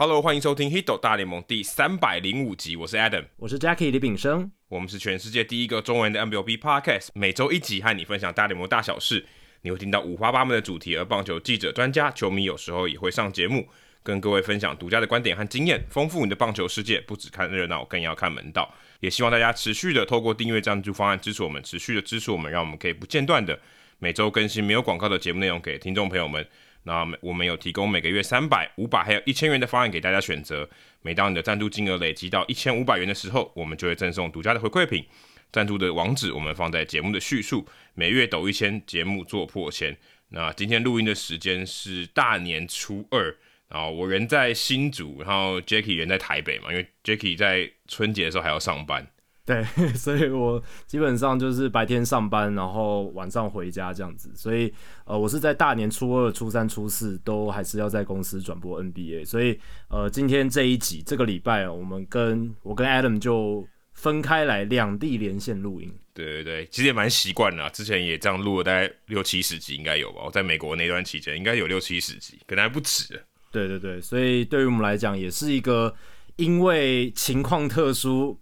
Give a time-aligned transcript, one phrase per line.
[0.00, 9.26] Hello，欢迎收听《Hito 大联盟》第三百零五集，我是 Adam，我是 Jackie 李炳生，我们是全世界第一个中文的 MLB Podcast，每周一集和你分享大联盟大小事，
[9.62, 13.66] 你会听到五花八门的主题，而棒球记者、专家、球迷有时候也会上节目，
[14.04, 17.00] 跟各位分享独家的观点和经验，丰富你的棒球世界。
[17.00, 18.72] 不只看热闹，更要看门道。
[19.00, 23.58] 也希望大家持续的透过订阅赞助方案支持我们，持续的支持我们，让我们可以不间断的
[23.98, 26.46] 每周更新没有广告的节目内容给听众朋友们。
[26.84, 30.68] 那我们有提供每个月三百、五百还有一千元的方案给大家选择。
[31.02, 35.04] 每当你的赞助金额累积到一千五百元的时候，我们就会赠送独家的回馈品。
[35.52, 37.66] 赞助的网址我们放在节目的叙述。
[37.94, 39.96] 每月抖一千，节目做破千。
[40.30, 43.34] 那今天录音的时间是大年初二，
[43.68, 49.06] 然后我人在新竹，然后 Jacky 人在台北嘛，因为 Jacky 在春节的时候还要上班。
[49.48, 49.64] 对，
[49.96, 54.30] 所以我基本上就是白天上班，然后晚上回家这样子。
[54.34, 54.70] 所以，
[55.06, 59.24] 呃，我是在大年初二、初三、初四都还是要在公司转播 NBA。
[59.24, 65.90] 所以，呃，今天这一集这个礼拜啊，我们跟我跟 Adam 就分开来两地连线录音。
[66.12, 70.20] 对对对，其实也蛮习惯了，之前也这样录了大概六七十集应该有吧。
[70.26, 73.18] 我在美国那段期间应该有六七十集，可能还不止。
[73.50, 75.94] 对对对，所以对于我们来讲也是一个
[76.36, 78.38] 因为情况特殊。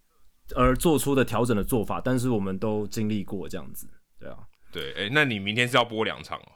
[0.54, 4.38] 而做出的调整的做法，但是我们都经历过这样子，对啊，
[4.72, 6.52] 对，哎、欸，那你明天是要播两场哦？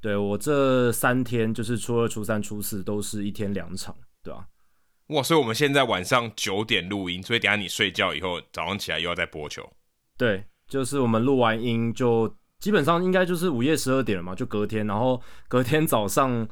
[0.00, 4.46] 对，我这三天就是初二、初三、初四都是一天两场，对啊。
[5.08, 9.66] 哇，所以我们现在晚上九点录音，所以等下你睡觉以后，早上起来又要再播球。
[10.16, 16.46] 对，就是我们录完音就基本上应该就是午夜十二点了嘛，就隔天，然后隔天早上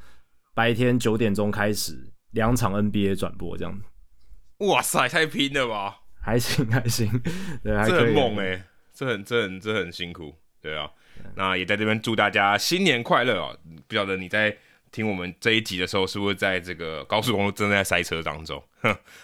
[0.54, 3.84] 白天九点钟开始两场 NBA 转播这样子。
[4.66, 5.98] 哇塞，太拼了吧！
[6.26, 7.08] 还行 还行，
[7.62, 10.90] 对，还这很猛哎、欸，这很这很这很辛苦，对啊。
[11.36, 13.56] 那也在这边祝大家新年快乐哦！
[13.86, 14.54] 不晓得你在
[14.90, 18.62] 听我们这一集的时候，是不是在这个高速公路正在塞车当中？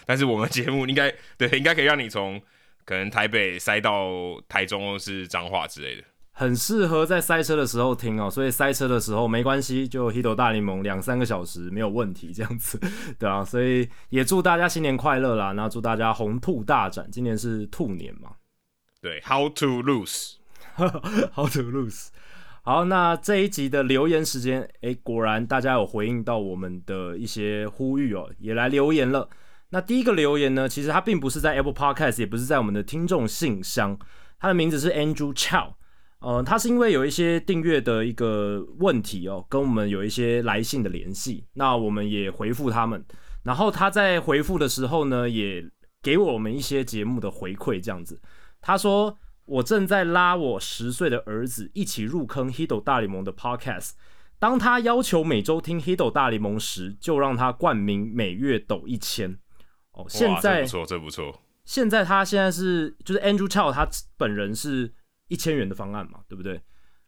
[0.05, 2.41] 但是我们节目应该对，应该可以让你从
[2.85, 6.03] 可能台北塞到台中或是彰化之类的。
[6.35, 12.79] 很适合在塞车的时候听哦，所以塞车的时候没关系，就 Hito 大联盟两三个小时没有问题，这样子，
[13.19, 18.31] 对啊， 所以也祝大家新年快乐啦，那祝大家红兔大展，今年是兔年嘛，
[18.99, 22.07] 对，How to lose，How to lose，
[22.63, 29.29] 好，那这一集的留言时间，诶，果然大家有回应到我们的一些呼吁哦，也来留言了。
[29.69, 33.99] 那第一个留言呢，其实它并不是在 Apple Podcast，也不是在我们的听众信箱，
[34.39, 35.73] 它的名字是 Andrew Chow。
[36.23, 43.03] 呃，他是因为有一些订阅的一个问题哦，跟我们有一些来信的联系，那我们也回复他们，
[43.43, 45.61] 然后他在回复的时候呢，也
[46.01, 48.21] 给我们一些节目的回馈，这样子。
[48.61, 53.91] 他说：“我正在拉我十岁的儿子一起入坑 Hido 大联盟的 Podcast，
[54.39, 59.37] 当他要求每周听 Hido 大联盟时，就让他冠名每月抖一千。
[59.91, 61.41] 哦，现在不错，这不错。
[61.65, 63.85] 现在他现在是就是 Andrew Chow 他
[64.15, 64.93] 本人是。
[65.33, 66.61] 一千元的方案嘛，对不对？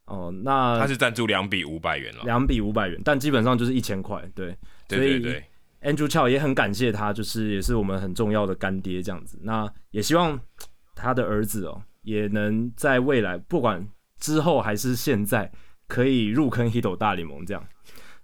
[0.05, 5.43] 哦，那他是赞助两笔五百元了，两笔五百元，但基本上就是一千块，对，对对对。
[5.81, 9.39] Andrew Chow 也很感谢他，就是也是我们很重要的干爹这样子。
[9.43, 10.39] 那也希望
[10.95, 13.87] 他的儿子哦，也能在未来，不管
[14.19, 15.51] 之后还是现在，
[15.87, 17.63] 可以入坑 Hito 大联盟这样。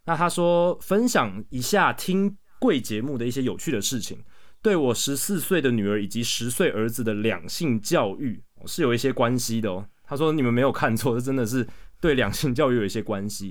[0.06, 4.24] 那他说分享一下听贵节目的一些有趣的事情，
[4.62, 8.44] 对我十四岁的女儿以及十岁儿子的两性教育。
[8.66, 9.86] 是有一些关系的哦。
[10.04, 11.66] 他说：“你们没有看错，这真的是
[12.02, 13.50] 对两性教育有一些关系。”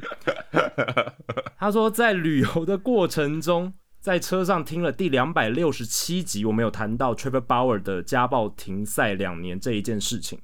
[1.57, 10.39] 他说：“在旅游的过程中，在车上听了第两百六十七集，我们有谈到 Trevor Bauer 的家暴停赛两年这一件事情。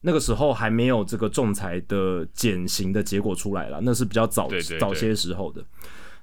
[0.00, 4.48] 那个时候还没有这个仲裁的减刑的结果出来了，那是比较早
[4.80, 5.62] 早些时候的。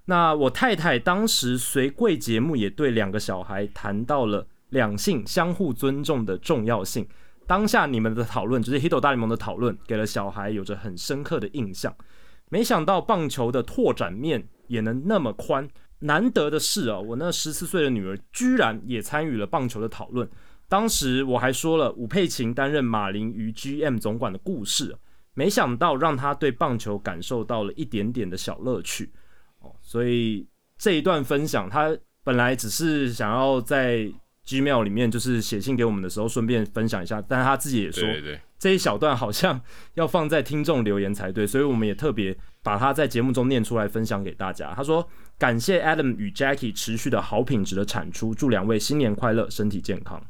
[0.06, 7.08] 那我太太当时随贵节目也对两个小孩谈到了两性相互尊重的重要性。”
[7.48, 11.96] 当下你们的讨论，就是 Hito 大联盟的讨论，给了小孩有着很深刻的印象。
[12.50, 15.68] 没想到棒球的拓展面也能那么宽，
[16.00, 20.28] 难得的是啊，我那十四岁的女儿居然也参与了棒球的讨论。
[20.68, 24.96] 当时我还说了武佩琴担任马林鱼 GM 总管的故事，
[25.36, 29.12] 没想到让她对棒球感受到了一点点的小乐趣。
[29.60, 30.48] 哦，所以
[30.78, 34.12] 这一段分享，她本来只是想要在。
[34.46, 37.22] Gmail 里面就是写信给我们的时候，顺便分享一下。
[37.22, 39.60] 但是他自己也说，对对对，这一小段好像
[39.96, 44.74] 要放在听众留言才对，所以我们也特别把它在节目中念出来分享给大家。
[44.76, 45.08] 他说
[45.40, 50.22] ：“感谢 Adam 与 Jackie 持续的好品质的产出，祝两位新年快乐，身体健康。”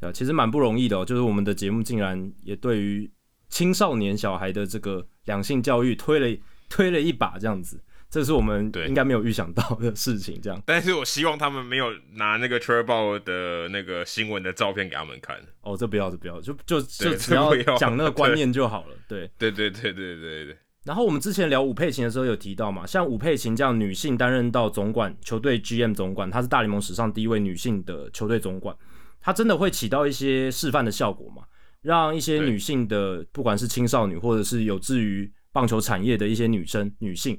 [0.00, 3.10] 啊，其实蛮不容易的哦，就是我们的节目竟然也对于
[3.48, 7.82] 青少年小孩的这个两性教育推了推了一把这样子。
[8.10, 10.40] 这是我们应该没有预想到的事情。
[10.42, 15.36] 这样，但是我希望他们没有拿那个 Turbo 的那个新闻的照片给他们看。
[15.62, 18.96] 哦，这不要，这不要，就就就只要讲那个观念就好了。
[19.08, 20.56] 对，对， 对，对，对，对，对，对。
[20.84, 28.74] 然后我们之前聊武佩琴的时候有提到嘛，像武佩琴这样女性担任到总管球队 GM 总管，她是大联盟史上第一位女性的球队总管，
[29.20, 31.42] 她真的会起到一些示范的效果嘛？
[31.82, 37.38] 让一些女性的，不管是青少女或者是有志于棒球产业的一些女生、女性，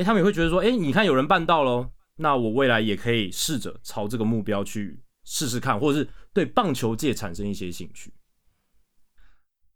[0.00, 8.10] 诶，他们也会觉得说，诶，你看有人办到咯，那我未来也可以试着朝这个目标去试试看，或者是对棒球界产生一些兴趣。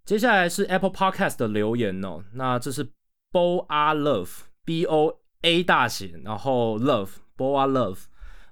[0.07, 2.87] 接下来是 Apple Podcast 的留言哦，那这是
[3.31, 4.31] Boa Love
[4.65, 8.05] B O A 大写，然后 Love Boa Love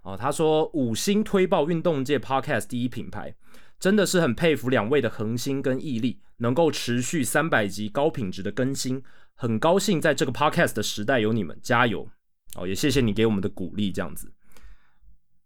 [0.03, 3.35] 哦，他说五星推爆运动界 Podcast 第一品牌。
[3.79, 9.03] 真的是很佩服两位的恒心跟毅力，能够持续三百集高品质的更新，
[9.43, 12.09] 很高兴在这个 podcast 的时代有你们，加油！
[12.55, 14.33] 哦，也谢谢你给我们的鼓励，这样子。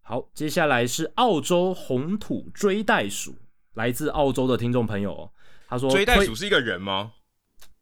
[0.03, 3.39] 好，接下来是澳洲红土追袋鼠，
[3.73, 5.33] 来自澳洲的听众朋友哦，
[5.67, 7.15] 他说：“追袋鼠是一个人吗？”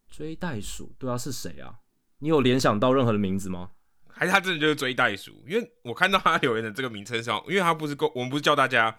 [0.08, 1.80] 追袋鼠，对啊，是谁啊？
[2.20, 3.72] 你有联想到任何的名字吗？
[4.08, 5.42] 还是他真的就是追袋鼠？
[5.48, 8.96] 因为我看到他留言的这个名称上，因为他不是够，我们不是叫大家。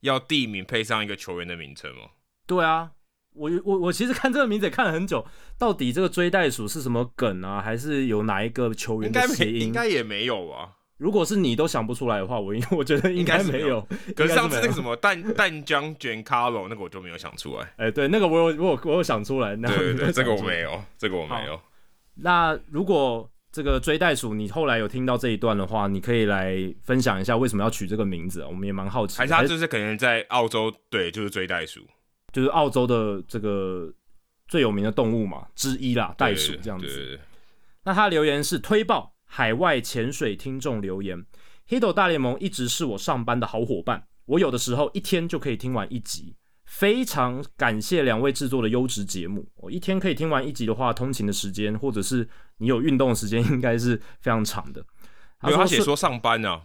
[0.00, 2.10] 要地名配上一个球员的名称吗？
[2.44, 2.92] 对啊，
[3.36, 5.24] 我我我其实看这个名字也看了很久，
[5.58, 7.60] 到底这个追袋鼠是什么梗啊？
[7.60, 9.60] 还是有哪一个球员的谐音？
[9.60, 10.70] 应该也没有啊。
[10.98, 13.86] 如果是你都想不出来的话，我应我觉得应该没有。
[14.16, 17.64] 可是上次那个什么淡淡江 Giancarlo 那个我就没有想出来。
[17.76, 19.54] 哎、欸，对，那个我有我有我有想出来。
[19.56, 21.60] 那对对对，这个我没有，这个我没有。
[22.14, 23.30] 那如果。
[23.52, 29.16] 这个追袋鼠，你后来有听到这一段的话，你可以来分享一下为什么要取这个名字，我们也蛮好奇。
[29.16, 31.80] 还是他就是可能在澳洲，对，就是追袋鼠，
[32.32, 33.92] 就是澳洲的这个
[34.48, 37.18] 最有名的动物嘛之一啦，袋鼠这样子。
[37.84, 41.24] 那他留言是推爆海外潜水听众留言
[41.68, 46.36] ，Hito 大联盟一直是我上班的好伙伴，我有的时候一天就可以听完一集。
[46.64, 49.48] 非常感谢两位制作的优质节目。
[49.54, 52.28] 我一天可以听完一集的话，通勤的时间或者是
[52.58, 54.84] 你有运动的时间，应该是非常长的。
[55.42, 56.62] 没有，他写说上班啊，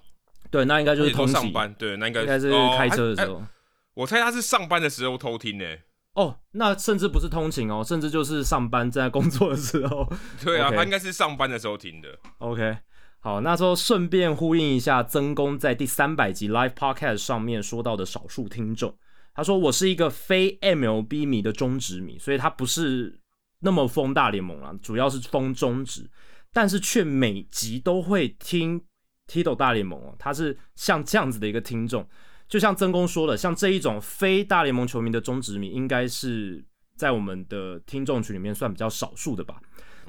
[0.49, 3.35] 对，那应该就是通勤上班，对，那应该应该是开车的时候。
[3.35, 3.47] 哦，
[3.93, 5.65] 我猜他是上班的时候偷听呢。
[6.13, 10.11] 哦，那甚至不是通勤哦，甚至就是上班在工作的时候。
[10.43, 12.19] 对啊.他应该是上班的时候听的。
[12.39, 12.77] OK，
[13.19, 18.97] 好，那时候顺便呼应一下曾公在第三百集 Live Podcast 上面说到的少数听众。
[19.33, 23.17] 他说：“我是一个非 MLB 迷的中职迷，所以他不是
[23.61, 26.09] 那么疯大联盟啦，主要是疯中职，
[26.51, 28.83] 但是却每集都会听
[29.27, 30.13] Tito 大联盟哦。
[30.19, 32.05] 他是像这样子的一个听众，
[32.51, 36.61] 就像曾公说的，像这一种非大联盟球迷的中职迷，应该是
[36.97, 39.61] 在我们的听众群里面算比较少数的吧。”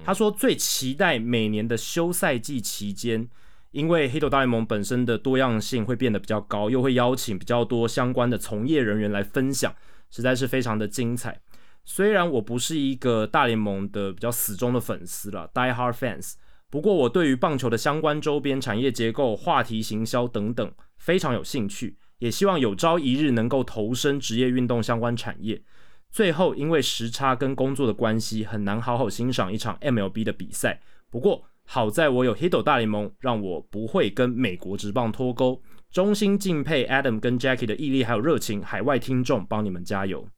[0.04, 3.28] 他说：“最期待每年的休赛季期间。”
[3.70, 9.72] 因为 Hito 大联盟本身的多样性会变得比较高，又会邀请比较多相关的从业人员来分享，
[10.10, 11.40] 实在是非常的精彩。
[11.84, 16.32] 虽然我不是一个大联盟的比较死忠的粉丝了，Die Hard Fans，
[16.68, 25.60] 不过我对于棒球的相关周边产业结构、话题行销等等非常有兴趣，也希望有朝一日能够投身职业运动相关产业。
[26.08, 30.80] 最后，因为时差跟工作的关系，很难好好欣赏一场 MLB 的比赛。
[31.10, 35.60] 不过，好在我有 Hito 大联盟，让我不会跟美国职棒脱钩。
[35.90, 40.28] 衷心敬佩 Adam 跟 Jackie 的毅力还有热情，海外听众帮你们加油。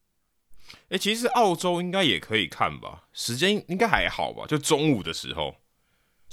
[0.89, 5.55] 哎、其实澳洲应该也可以看吧，时间应该还好吧，就中午的时候。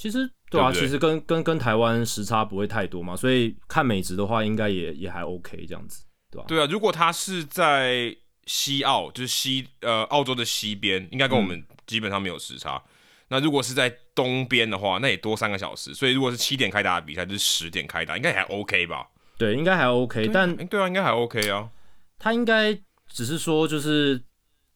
[0.01, 6.47] 其实对啊，对对其实跟跟跟台湾时差不会太多嘛，所以看美职的话，应该也也还 OK 这样子，对吧、啊？
[6.47, 8.15] 对啊，如果他是在
[8.47, 12.77] 西澳，就是西呃澳洲的西边，应该跟我们基本上没有时差。
[12.77, 12.89] 嗯
[13.33, 19.07] 那如果是在东边的话，那也多三个小时，所以如果是七点开打的比赛，就是十点开打，应该还 OK 吧？
[19.37, 21.69] 对，应该还 OK，但对啊，应该还 OK 啊。
[22.19, 22.77] 他应该
[23.07, 24.21] 只是说，就是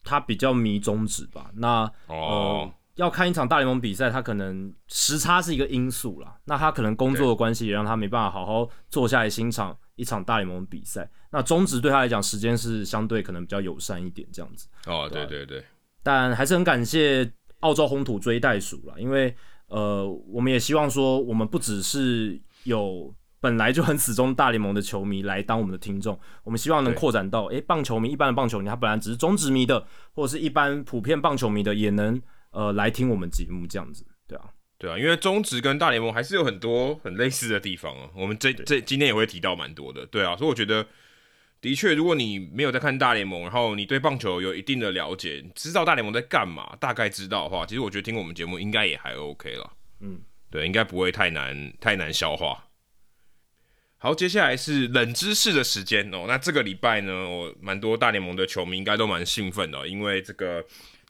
[0.02, 1.50] 他比较迷中指吧。
[1.56, 6.36] 那哦、呃，要看一场大联盟比赛，他可能时差是一个因素啦。
[6.44, 11.08] 那他可能工作的关系也让他没办法好好坐下来欣赏一场大联盟比赛。
[11.30, 14.68] 那中职对他来讲，时间是相对可能比较友善一点，这样子。
[14.86, 15.64] 哦，对对对。
[16.02, 17.32] 但还是很感谢。
[17.60, 19.34] 澳洲红土追袋鼠啦，因为
[19.68, 29.84] 呃，我们也希望说，我们不只是有本来就很死忠大联盟的球迷来当我们的听众，我们希望能扩展到，诶、欸，棒球迷一般的棒球迷，他本来只是中职迷的，
[30.14, 32.20] 或者是一般普遍棒球迷的，也能
[32.56, 34.44] 呃来听我们节目这样子，对啊，
[34.78, 40.86] 对啊，因为中职跟大联盟还是有很多很类似的地方啊，我们这这今天也会提到蛮多的，对啊，所以我觉得。
[41.58, 49.72] 的确，如果你没有在看大联盟，然后你对棒球有一定的了解，知道大联盟在干嘛，大概知道的话，其实我觉得听我们节目应该也还 OK 了。
[50.00, 50.20] 嗯，
[50.50, 52.68] 对，应该不会太难太难消化。
[53.96, 56.26] 好，接下来是冷知识的时间哦。
[56.28, 60.64] 那这个礼拜呢，我蛮多大联盟的球迷应该都蛮兴奋的，因为这个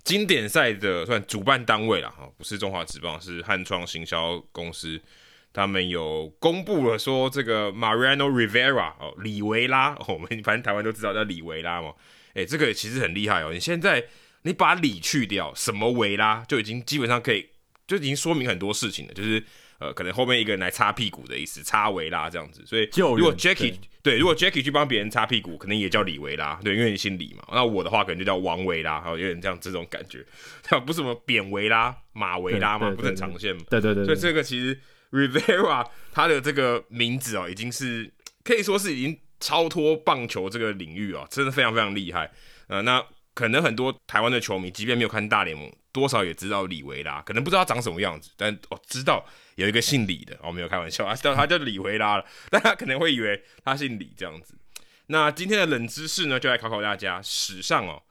[0.07, 5.01] 经典赛的算主办单位了，哈，不是中华职棒，是汉创行销公司，
[5.53, 11.93] 他们有公布了说这个 Mariano Rivera 哦，李维拉， 我们反正台湾都知道叫李维拉嘛。
[12.35, 13.51] 诶、欸，这个其实很厉害哦。
[13.53, 14.05] 你现在
[14.43, 17.49] 你把李去掉，什么维拉就已经基本上可以，
[17.89, 19.45] 就已经说明很多事情了，就是。
[19.79, 27.45] 呃，可能后面一个人来擦屁股的意思，擦维拉这样子，所以如果 Jackie 对，对，如果 Jackie 去帮别人擦屁股，可能也叫李维拉，对，因为你姓李嘛。
[27.53, 30.25] 那我的话可能就叫王维拉，有点这样这种感觉，
[30.87, 33.63] 不是什么扁维拉、马维拉嘛，不是很常见嘛？
[33.69, 34.81] 对对对，对，所以这个其实
[35.13, 38.11] Rivera 他的这个名字哦，已经是
[38.45, 42.31] 可以说是已经超脱棒球这个领域哦，真的非常非常厉害。
[42.69, 43.05] 呃，那
[43.35, 49.23] 可能很多台湾的球迷，即便没有看大联盟，多少也知道李维拉，可能不知道他长什么样子，但哦知道。
[49.57, 54.57] 有一个姓李的，哦、没有开玩笑啊，叫他叫李维拉了， 大家可能会以为他姓李这样子。
[55.09, 58.03] 那今天的冷知识呢，就来考考大家，史上哦，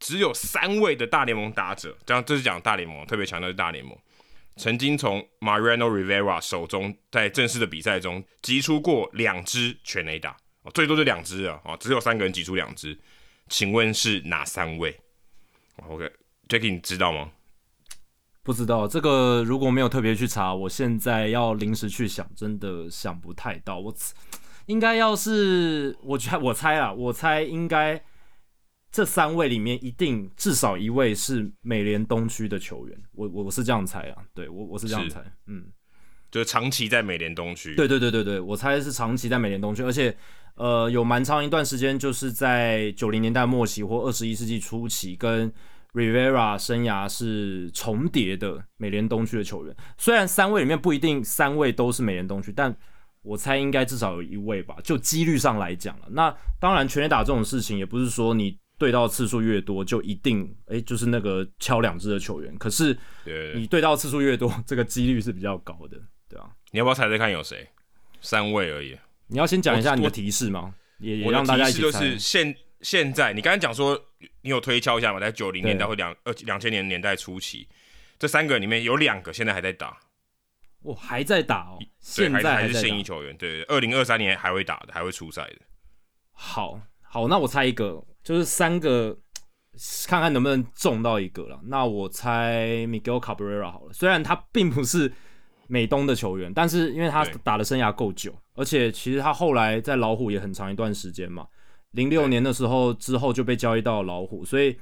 [0.00, 3.96] 只有三位的大联盟打者，这样这是讲大联盟，特别强调是大联盟，
[4.56, 12.98] 曾经从 Mariano Rivera 手中在正式的比赛中击出过两支全垒打，哦，最多就两支啊，哦，只有三个人击出两支，
[13.48, 14.98] 请问是哪三位
[15.86, 17.30] ？OK，Jackie，你知道吗？
[18.48, 23.78] 不知道这个如果没有特别去查，我现在要临时去想，真的想不太到。
[23.78, 23.94] 我
[24.64, 28.02] 应该要是我猜，我猜啊，我猜应该
[28.90, 32.98] 这三位里面一定至少一位是美联东区的球员。
[33.12, 35.66] 我我我是这样猜啊，对我我是这样猜，嗯，
[36.30, 37.74] 就是长期在美联东区。
[37.74, 40.16] 对对对对对，我猜是长期在美联东区，而且
[40.54, 45.52] 呃有蛮长一段时间就是在九零年代末期或二十一世纪初期跟。
[45.98, 52.74] Rivera 生涯是重叠的美联东区的球员，虽然三位里面不一定三位都是美联东区，但
[53.22, 54.76] 我猜应该至少有一位吧。
[54.84, 62.96] 就几率上来讲了，那当然全垒打这种事情也不是说你对到次数越多就一定哎、欸、就是那个敲两支的球员，可是
[63.56, 66.48] 你对到次数越多，这个几率是比较高的，对啊。
[66.70, 67.68] 你要不要猜猜看有谁？
[68.20, 68.96] 三位而已。
[69.26, 70.74] 你要先讲一下你的提示吗？
[71.00, 71.82] 也也让大家一起猜。
[71.82, 74.04] 就是现现在你刚才讲说。
[74.42, 75.20] 你有推敲一下吗？
[75.20, 77.68] 在九零年代或两呃两千年年代初期，
[78.18, 79.96] 这三个里面有两个现在还在打，
[80.82, 85.58] 我、哦、还在打哦，现在还，还是现役球员，对，二零二三年还会打的，还会出赛的。
[86.32, 89.16] 好好，那我猜一个，就是三个，
[90.08, 91.60] 看看能不能中到一个了。
[91.64, 95.12] 那我猜 Miguel Cabrera 好了，虽然他并不是
[95.68, 101.46] 美东的球员，但是因为他打的生涯够久，而且其实他后来在老虎也很长一段时间嘛。
[101.92, 104.76] 零六年的时候之后就被交易到老虎，所以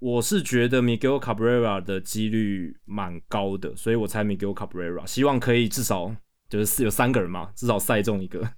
[0.00, 6.14] 我是觉得 Miguel Cabrera 的几率蛮高的，所以我猜 Miguel Cabrera，希望可以至少
[6.48, 8.52] 就是有三个人嘛，至少赛中一个。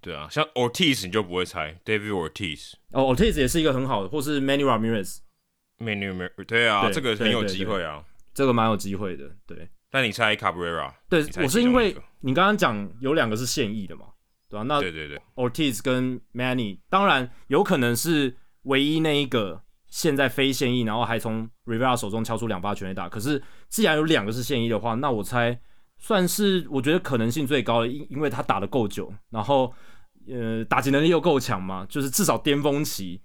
[0.00, 9.68] 对啊，像 Ortiz 你就不会猜 David Ortiz 哦，Ortiz 也是一个很好的，或是 Manny Ramirez，Manny Ramirez 对啊，对这个很有机会啊，这个蛮有机会的，对。
[9.90, 10.92] 但你猜 Cabrera？
[11.08, 14.04] 对，我是因为你刚刚讲有两个是现役的嘛。
[14.48, 23.08] 对啊，那对对对，Ortiz 跟 Manny 当然有可能是唯一那一个现在非现役，然后还从 Rivera 手中敲出两发全垒打。
[23.08, 25.60] 可是既然有两个是现役的话，那我猜
[25.98, 29.74] 算是我觉得可能性最高的，因因为他打的够久，然后
[30.26, 33.20] 呃打击能力又够强嘛，就是至少巅峰期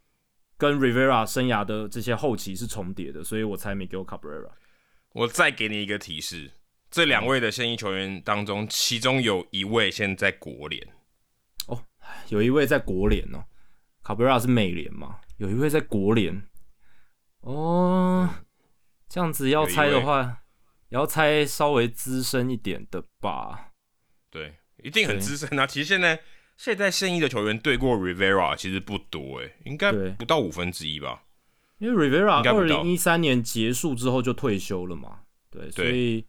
[0.57, 4.49] 跟 Rivera 生涯的这些后期是重叠的，所以我猜 Miguel Cabrera。
[5.13, 6.51] 我再给你一个提示，
[6.89, 10.85] 这两位的现役球员当中，其中有一位现在国联。
[12.29, 13.45] 有一位在国联哦，
[14.03, 15.19] 卡布瑞拉是美联嘛？
[15.37, 16.43] 有一位在国联
[17.41, 18.29] 哦，
[19.09, 20.43] 这样子要猜的话，
[20.89, 23.71] 也要猜稍微资深一点的吧？
[24.29, 25.67] 对，一定很资深啊！
[25.67, 26.21] 其实现在
[26.55, 31.23] 现在现役的球员对过 Rivera 其实不多诶，应该不到五分之一吧？
[31.79, 36.25] 因为 Rivera 二零一三年结束之后就退休了嘛，对，所以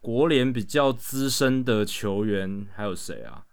[0.00, 3.44] 国联比较资深的球员还有谁啊？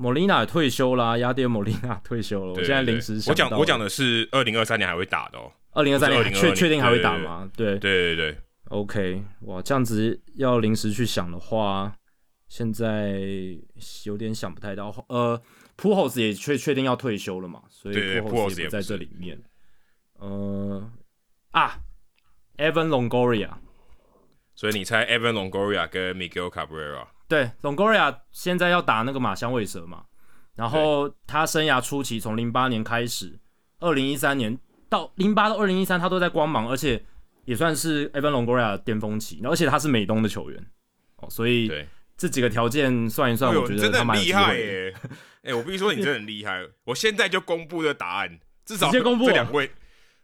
[0.00, 2.52] 莫莉娜也退休啦，雅典莫莉娜退休了。
[2.52, 5.50] 我现在临时我讲我讲的是二零二三年还会打的哦。
[5.72, 7.50] 二零二三年确确定还会打吗？
[7.56, 8.38] 对对对对
[8.68, 11.92] ，，OK，哇，这样子要临时去想的话，
[12.46, 13.20] 现在
[14.04, 14.94] 有点想不太到。
[15.08, 15.40] 呃
[15.76, 19.42] ，Pujols 也确确定要退休了嘛，所以 Pujols 也不在这里面。
[20.20, 20.90] 呃
[21.50, 21.80] 啊
[22.56, 23.50] ，Evan Longoria，
[24.54, 27.08] 所以你猜 Evan Longoria 跟 Miguel Cabrera？
[27.28, 30.04] 对，Longoria 现在要打那个马香尾蛇嘛，
[30.54, 33.38] 然后他生涯初期从零八年开始，
[33.80, 34.58] 二零一三年
[34.88, 37.04] 到零八到二零一三，他都在光芒，而且
[37.44, 40.66] 也算是 Evan Longoria 的巅峰期，而且他是美东的球员。
[41.16, 41.70] 哦，所以
[42.16, 44.94] 这几个条件算一算，我觉得他蛮厉害耶。
[45.44, 46.66] 哎、欸，我必须说你真的很厉害。
[46.84, 49.70] 我现在就公布的答案，至少先公布这两位。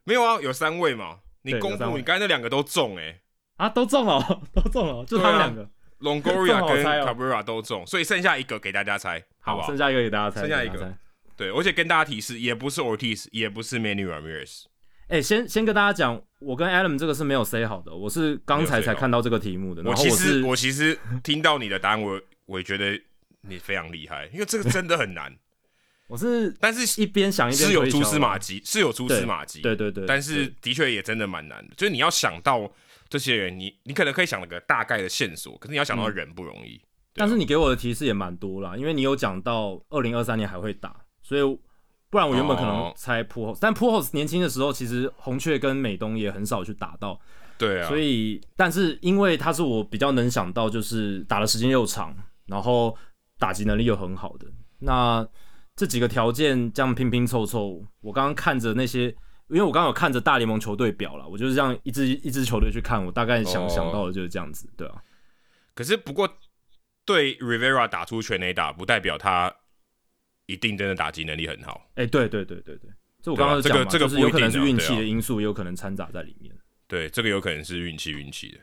[0.05, 1.19] 没有啊，有三位嘛。
[1.43, 3.21] 你公布，你刚才那两个都中哎，
[3.57, 5.69] 啊，都中了， 都中了，就他们两个。
[6.05, 9.69] Longoria 跟 Cabrera 都中，所以剩下一个给大家猜，好不好？
[9.69, 10.95] 剩下一个给大家猜，剩下一个。
[11.37, 14.67] 对，而且跟大家提示，也不是 Ortiz，也不是 Manny Ramirez。
[15.09, 19.83] 哎、欸，先先跟大家讲，我跟 Adam 这个是没有 say 好的，我是刚才才看到这个题目的。
[19.83, 22.99] 我其实我其实听到你的答案，我我也觉得
[23.41, 25.35] 你非常厉害，因为这个真的很难。
[26.07, 30.05] 我是，但是一边想一边是有蛛丝马迹，是有蛛丝马迹，对对对。
[30.07, 32.71] 但是的确也真的蛮难的，就是你要想到
[33.09, 36.77] 这些人，你你可能可以想了个大概的线索，可是你要想到人不容易。
[36.77, 41.43] 嗯啊、但是你给我的提示也蛮多啦，因为你有讲到二零二三年还会打，所以
[42.11, 47.21] 不然我原本可能猜 Pujols，但 Pujols 年轻的时候其实红雀跟美东也很少去打到，
[47.57, 47.89] 对啊。
[47.89, 52.97] 所以，但是因为他是我比较能想到，就是打的时间又长，然后
[53.39, 54.47] 打击能力又很好的
[54.81, 55.27] 那。
[55.77, 59.13] 这几个条件这样拼拼凑凑，我刚刚看着那些，
[59.49, 65.03] 因为我刚刚有看着大联盟球队表了，我就是这样一支一支球队去看，我大概想、哦、想到的就是这样子，对啊。
[65.75, 66.29] 可是不过
[67.05, 69.55] 对 Rivera 打出全垒打，不代表他
[70.47, 71.91] 一定真的打击能力很好。
[71.95, 72.91] 哎，对对对对对，
[73.23, 76.55] 这我刚刚这个这个有可能是运气的因素，也有可能掺杂在里面。
[76.87, 78.59] 对，这个有可能是运气运气的。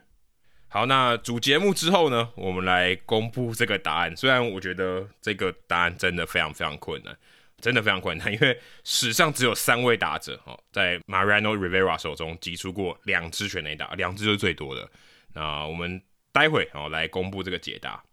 [0.68, 4.16] 好，那主节目之后呢，我们来公布这个答案。
[4.16, 7.18] 虽然我觉得这个答案真的非常非常困难，
[7.62, 14.90] 真的非常困难，因为史上只有三位打者哦，在 Mariano Rivera 手中击出过两支全垒打，两支就是最多的。
[15.34, 18.04] 那我们待会哦来公布这个解答。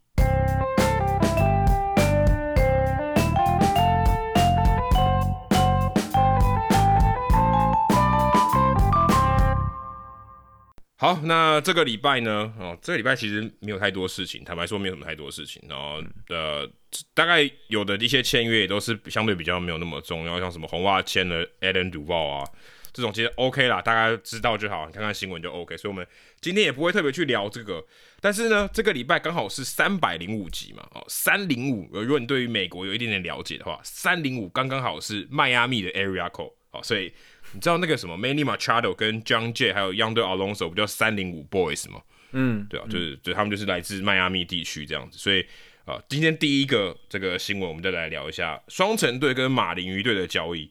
[11.00, 12.52] 好，那这个礼拜呢？
[12.58, 15.62] 哦，这个礼拜其实没有太多事情，坦白说没有什么太多事情。
[15.68, 16.68] 然后呃，
[17.14, 22.44] 大概有的一些签约也都是相对比较没有那么重要，像什么红袜签了 Adam Duval 啊，
[22.92, 25.76] 这种其实 OK 啦，大家知道就好，你看看新闻就 OK。
[25.76, 26.04] 所以我们
[26.40, 27.80] 今天也不会特别去聊这个。
[28.20, 31.88] 但是呢，这个礼拜刚好是三百零五集嘛，哦，三零五。
[31.92, 37.12] 如果你对于美国有一点点了解的话，三零五刚刚好是迈阿密的 Area Code 哦，所以。
[37.52, 42.02] 你知道那个什么 Manny Machado 跟 Jon Jay 还有 Yonder Alonso 不叫三零五 Boys 吗？
[42.32, 45.40] 嗯，对啊，就是就他们就是来自迈阿密地区这样子，所以
[45.86, 50.70] 啊、呃，今天第一个这个新闻，我们就来聊一下双城队跟马林鱼队的交易。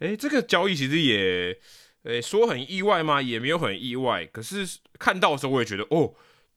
[0.00, 1.56] 诶，这个交易其实也
[2.02, 3.22] 诶说很意外吗？
[3.22, 4.26] 也没有很意外。
[4.26, 4.66] 可是
[4.98, 6.12] 看到的时候，我也觉得哦，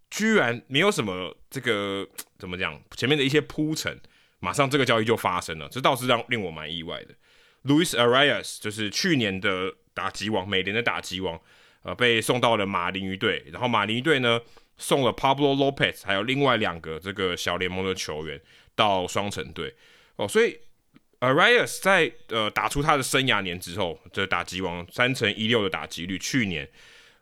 [0.09, 2.07] 居然没有什么这个
[2.39, 3.99] 怎么讲，前面的一些铺陈，
[4.39, 7.13] 马上这个交易就发生了，这倒是让令我蛮意外的。
[7.65, 11.39] Louis Arias 就是去年的打击王，美联的打击王，
[11.83, 14.39] 呃，被送到了马林鱼队，然后马林鱼队呢
[14.77, 18.39] 送了 Pablo Lopez，还有另外两个这个小联盟的球员
[18.75, 19.75] 到双城队，
[20.15, 20.57] 哦，所以
[21.19, 26.65] Arias 在呃打出他的生涯年之后，这打击王三成一六的打击率，去年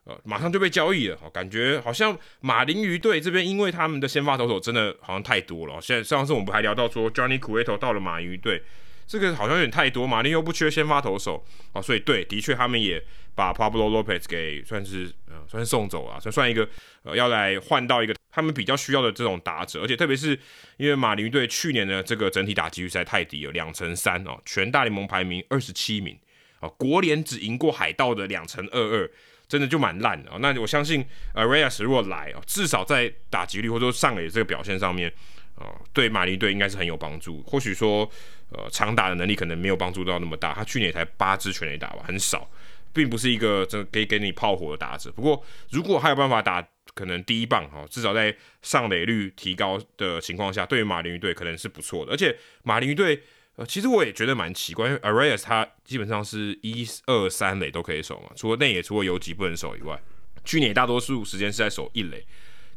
[0.04, 8.62] 呃马上就被交易了，哦，感觉好像马林鱼队这边因为他们的先发投手真的好像太多了，现在上次我们还聊到说 Johnny Cueto 到了马林鱼队。
[9.08, 13.02] 这个好像有点太多，马林又不缺先发投手啊，所以对，的确他们也
[13.34, 16.68] 把 Pablo Lopez 给算是呃算是送走了，算算一个
[17.04, 20.38] 呃要来换到一个他们比较需要的这种打者，而且特别是
[20.76, 26.20] 因为马林队去年的这个整体打击率实在太低了，两成三哦，全大联盟排名二十七名
[26.60, 29.10] 啊，国联只赢过海盗的两成二二，
[29.48, 30.38] 真的就蛮烂的啊。
[30.42, 35.14] 那我相信呃 Reyes 如果来哦，至少在打击率或者说上垒这个表现上面。
[35.60, 37.42] 哦，对马林队应该是很有帮助。
[37.42, 38.08] 或许说，
[38.50, 40.54] 呃，长打的能力可能没有帮助到那么大。
[40.54, 42.50] 他去年才八支全垒打吧，很少，
[42.94, 45.12] 并不是一个这可以给你炮火的打者。
[45.12, 52.12] 不过，如果还有办法打，可能第一棒哈，至少在上垒率提高的情况下，对于马林鱼队可能是不错的。
[52.14, 53.22] 而且马林鱼队，
[53.58, 60.02] 呃，其实我也觉得蛮奇怪，因为 Arias 他基本上是一二三垒都可以守嘛，除了内野除了游击不能守以外，
[60.46, 62.26] 去年大多数时间是在守一垒。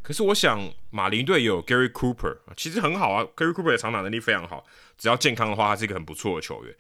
[0.02, 3.24] 可是我想，马林队有 Gary Cooper，其实很好啊。
[3.36, 6.74] Gary Cooper 的长打能力非常好，只要健康的话，他是一个很不错的球员。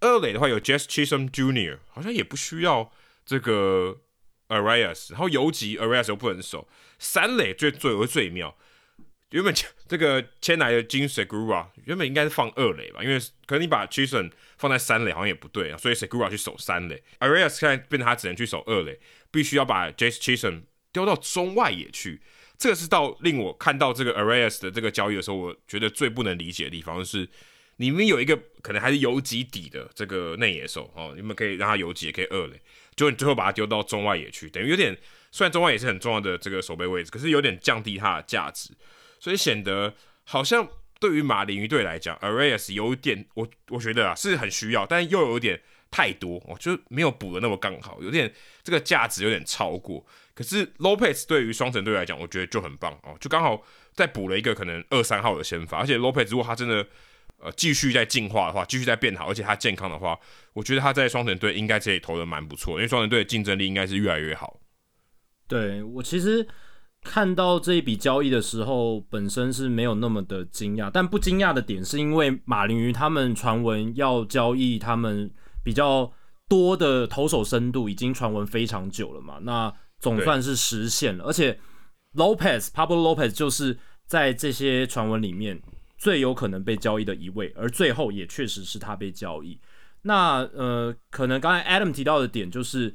[0.00, 2.92] 二垒的话有 Jazz Chisholm Jr.，好像也不需要
[3.26, 3.98] 这个
[4.48, 6.68] Arraez，然后游击 Arraez 又不能守。
[6.98, 8.56] 三垒最最为最妙，
[9.30, 9.52] 原本
[9.88, 19.00] 这个签来的 Jean Segura 原本应该是放二垒吧，因为可能你把 Chisholm 放在三垒好像也不对啊，所以 Segura 去守三垒，Arraez 现在变成他只能去守二垒，
[19.32, 22.20] 必须要把 Jazz Chisholm 丢到中外野去。
[22.58, 27.28] 这个是到令我看到这个 Arraez 的这个交易的时候，我觉得最不能理解的地方是，
[27.76, 32.60] 你们有一个可能还是游击底的这个内野手哦，你们可以让他游击，也可以二垒，
[32.96, 34.98] 就你最后把他丢到中外野去，等于有点
[35.30, 38.70] 虽然中外也是很重要的这个守备位置，可是有点降低他的价值。
[39.20, 39.94] 所以显得
[40.24, 40.68] 好像
[40.98, 48.32] 对于马林鱼队来讲，Arraez 有点，我我觉得啊是很需要，但又有点太多，我就没有补的那么刚好，有点
[48.64, 50.04] 这个价值有点超过。
[50.38, 53.60] 可是 Lopez 对于双城队来讲，我觉得就很棒哦，就刚好
[53.92, 56.86] 再补了一个可能二三号的先发，而且 Lopez 如果他真的
[57.40, 60.16] 呃继续在进化的话，继续在变好，而且他健康的话，
[60.52, 64.60] 我觉得他在双城队应该这里投的蛮不错，因为双城队的竞争力应该是越来越好。
[65.48, 66.46] 对，我其实
[67.02, 75.28] 看到这一笔交易的时候，本身是没有那么的惊讶，但不惊讶的点是因为马林鱼他们传闻要交易他们
[75.64, 76.12] 比较
[76.48, 79.74] 多的投手深度，已经传闻非常久了嘛，那。
[80.00, 81.58] 总算是实现了，而且
[82.14, 85.60] Lopez Pablo Lopez 就是在这些传闻里面
[85.96, 89.60] 最有可能被交易的一位，而最后也确实是他被交易。
[90.02, 92.94] 那呃，可能刚才 Adam 提到的点就是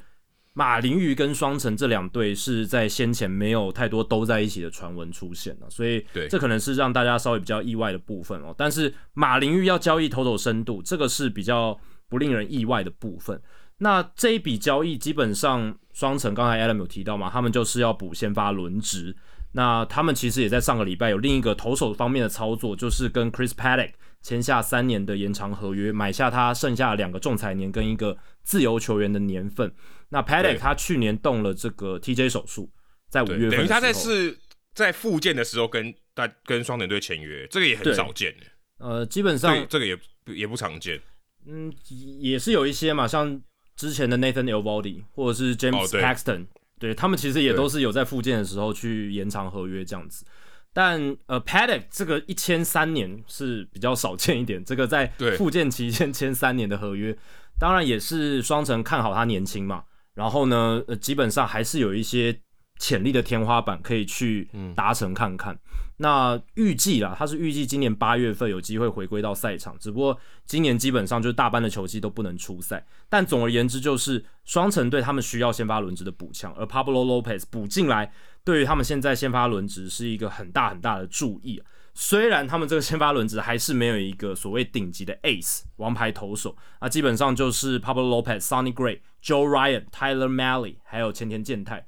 [0.54, 8.56] 马林鱼跟双城这两队是在先前没有太多都在一起的传闻出现了，所以这可能是让大家稍微比较意外的部分哦。
[8.58, 13.42] 但是马林鱼要交易投手深度，这个是比较不令人意外的部分。
[13.80, 15.78] 那这一笔交易基本上。
[15.94, 19.16] 双城刚才 Adam 有提到嘛，他们就是要补先发轮值。
[19.56, 23.92] 那他们其实也在上个礼拜有另一个投手方面的操作，就是跟 Chris Paddock
[24.24, 29.72] 签下三年的延长合约，买下他剩下两个仲裁年跟一个自由球员的年份。
[30.10, 32.72] 那 Paddock 他去年动了这个 TJ 手术，
[33.10, 34.36] 在五月份等于他在是
[34.74, 38.36] 在复健的时候跟大跟双城队签约，这个也很少见。
[38.80, 41.00] 呃，基本上这个也也不常见。
[41.46, 41.72] 嗯，
[42.20, 43.40] 也是有一些嘛，像。
[43.76, 46.48] 之前的 Nathan Elvaldi 或者是 James Paxton，、哦、
[46.80, 50.26] 对，他们其实也都是有在复健的时候去延长合约这样子。
[50.74, 55.08] 但呃，Paddock 这个一签三年是比较少见一点，这个在
[55.38, 57.16] 复健期间签三年的合约，
[57.60, 59.84] 当然也是双城看好他年轻嘛。
[60.14, 62.40] 然后呢，呃，基本上还是有一些。
[62.80, 65.54] 潜力的天花板可以去达成看看。
[65.54, 65.60] 嗯、
[65.98, 72.86] 那预计啦，他是预计今年八月份有机会回归到赛场，只不过今年基本上就是大半的球季都不能出赛。
[73.08, 78.12] 但总而言之，就是双城队他们需要先发轮值的补强，而 Pablo Lopez 补进来，
[78.44, 81.62] 对于他们现在先发轮值是一个很大很大的注意。
[81.94, 91.86] 虽然他们这个先发轮值还是没有一个所谓顶级的 Ace 王牌投手，啊，基本上就是 Pablo Lopez、Sonny Gray、Joe Ryan、Tyler Malley 还有前田健太。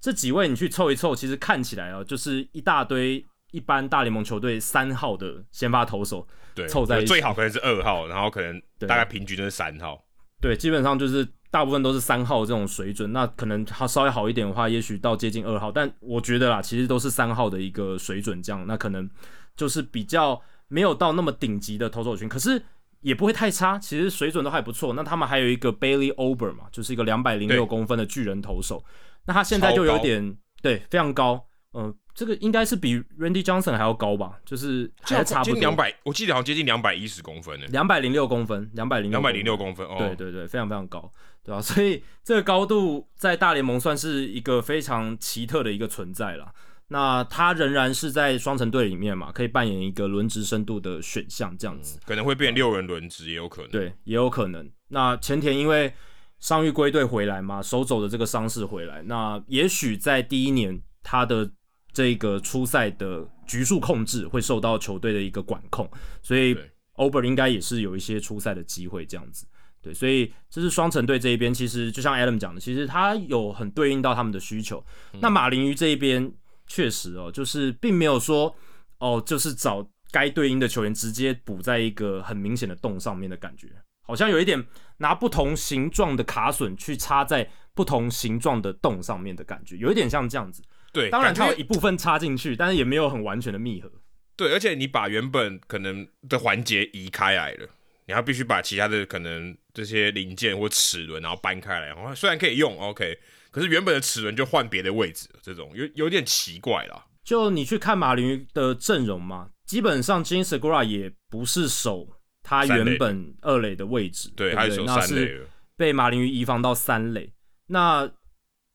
[0.00, 10.04] 这几位你去凑一凑，其实看起来啊，就是一大堆一般大联盟球队三号的先发投手，对，凑在一起，最好可能是二号，然后可能大概平均就是三号，
[10.40, 13.12] 对，基本上就是大部分都是三号这种水准。
[13.12, 18.66] 那可能他稍微好一点的话，也许到接近二号，但我觉得啦，其实都是三号的一个水准这样。
[18.66, 19.08] 那可能
[19.56, 22.62] 就是比较没有到那么顶级的投手群，可是
[23.00, 24.92] 也不会太差，其实水准都还不错。
[24.92, 28.84] 那他们还有一个 Bailey Ober 嘛，就是一个两百零六公分的巨人投手。
[29.24, 34.38] 那他现在就有点对非常高，嗯、呃，这个应该是比 Randy Johnson 还要高吧？
[34.44, 41.10] 就是还差不多两百，我记得好像接近两百一十公分呢，两百零六公分，两百零两百零六公分，哦对对对，非常非常高，
[41.44, 41.60] 对吧、啊？
[41.60, 46.52] 所以这个高度在大联盟算是一个非常奇特的一个存在了。
[46.88, 54.70] 那他仍然是在双城队里面嘛，可以扮演一个轮值深度的选项，这样子、嗯、可能会变六人轮值也有可能，对，也有可能。
[54.88, 55.92] 那前田因为。
[56.40, 61.50] 伤愈归队回来嘛，手肘的这个伤势回来，那也许在第一年他的
[61.98, 65.90] 这个初赛的局数控制会受到球队的一个管控，
[66.22, 66.56] 所以
[66.94, 69.48] Ober 应该也是有一些初赛的机会这样子。
[69.82, 74.84] 对，所以这是双城队这一边，其实就像 Adam 讲的，其实他有很对应到他们的需求。
[75.12, 76.32] 嗯、那马林鱼这一边
[76.68, 78.54] 确实哦，就是并没有说
[79.00, 83.66] 哦，就是找该对应的球员直接补在一个很明显的洞上面的感觉。
[84.02, 84.64] 好像有一点
[84.98, 90.62] 拿不同形状的卡榫去插在不同形状的洞上面的感觉，有一点像这样子。
[90.92, 93.90] 对，当然它有一部分插进去，但是也没有很完全的密合。
[94.36, 97.68] 对，而且你把原本可能的环节移开来了，
[98.06, 103.18] 你还必须把其他的可能这些零件或齿轮然后搬开来，然后虽然可以用，OK，
[103.50, 107.06] 可是原本的齿轮就换别的位置，这种有有点奇怪啦。
[107.24, 112.08] 就你去看马林鱼的阵容嘛，基本上 Jean Segura 也不是守。
[112.40, 115.46] 他原本二垒的位置，对，对，对，那是
[115.76, 117.30] 被马林鱼移防到三垒。
[117.66, 118.10] 那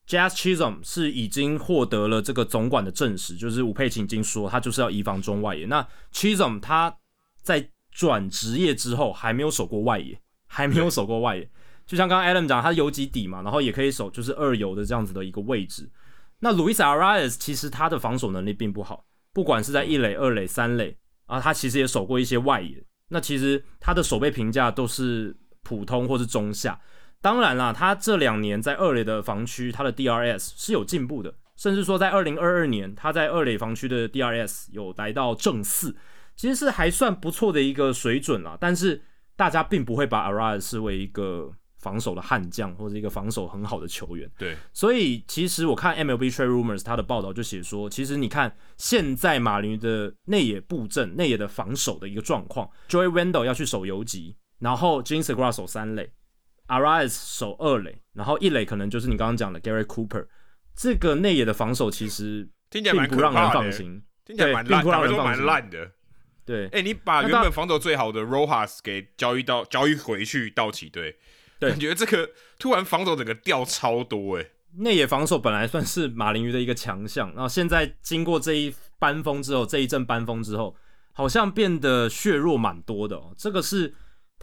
[0.07, 5.65] Jazz Chisholm 是已经获得了这个总管的证实，就是吴佩琴已经说他就是要移防中外野。
[5.65, 6.95] 那 Chisholm 他
[7.41, 11.49] 在转职业之后还没有守过外野，还没有守过外野。
[11.85, 15.89] 就像刚刚 Adam 讲，他游击底嘛，然后也可以守就是二游的这样子的一个位置。
[16.39, 22.83] 那 Luis Arias 其实他的防守能力并不好，不管是在一垒、二垒、三垒啊，他其实也守过一些外野。
[23.09, 26.79] 那其实他的守备评价都是普通或是中下，
[27.23, 35.95] 当然啦，他这两年在二垒的防区，他的 DRS 是有进步的，甚至说在二零二二年，他在二垒防区的 DRS 有来到正四，
[36.35, 38.57] 其实是还算不错的一个水准啦。
[38.59, 39.01] 但是
[39.37, 44.29] 大家并不会把 Arraez 视为一个防守的悍将或者一个防守很好的球员。
[44.37, 56.11] 对，所以其实我看 MLB Trade Rumors 他的报道就写说，其实你看现在马林鱼的内野布阵、内野的防守的一个状况，Joey Wendle 要去守游击，然后 Jean Segura 守三垒
[56.79, 60.25] ，Arraez 守二垒，然后一垒可能就是你刚刚讲的 Gary Cooper。
[60.75, 65.91] 这个内野的防守其实并不让人放心，听起来蛮烂，并不让人放心，蛮烂的。
[66.45, 71.15] 对，哎、欸，你把原本防守最好的 Rojas 给交易到交易回去道奇队，
[71.59, 74.45] 对，感觉这个突然防守整个掉超多哎。
[74.77, 80.75] 内野防守本来算是马林鱼的一个强项，然后现在经过这一班风之后，这一阵班风之后，
[81.11, 83.31] 好像变得削弱蛮多的哦。
[83.37, 83.93] 这个是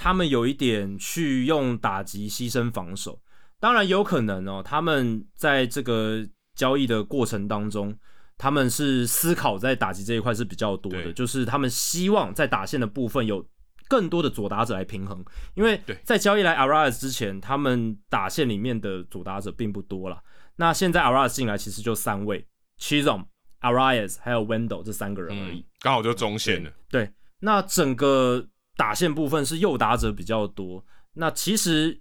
[0.02, 3.20] 他们有一点去用打击牺牲防守。
[3.58, 7.94] 当然有可能哦，他们在这个交易的过程当中，
[8.38, 13.46] 他们是思考在打击这一块是比较多的，就是他们希望在打线的部分有
[13.88, 20.18] 更多的左打者来平衡，因为在交易来 Arraez 之前，他们打线里面的左打者并不多了。
[20.56, 22.46] 那现在 Arraez 进来，其实就三位
[22.78, 23.26] ：Chisholm、
[23.60, 27.04] Arraez 还有 Wendle 这三个人而已，刚、嗯、好就中线了对。
[27.04, 28.46] 对，那整个
[28.80, 30.84] 打线部分是右打者比较多。
[31.14, 32.00] 那其实。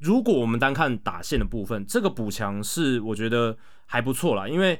[0.00, 3.56] 如果我们单看打线的部分，这个补强是我觉得
[3.86, 4.78] 还不错啦，因为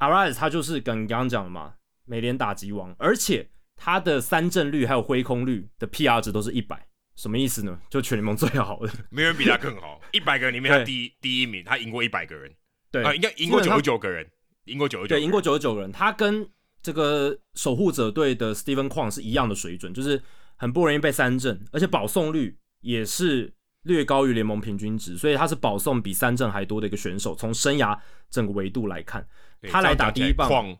[0.00, 7.78] Arise 他就是跟你刚刚讲的嘛，美联打击王，而且他的三振率还有挥空率的 PR 值都是一百，什么意思呢？
[7.88, 12.52] 就全联盟最好的，没人比他更好， 一百个人里面他第一第一名，他赢过一百个人，
[12.90, 13.04] 对。
[13.04, 14.28] 啊，应该赢过九十九个人，
[14.64, 16.46] 赢过九十九，对，赢过九十九个人，他跟
[16.82, 20.20] 这个守护者队的 Steven Kwan 是一样的水准，就是
[20.56, 23.54] 很不容易被三振，而且保送率也是。
[23.86, 27.36] 略高于联盟平均值，所以他是保送比三振还多的一个选手。
[27.36, 27.96] 从生涯
[28.28, 29.24] 整个维度来看，
[29.70, 30.76] 他来打第一棒，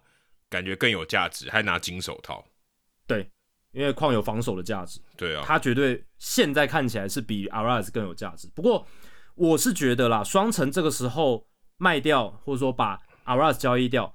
[0.51, 2.45] 感觉更有价值，还拿金手套。
[3.07, 3.31] 对，
[3.71, 5.01] 因为矿有防守的价值。
[5.17, 8.51] 对啊，他绝对现在看起来是比 Arraez 更有价值。
[8.57, 8.85] 不过
[9.37, 14.13] 我是觉得啦，双城这个时候卖掉，或者说把 Arraez 交易掉，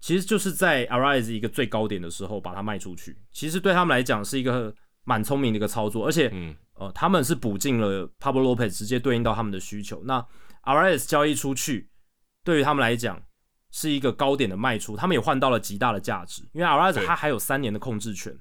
[0.00, 3.18] 其实就是在 Arraez 一个最高点的时候把它卖出去。
[3.30, 6.54] 其实对他们来讲是一个蛮聪明的一个操作，而且嗯。
[6.74, 10.02] 呃，他们是补进了 Pablo Lopez，直接对应到他们的需求。
[10.04, 10.26] 那
[10.64, 11.90] Arraez 交易出去，
[12.42, 13.22] 对于他们来讲
[13.70, 16.42] 是一个高点的卖出，他们也换到了极大的价值。
[16.52, 18.36] 因为 Arraez 他还有三年的控制权，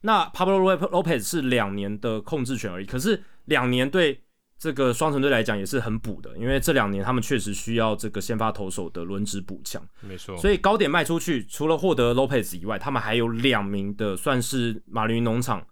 [0.00, 2.86] 那 Pablo Lopez 是两年的控制权而已。
[2.86, 4.20] 可是两年对
[4.58, 9.80] 这个双城队来讲也是很补的，因为这两年他们确实需要这个先发投手的轮值补强。
[10.00, 15.64] 没错，所以高点卖出去，除了获得 Lopez 以外，他们还有两名的算是马林农场。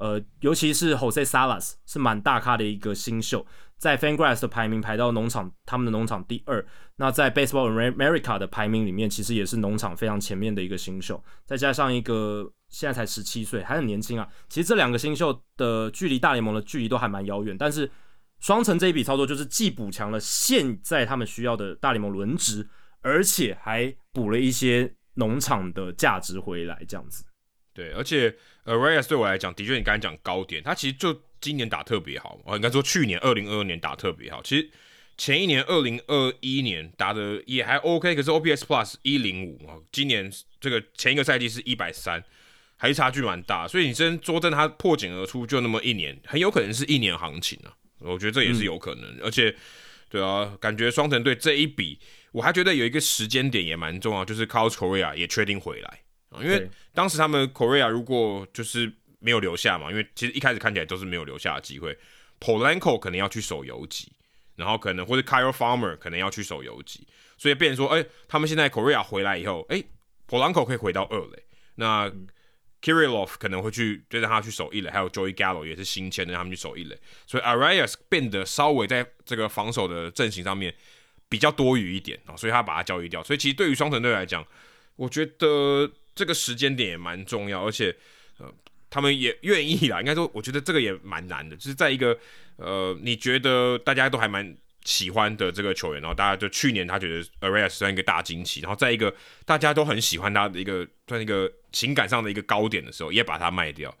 [0.00, 6.66] 呃，尤其是 Jose Salas 是蛮大咖的一个新秀，在 Fangraphs 的排名排到农场，他们的农场第二。
[6.96, 11.22] 那在 Baseball America 的排名里面，其实也是农场非常前面的一个新秀。
[11.44, 14.26] 再加上一个现在才十七岁，还很年轻啊。
[14.48, 17.54] 其实这两个新秀的距离大联盟的距离都还蛮遥远。
[17.58, 17.90] 但是
[18.38, 22.66] 双城这一笔操作，就是既补强了现在他们需要的大联盟轮值，
[23.02, 27.22] 而且还补了一些农场的价值回来，这样子。
[27.72, 34.42] 对，而且 Arraez 对我来讲，的确你刚才讲高点，他其实就今年打特别好，我应该说去年二零二二年打特别好。
[34.42, 34.70] 其实
[35.16, 40.30] 前一年二零二一年打的也还 OK，可是 OPS Plus 一零五啊，今年
[40.60, 42.22] 这个前一个赛季是一百三，
[42.76, 43.68] 还是差距蛮大。
[43.68, 47.72] 所以你真说真，他破茧而出就那么一年，很有可能是一年行情啊。
[47.98, 49.54] 我觉得这也是有可能，嗯、而且
[50.08, 51.98] 对啊，感觉双城队这一笔，
[52.32, 56.00] 我还觉得有一个时间点也蛮重要，就是 Carlos Correa 也确定回来。
[56.38, 61.98] 因为当时他们 Correa 如果就是没有留下嘛，因为其实一开始看起来都是没有留下的机会。
[62.38, 64.10] Polanco 可能要去守游击，
[64.56, 69.84] 然后可能或者 Kyle Farmer 可能要去守游击，所以变成说，哎，他们现在 Correa 回来以后，哎
[70.26, 71.42] ，Polanco 可以回到二垒，
[71.74, 72.10] 那
[72.80, 80.74] Kirilloff 可能会去就让他去守一垒，还有 Joey Gallo 也是新签的，让他们去守一垒，所以 Arraez 变得稍微在这个防守的阵型上面
[81.28, 83.22] 比较多余一点啊，所以他把他交易掉。
[83.22, 84.46] 所以其实对于双城队来讲，
[84.96, 85.90] 我觉得。
[86.14, 87.94] 这个时间点也蛮重要，而且
[88.38, 88.52] 呃，
[88.88, 90.00] 他们也愿意啦。
[90.02, 92.18] 应该说，我觉得这个也蛮难的，就是在一个
[92.56, 103.94] 呃，你觉得大家都还蛮喜欢的这个球员，然后大家就去年他觉得 Arraez 算一个大惊奇，然后在一个大家都很喜欢他的一个算一个情感上的一个高点的时候，也把他卖掉。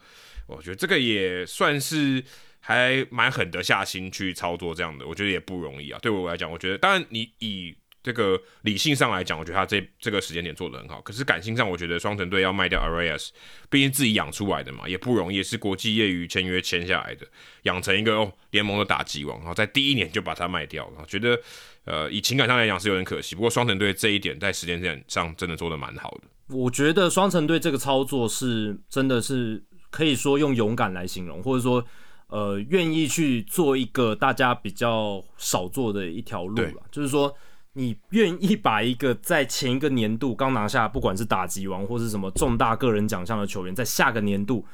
[0.46, 2.24] 我觉得这个也算是
[2.58, 5.98] 还蛮狠得下心去操作这样的，我觉得也不容易啊。
[6.02, 11.00] 对我来讲，我觉得当然你以这个理性上来讲，我觉得他这这个时间点做的很好。
[11.02, 13.28] 可是感性上，我觉得双城队要卖掉 Arraez，
[13.68, 17.26] 毕竟自己养出来的嘛，也不容易，是国际业余签约签下来的，
[17.64, 21.38] 养成一个哦联盟的打击王，然后在第一年就把它卖掉，然后觉得
[21.84, 23.34] 呃以情感上来讲是有点可惜。
[23.34, 26.56] 不过双城队这一点在时间点上真的做的蛮好的。
[26.56, 31.84] 我觉得双城队这个操作是真的是可以说用勇敢来形容，或者说。
[32.32, 37.36] 呃，愿意去做一个大家比较少做的一条路了，就是说，
[37.72, 44.64] 你愿意把一个在前一个年度刚拿下，不管是打击王或是什么重大个人奖项的球员，在下个年度，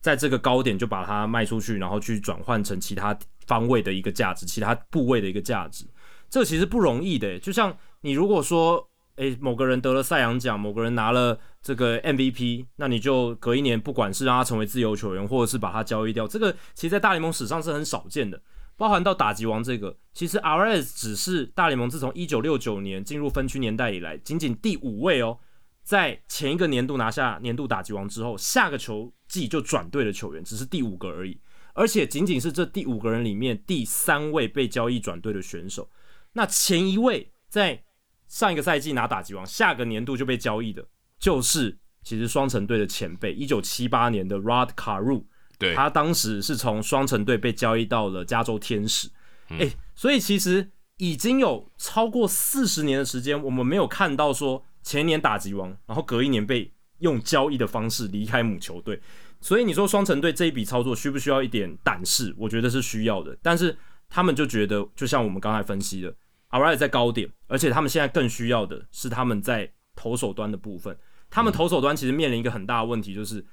[0.00, 5.84] 在这个高点就把它卖出去，然后去转换成其他方位的一个价值，其他部位的一个价值，
[6.28, 7.38] 这其实不容易的。
[7.38, 8.88] 就像你如果说。
[9.16, 18.42] 诶，某个人得了赛扬奖，某个人拿了这个 MVP，那你就隔一年，不管是让他成为自由球员，或者是把他交易掉，这个其实，在大联盟史上是很少见的。
[18.76, 25.38] 包含到打击王这个，其实 RS 只是大联盟自从一九六九年进入分区年代以来，仅仅第五位哦，
[25.82, 31.38] 在前一个年度拿下年度打击王之后，下个球季就转队的球员，只是第五个而已，
[31.74, 35.88] 而且仅仅是这第五个人里面第三位被交易转队的选手。
[36.32, 37.84] 那前一位在
[38.26, 40.84] 上一个赛季拿打击王，下个年度就被交易的，
[41.18, 45.24] 就是其实双城队的前辈，一九七八年的 Rod Carew，
[45.58, 49.08] 对，他当时是从双城队被交易到了加州天使，
[49.48, 59.00] 哎、嗯欸，所以其实已经有超过四十年的时间，我们没有看到说前年打击王，然后隔一年被用交易的方式离开母球队，
[59.40, 62.34] 所以你说双城队这一笔操作需不需要一点胆识？
[62.38, 63.76] 我觉得是需要的，但是
[64.08, 66.14] 他们就觉得，就像我们刚才分析的。
[66.50, 70.96] Arraez 在高点，而且他们现在更需要的是他们在投手端的部分。
[71.28, 73.44] 他们投手端其实面临一个很大的问题，就是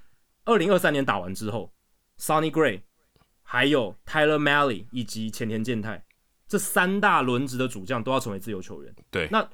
[0.46, 1.74] 二零二三年打完之后
[2.22, 2.82] ，Sonny Gray、
[3.42, 6.06] 还有 Tyler Mahle 以及前田健太
[6.48, 8.96] 这三大轮值的主将都要成为自由球员。
[9.10, 9.50] 对，那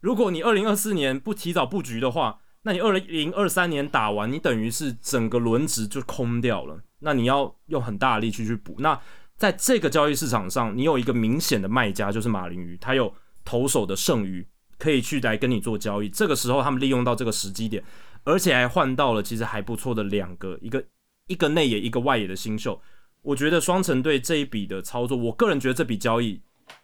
[0.00, 6.80] 如果你二零二四年不提早布局的话，那你二零二三年打完，你等于是整个轮值就空掉了。
[7.00, 8.76] 那你要用很大的力气去补。
[8.78, 9.00] 那
[9.36, 13.12] 在这个交易市场上，你有一个明显的卖家，就是马林鱼，他有
[13.44, 14.46] 投手的剩余，
[14.78, 16.08] 可以去来跟你做交易。
[16.08, 17.82] 这个时候，他们利用到这个时机点，
[18.22, 20.84] 而且还换到了其实还不错的两个，一个
[21.26, 22.80] 一个内野，一个外野的新秀。
[23.22, 26.40] 我觉得双城队这一笔的操作，我个人觉得这笔交易，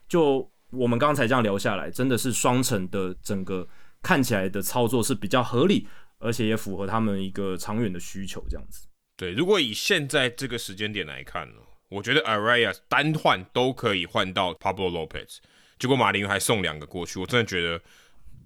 [0.08, 3.66] 就我们刚才这样聊下来，真的是双城的整个
[4.02, 8.44] 看起来的操作是比较合理，而且也符合他们一个长远的需求。
[8.48, 8.86] 这样子。
[9.16, 11.56] 对，如果以现在这个时间点来看呢？
[11.88, 15.38] 我觉得 Arraez 单换都可以换到 Pablo Lopez，
[15.78, 17.80] 结果马林还送两个过去，我真的觉得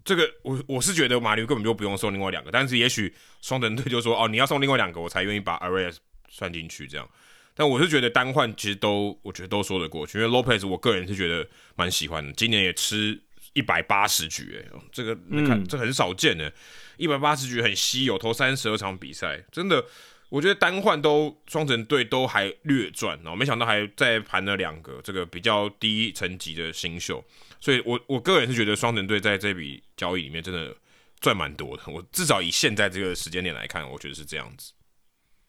[0.05, 5.97] 这个我我是觉得马林根本就不用送另外两个，但是也许双城队就说哦，你要送另外两个，我才愿意把 Arraez
[6.29, 7.09] 算进去这样。
[7.55, 13.21] 但我是觉得单换其实都我觉得都说得过去，因为 Lopez 我个人是觉得蛮喜欢的，今年也吃
[13.53, 16.53] 一百八十局，诶，这个你看这很少见的，
[16.97, 19.85] 一百八十局很稀有，投三十二场比赛，真的。
[20.31, 27.23] 我觉得单换都双城队都还略赚，然后没想到还再盘了两个这个比较低层级的新秀，
[27.63, 30.75] 所以我我个人是觉得双城队在这笔交易里面真的
[31.21, 31.83] 赚蛮多的。
[31.87, 34.73] 我至少以现在这个时间点来看，我觉得是这样子。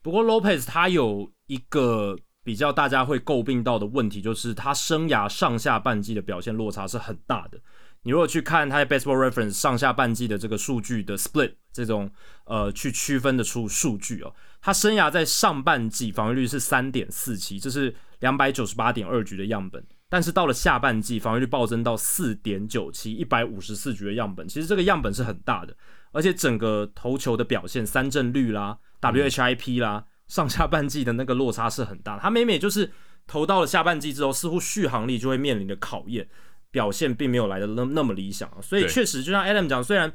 [0.03, 7.59] 不过 Lopez 他有一个比较大家会诟病到的问题，就是他生涯上下半季的表现落差是很大的。
[8.03, 12.11] 你如果去看他的 Baseball Reference 上下半季的这个数据的 split 这种
[12.45, 25.75] 呃去区分的出数据哦，他生涯在上半季防御率是三点四七，这是两百九十八点二局的样本，但是到了下半季防御率暴增到四点九七，一百五十四局的样本，其实这个样本是很大的，
[26.11, 32.91] 而且整个投球的表现三振率啦、WHIP 啦，上下半季的那个落差是很大，他每每就是
[33.25, 36.29] 投到了下半季之后，似乎续航力就会面临的考验。
[36.69, 40.11] 表现并没有来的那那么理想，所以确实就像 Adam 讲，虽然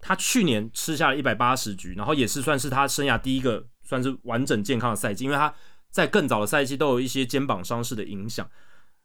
[0.00, 5.54] 他去年吃下了一百八十局，然后也是算是他生涯第一个算是完整健康的赛季，因为他
[5.88, 8.48] 在更早的赛季都有一些肩膀伤势的影响。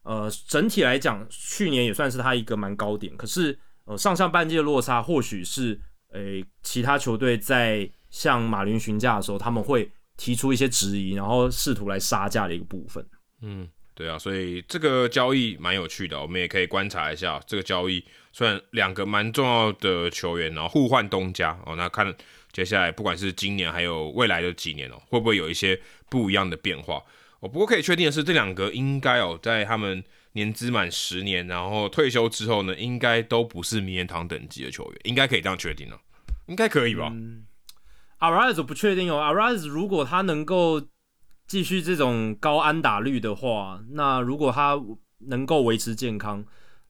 [0.06, 3.16] 呃，整体来讲，去年也算是他一个蛮高点。
[3.18, 5.78] 可是，呃，上下半季的落差，或许是
[6.14, 13.06] 诶、其他球队在向马林询价的时候，他们会提出一些质疑，然后试图来杀价的一个部分。
[13.42, 13.68] 嗯。
[13.98, 18.04] 对啊，所以这个交易蛮有趣的，我们也可以观察一下这个交易。
[18.34, 22.14] 虽然两个蛮重要的球员，然后互换东家哦，那看
[22.52, 25.80] 接下来不管是今年还有未来的几年哦，会不会有一些
[26.10, 27.02] 不一样的变化
[27.46, 27.48] 哦？
[27.48, 36.00] 不过可以确定的是，这两个应该哦，在他们年资满十年，然后退休之后呢，应该都不是名人堂等级的球员，应该可以这样确定了，
[36.48, 37.10] 应该可以吧？
[37.14, 37.46] 嗯
[38.20, 40.82] ？Arise 我不确定哦，Arraez 如果他能够。
[41.48, 44.82] 继续这种高安打率的话，那如果他
[45.28, 46.44] 能够维持健康，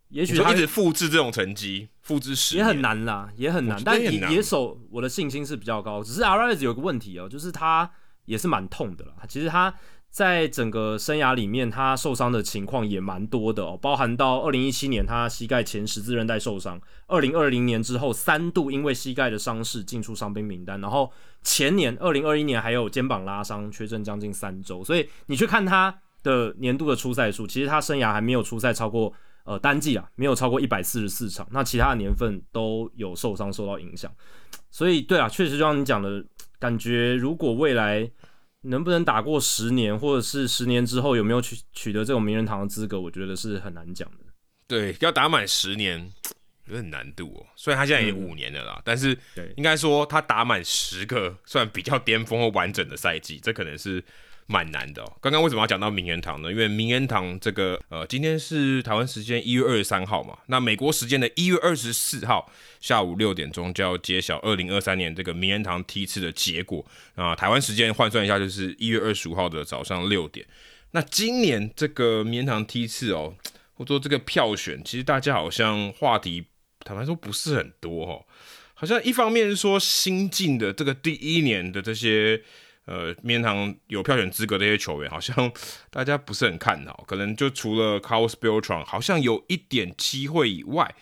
[0.07, 3.77] 也许他一直复制这种成绩，复制十也很难啦，也很难。
[3.83, 7.91] 但也野手我的信心是比较高，只是 Arraez 有个问题哦、喔，就是他
[8.23, 9.15] 也是蛮痛的啦。
[9.27, 9.75] 其实他。
[10.15, 21.11] 在整个生涯里面，他受伤的情况也蛮多的哦，包含到二零一七年他膝盖前十字韧带受伤，二零二零年之后三度因为膝盖的伤势进出伤兵名单，然后
[21.43, 24.81] 前年二零二一年还有肩膀拉伤，缺阵将近三周。
[24.85, 25.93] 所以你去看他
[26.23, 29.11] 的年度的出赛数，其实他生涯还没有出赛超过
[29.43, 31.45] 呃单季啊，没有超过一百四十四场。
[31.51, 34.09] 那其他的年份都有受伤受到影响，
[34.71, 36.23] 所以对啊，确实就像你讲的，
[36.57, 38.09] 感觉如果未来。
[38.65, 42.99] 能不能打过十年，或者是十年之后有没有取取得这种名人堂的资格？
[42.99, 44.17] 我觉得是很难讲的。
[44.67, 46.11] 对，要打满十年
[46.67, 47.45] 有点难度哦。
[47.55, 49.17] 虽然他现在也五年了啦，嗯、但是
[49.55, 54.03] 应该说他打满十个算比较巅峰或完整的赛季，这可能是。
[54.47, 55.11] 蛮难的哦。
[55.19, 56.51] 刚刚为什么要讲到名人堂呢？
[56.51, 66.85] 因为名人堂这个呃，今天是台湾时间一月二十三号嘛，那美国时间的一月二十四号下午六点钟就要揭晓二零二三年这个名人堂梯次的结果
[67.15, 67.35] 啊。
[67.35, 70.45] 台湾时间换算一下，就是一月二十五号的早上六点。
[70.91, 73.35] 那今年这个名人堂梯次哦，
[73.73, 76.45] 或者说这个票选，其实大家好像话题
[76.81, 78.25] 坦白说不是很多哦。
[78.75, 82.43] 好像一方面是说新进的这个第一年的这些。
[82.85, 85.51] 呃，名人堂有票选资格的一些球员，好像
[85.89, 90.93] 大家不是很看好，可能就除了 Carlos Beltran 好像有一点机会以外，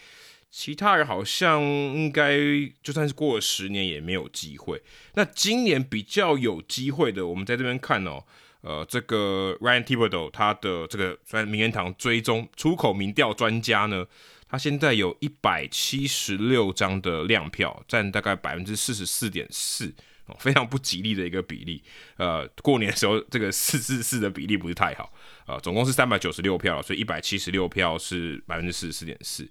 [0.50, 2.38] 其他人好像应该
[2.82, 4.82] 就算是过了十年也没有机会。
[5.16, 8.24] 那今年比较有机会的，我们在这边看哦，
[8.62, 14.06] 呃，这个 Ryan t i b o d e a 他的这个算名人堂追踪出口民调专家呢，
[14.48, 19.94] 他现在有一百七十六张的量票，占大概百分之四十四点四。
[20.28, 21.84] 哦非常不吉利的一个比例，
[22.18, 25.12] 呃，过年的时候这个四四四的比例不是太好，
[25.46, 29.50] 呃，总共是三百九十六票，所以一百七十六票是百分之四十四点四。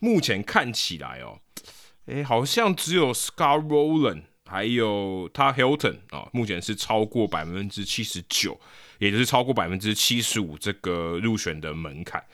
[0.00, 1.38] 目前看起来哦，
[2.06, 8.58] 诶、好像只有 Scar Rolen 还有 Todd Helton 啊，目前是超过百分之七十九，
[8.98, 12.24] 也就是超过百分之七十五这个入选的门槛，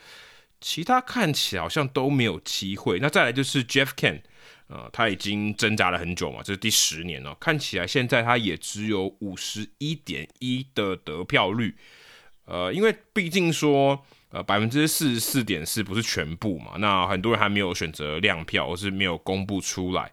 [0.59, 2.99] 其他看起来好像都没有机会。
[2.99, 4.21] 那再来就是 Jeff Ken，。
[4.71, 7.35] 呃，他已经挣扎了很久嘛，这是第十年了。
[7.41, 11.75] 看起来现在他也只有五十一点一的得票率。
[12.45, 20.09] 呃，因为毕竟说，呃，百分之四十四点四不是全部嘛，那很多人还没有选择亮票，或是没有公布出来。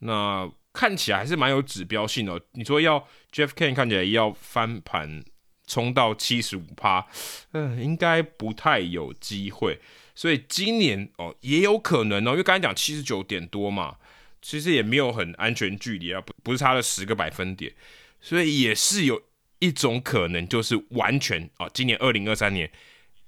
[0.00, 2.38] 那看起来还是蛮有指标性的。
[2.52, 5.24] 你说要 Jeff Kent 看起来要翻盘
[5.66, 7.06] 冲到七十五趴，
[7.52, 9.80] 嗯、应该不太有机会。
[10.14, 13.96] 所以今年哦也有可能哦，因为刚才讲七十九点多嘛。
[14.42, 17.72] 其实也没有很安全距离啊，不不是差了十个百分点，
[18.20, 19.22] 所以也是有
[19.60, 22.70] 一种可能，就是完全啊，今年二零二三年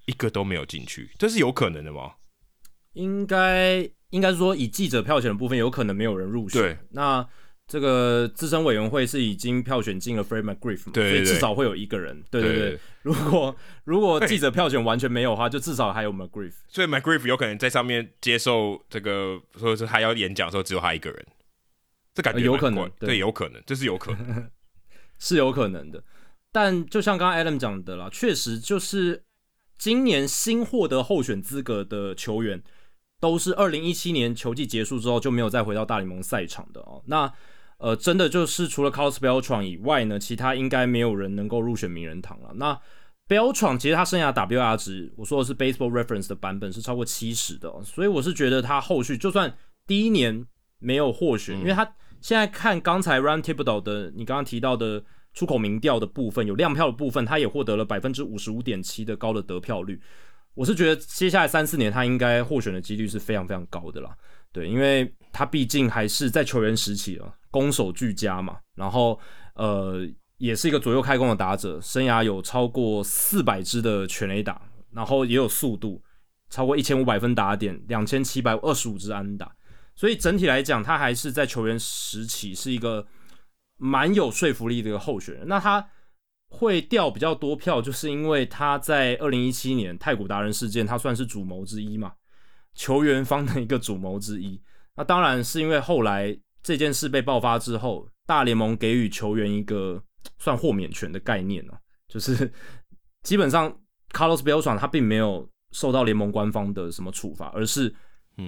[0.04, 2.16] 一个都没有进去，这是有可能的吗？
[2.92, 6.60] 应该应该说，以记者票选的部分，有可能没有人入选。
[6.60, 7.26] 对，那。
[7.66, 12.22] 这个资深委员会是已经票选进了 Fred McGriff 嘛，对对对，所以至少会有一个人。
[12.30, 16.52] 对对对， 如果如果记者票选完全没有的话，就至少还有 McGriff。
[16.68, 21.26] 所以 McGriff 有可能在上面接受这个，或者是他要演讲的时候只有他一个人，
[22.14, 24.50] 这感觉有可能，对，有可能，这是有可能，
[25.18, 26.04] 是有可能的。
[26.52, 29.24] 但就像刚刚 Adam 讲的啦，确实就是
[29.78, 32.62] 今年新获得候选资格的球员，
[33.20, 37.02] 都是二零一七年球季结束之后就没有再回到大联盟赛场的哦。
[37.06, 37.32] 那
[37.78, 42.52] 呃，真的就是除了 Carlos Beltran 以外呢，其他应该没有人能够入选名人堂了。
[42.54, 42.80] 那
[43.28, 49.54] Beltran 其实他生涯 WR 值，我说的是 Baseball Reference 的版本是超过七十的，所以我是觉得他后续就算
[49.86, 50.46] 第一年
[50.78, 51.84] 没有获选，嗯、因为他
[52.20, 55.02] 现在看刚才 Ryan Thibodaux 的你刚刚提到的
[55.32, 60.00] 出口民调的部分，有亮票的部分，他也获得了百分之五十五点七的高的得票率。
[60.54, 64.16] 我是觉得接下来三四年他应该获选的几率是非常非常高的啦。
[64.54, 69.18] 对，因为他毕竟还是在球员时期啊，攻守俱佳嘛，然后
[69.56, 76.00] 呃，也是一个左右开弓的打者，生涯有超过四百支的全垒打，然后也有速度，
[76.50, 79.52] 超过一千五百分打点，两千七百二十五支安打，
[79.96, 83.04] 所以整体来讲，他还是在球员时期是一个
[83.76, 85.48] 蛮有说服力的一个候选人。
[85.48, 85.84] 那他
[86.46, 92.12] 会掉比较多票，就是因为他在二零一七年太古达人事件，他算是主谋之一嘛。
[92.74, 94.60] 球员方的一个主谋之一，
[94.96, 100.02] 那当然是因为后来这件事被爆发之后，大联盟给予球员一个
[100.38, 102.52] 算豁免权的概念啊，就是
[103.22, 103.74] 基本上
[104.10, 107.94] Carlos Beltran 他并没有受到联盟官方的什么处罚，而是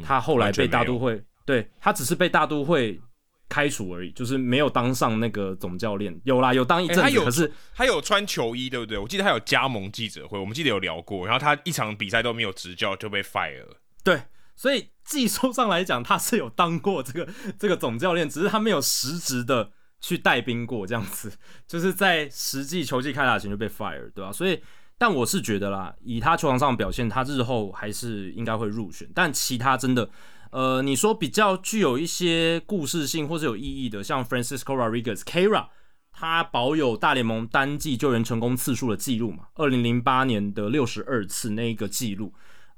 [0.03, 3.01] 他后来被大都会，对，他只是被大都会
[3.49, 8.99] 开除而已，就是没有当上那个总教练，有啦，有当一阵子，欸、可是他有穿球衣，对不对？
[8.99, 13.77] 我记得他有加盟记者会，我们记得有聊过，然后他一场比赛都没有执教就被 fire 了。
[14.07, 14.23] 对，
[14.55, 17.29] 所以技术上来讲，他是有当过这个
[17.59, 21.33] 这个总教练，只是他没有实质的去带兵过，这样子，
[21.67, 24.31] 就是在实际球季开打前就被 fire，对吧？
[24.31, 24.63] 所以，
[24.97, 29.11] 但我是觉得啦，以他球场上表现，他日后还是应该会入选。
[29.13, 30.09] 但其他真的，
[30.53, 35.67] 呃，你说比较具有一些故事性或是有意义的，像 Francisco Rodriguez，Kara。
[36.19, 39.49] 他保有大联盟单季救援成功次数的记录嘛？
[39.57, 42.33] 二零零八年的六十二次那一个记录。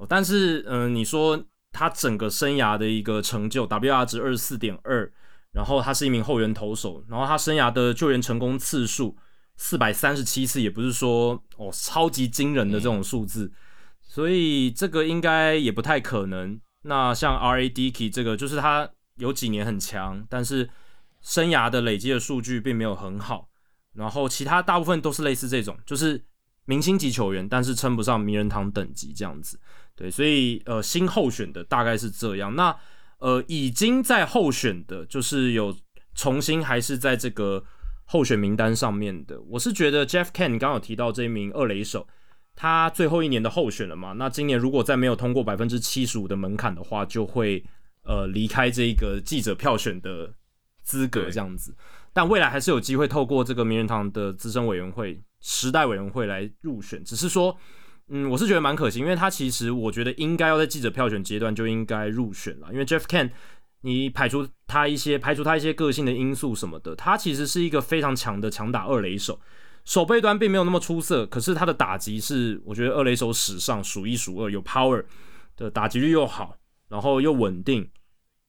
[0.06, 1.42] 但是，嗯、呃，你说
[1.72, 5.10] 他整个生涯的一个成就，WR 值二十四点二，
[5.52, 9.16] 然后他是一名后援投手，然后他生涯的救援成功次数
[9.56, 13.50] 四百三十七次，也不是说哦超级惊人的这种数字，
[14.02, 16.60] 所以这个应该也不太可能。
[16.82, 17.70] 那像 R.A.
[17.70, 20.68] Dickey 这个，就是他有几年很强，但是。
[21.20, 23.48] 生涯的累积的数据并没有很好，
[23.94, 26.24] 然后其他大部分都是类似这种，就是
[26.64, 29.58] 明星级球员，但是称不上名人堂等级这样子。
[29.98, 32.54] 对，所以呃，新候选的大概是这样。
[32.54, 32.74] 那
[33.18, 35.76] 呃，已经在候选的，就是有
[36.14, 37.64] 重新还是在这个
[38.04, 39.40] 候选名单上面的。
[39.48, 42.06] 我是觉得 Jeff Kent 刚刚有提到这一名二垒手，
[42.54, 44.12] 他最后一年的候选了嘛？
[44.12, 47.64] 那今年如果再没有通过百分之七十五的门槛的话，就会
[48.04, 50.32] 呃离开这个记者票选的。
[50.80, 51.76] 资格这样子，
[52.14, 57.04] 但未来还是有机会透过这个名人堂的资深委员会、时代委员会来入选。
[57.04, 57.54] 只是说，
[58.08, 62.68] 嗯，我是觉得蛮可惜，因为他其实我觉得应该要在记者票选阶段就应该入选了。
[62.72, 63.30] 因为 Jeff Kent，
[63.82, 69.40] 你排除他一些排除他一些个性的因素什么的，他其实是一个非常强的强打二垒手，
[69.84, 75.04] 手背端并没有那么出色，可是他的打击是我觉得二垒手史上数一数二，有 power
[75.56, 76.56] 的打击率又好，
[76.88, 77.88] 然后又稳定。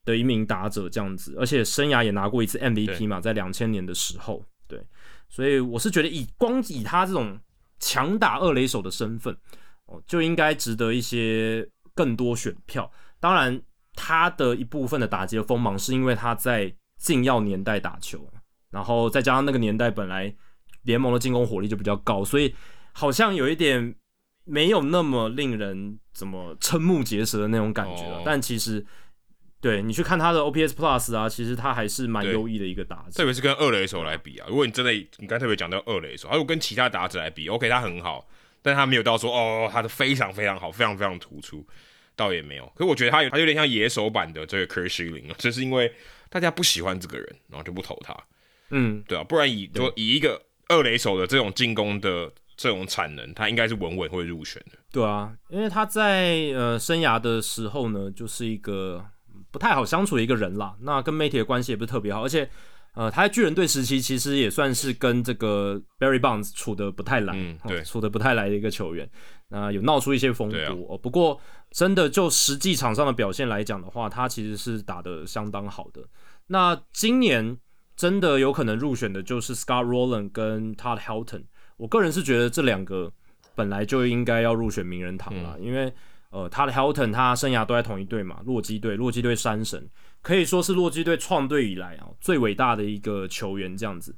[0.05, 4.81] 的一名打者这样子，而且生涯也拿过一次 MVP 嘛，在两千年的时候，对，
[5.27, 7.37] 所以我是觉得以光以他这种
[7.79, 9.35] 强打二垒手的身份，
[9.85, 12.91] 哦，就应该值得一些更多选票。
[13.19, 13.61] 当然，
[13.93, 18.29] 他的一部分的打击的锋芒是因为他在禁药年代打球，
[18.69, 20.33] 然后再加上那个年代本来
[20.83, 22.53] 联盟的进攻火力就比较高，所以
[22.93, 23.95] 好像有一点
[24.43, 28.85] 没有那么令人怎么瞠目结舌的那种感觉，哦，但其实。
[29.61, 34.47] 对，你去看他的 OPS Plus 啊，其实他还是蛮优异的一个打者，特别是跟二垒手来比啊。
[34.47, 38.25] 如果你真的，你刚才特别讲到二垒手，还有跟其他打者来比，OK，他很好，
[38.61, 41.67] 但他没有到说哦，他的非常非常好，非常非常突出，
[42.15, 42.65] 倒也没有。
[42.73, 45.93] 可是我觉得他有，他有点像野手版的这个 Curt Schilling 啊，就是因为
[46.29, 48.15] 大家不喜欢这个人，然后就不投他。
[48.69, 54.77] 嗯，对啊，不然以就以一个二垒手的这种进攻的这种产能，他应该是稳稳会入选的。
[54.89, 59.05] 对啊，因为他在呃生涯的时候呢，就是一个。
[59.51, 62.49] 不太好相处的一个人啦，那跟媒体的关系也不是特别好，而且，
[62.93, 69.09] 呃，他在巨人队时期其实也算是跟这个 Barry Bonds 处的不太来，嗯、对、哦，处的不太来的一个球员，
[69.47, 70.97] 那、呃、有闹出一些风波、啊哦。
[70.97, 71.39] 不过，
[71.71, 76.03] 真的就实际场上的表现来讲的话，他其实是打的相当好的。
[76.47, 77.57] 那今年
[77.95, 81.43] 真的有可能入选的就是 Scott Rowland 跟 Todd Helton，
[81.77, 83.11] 我个人是觉得这两个
[83.55, 85.91] 本来就应该要入选名人堂了，嗯、因为。
[86.31, 89.89] 呃，他的 Helton 他生涯都在同一队嘛，洛基队，洛基队山神
[90.21, 94.15] 可以说是洛基队创队以来啊最伟大的一个球员这样子。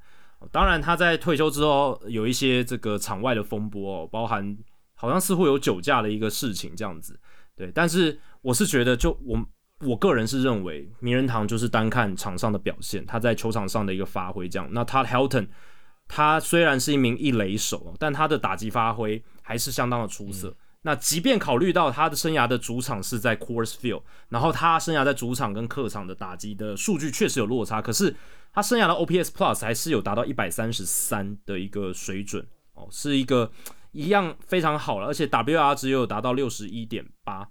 [0.52, 4.58] 当然他在退休之后有一些这个场外的风波哦，包含
[4.96, 7.18] 好像似乎有酒驾的一个事情这样子。
[7.56, 9.46] 对，但是我是觉得就我
[9.86, 14.68] 我个人是认为名人堂就是单看场上的表现，他在球场上的一个发挥这样。
[14.72, 15.48] 那他 Helton
[16.10, 20.50] 他虽然是一名一垒手，但他的打击发挥还是相当的出色。
[20.50, 28.16] 嗯那即便考虑到他的生涯的主场是在 Coors Field，然后他生涯在主场跟客场的打击的数据确实有落差，可是
[28.52, 33.52] 他生涯的 OPS Plus 还是有达到一百三十三的一个水准哦，是一个
[33.92, 37.48] 一样非常好了，而且 WR 值也有达到六十一点八。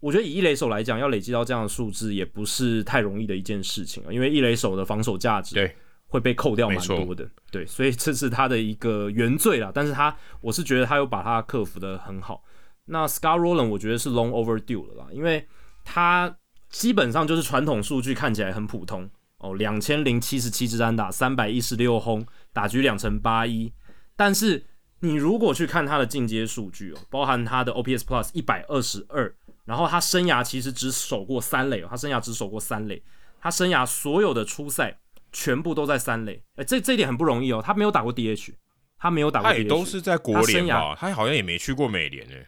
[0.00, 5.74] 我觉得以一垒手来讲，要累积到这样的数字也不是太容易的一件事情啊，因为一垒手的防守价值对。
[6.08, 9.72] 会被扣掉蛮多的，对，所以这是他的一个原罪啦。
[9.74, 12.44] 但是他，我是觉得他又把他克服的很好。
[12.86, 15.46] 那 Scott Rolen 我觉得是 long overdue 了啦，因为
[15.84, 16.36] 他
[16.70, 19.08] 基本上就是传统数据看起来很普通
[19.38, 23.72] 哦，两千零七十七支单打，三百一十六轰，打局两成八一。
[24.16, 24.64] 但是
[25.00, 29.34] 你如果去看他的进阶数据哦，包含他的 OPS Plus 一百二十二，
[29.64, 33.02] 然后他生涯其实只守过三垒哦，他生涯只守过三垒，
[33.40, 34.98] 他生涯所有的初赛。
[35.32, 37.60] 全部都在三垒，哎、欸，这这一点很不容易哦。
[37.62, 38.54] 他没有打过 DH，
[38.96, 40.96] 他没有打过 DH，他也都是在国联吧？
[40.98, 42.46] 他好像也没去过美联诶。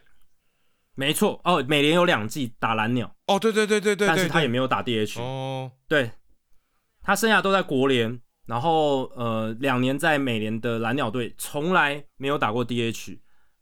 [0.99, 5.71] 没错哦，美联有两季打蓝鸟哦，对对对对对，但是他也没有打 DH 哦。
[5.87, 6.11] 对，
[7.03, 13.19] 他生涯都在国联，然后呃，两年在美联的蓝鸟队，从来没有打过 DH。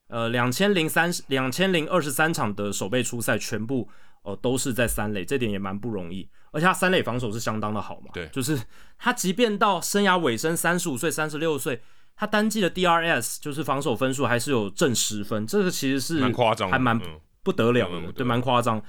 [0.09, 3.87] 呃，两千零三十两千零二十三场的守备出赛，全部
[4.22, 6.26] 哦，都是在三垒，这点也蛮不容易。
[6.53, 8.59] 而且他三垒防守是相当的好嘛，对，就是
[8.97, 11.82] 他即便到生涯尾声，三十五岁、三十六岁，
[12.14, 16.99] 他单季的 DRS 就是防守分数还是有正十分，这个其实是蛮夸张，还蛮
[17.47, 18.82] 不得了的，嗯、对，蛮夸张。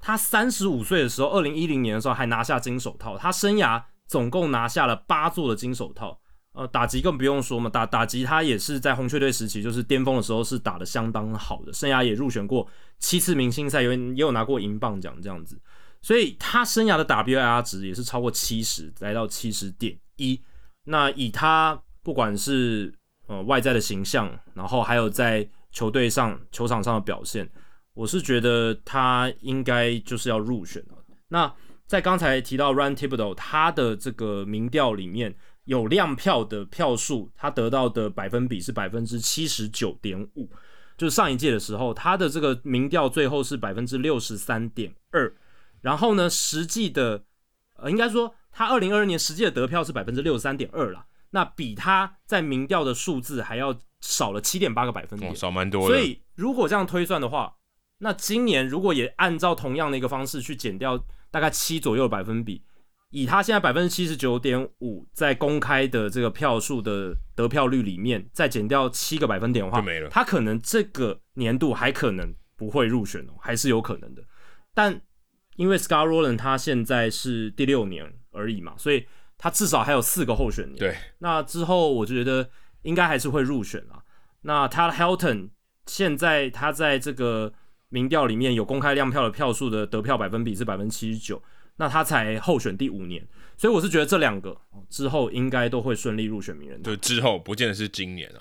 [0.00, 6.20] 他三十五岁的时候，二零一零年的时候还拿下金手套，他生涯总共拿下了八座的金手套。
[6.52, 12.66] 呃，打击更不用说嘛，打打击他也是在红雀队时期，就是巅峰的时候是打的相当好的，生涯也入选过
[12.98, 15.60] 七次明星赛，有也有拿过银棒奖这样子，
[16.00, 20.40] 所以他生涯的 WIR 值也是超过七十，来到七十点一。
[20.84, 22.90] 那以他不管是
[23.26, 27.46] 呃外在的形象，然后还有在球队上球场上的表现，
[27.96, 31.04] 我是觉得他应该就是要入选了。
[31.26, 31.52] 那
[31.88, 35.34] 在刚才提到 Ryan Thibodeau 他的这个民调里面。
[35.66, 40.48] 有亮票的票数，他得到的百分比是百分之七十九点五，
[40.96, 45.34] 就是上一届的时候，他的这个民调最后是百分之六十三点二，
[45.80, 47.24] 然后呢，实际的，
[47.78, 55.96] 呃，应该说他二零二二年实际的得票是百分之六十三点二啦，那比他在民调的数字还要少了七点八个百分点，哦，少蛮多的。
[55.96, 57.52] 所以如果这样推算的话，
[57.98, 62.62] 那今年如果也按照同样的一个方式去减掉大概七左右的百分比。
[63.10, 70.10] 以他现在百分之七十九点五，在公开的这个票数的得票率里面，再减掉七个百分点的话，没了。
[70.10, 74.22] 他可能这个年度还可能不会入选哦，还是有可能的。
[74.74, 75.00] 但
[75.54, 79.06] 因为 Scott Rolen 他现在是第六年而已嘛，所以
[79.38, 80.76] 他至少还有四个候选年。
[80.76, 82.50] 对，那之后我觉得
[82.82, 84.02] 应该还是会入选啊。
[84.42, 85.50] 那 Todd Helton
[85.86, 87.54] 现在他在这个
[87.96, 91.42] 民调里面有公开亮票的票数的得票百分比是百分之七十九。
[91.78, 93.26] 那他才候选第五年，
[93.56, 94.54] 所以我是觉得这两个
[94.90, 96.84] 之后应该都会顺利入选名人堂。
[96.84, 98.40] 对，之后不见得是今年啊。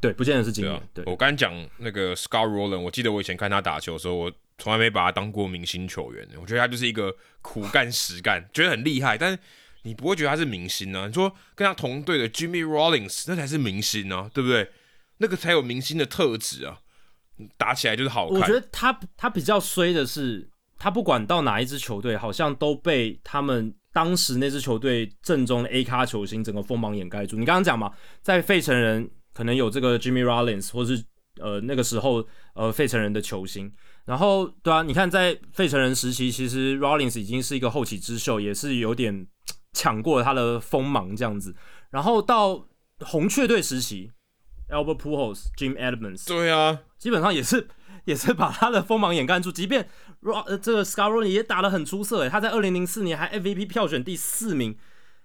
[0.00, 0.72] 对，不见得是今年。
[0.92, 6.28] 对，啊、对，我刚讲那个 Scott Rolen，我记得我以前看他打球的时候，我从来没把他当过明星球员。
[6.40, 9.38] 我觉得他就是一个苦干实干， 觉得很厉害，但是
[9.82, 11.06] 你不会觉得他是明星呢、啊？
[11.06, 14.70] 你说跟他同队的 Jimmy Rollins，那才是明星呢、啊，对不对？
[15.18, 16.80] 那个才有明星的特质啊，
[17.56, 18.40] 打起来就是好看。
[18.40, 20.48] 我觉得他他比较衰的是。
[20.78, 27.36] 他不管到哪一支球队，好像都被他们当时那支球队正中的 A 咖球星整个锋芒掩盖住。
[27.36, 31.00] 你刚刚讲嘛，在费城人可能有这个 Jimmy Rollins，或是
[31.38, 32.26] 呃那个时候
[32.56, 33.72] 呃费城人的球星。
[34.06, 39.24] 然后对啊，你看在费城人时期，其实 Rollins 已经是一个后起之秀，也是有点
[39.72, 41.54] 抢过他的锋芒这样子。
[41.90, 42.66] 然后到
[42.98, 44.10] 红雀队时期
[44.72, 47.68] ，Albert Pujols、Jim Edmonds，对啊，基本上也是。
[48.04, 49.88] 也是把他的锋芒掩盖住，即便
[50.22, 54.76] Ro 呃这个 Scott Rolen 也打得很出色诶，他在二零零四年还 MVP 票选第四名，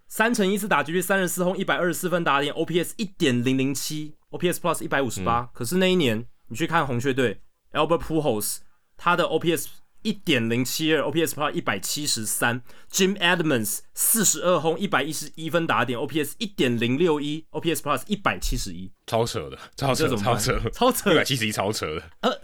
[0.08, 5.50] 三成一次打击率三十四轰一百二十四分打点，OPS 一点零零七，OPS Plus 一百五十八。
[5.54, 7.42] 可是那一年你去看红雀队
[7.72, 8.58] ，Albert Pujols
[8.96, 9.66] 他的 OPS
[10.02, 22.42] 一点零七二，OPS Plus 一百七十三，Jim Edmonds 四十二轰一百一十一分打点，OPS 一点零六一，OPS Plus 一百七十一，超扯的，超扯，超扯，超扯，一百七十一，超扯的，呃。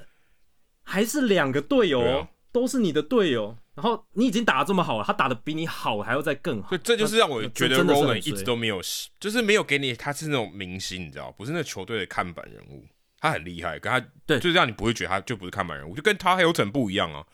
[0.86, 8.82] 还是两个队友，哦，啊、都是你的队友，然后你已经打得这么好了，他打的比你好还要再更好，对这就是让我觉得 Rolen 一直都没有，
[9.18, 12.86] 就是没有给你，他是那种明星，你知道，不是那球队的看板人物，
[13.18, 17.26] 他很厉害，跟他对，就是让你不会觉得他就不是看板人物，就跟他 Hilton 不一样啊，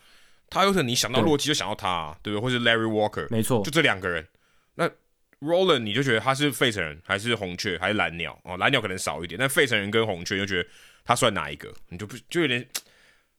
[0.50, 2.42] 他 Hilton 你想到洛基就想到他，啊，对不对？
[2.44, 4.28] 或是 Larry Walker，没错，就这两个人，
[4.76, 4.90] 那
[5.40, 10.70] Roland 你就觉得他是费城人还是红雀还是蓝鸟哦，蓝鸟可能少一点，但费城人跟红雀就觉得
[11.04, 12.68] 他算哪一个，你就不就有点。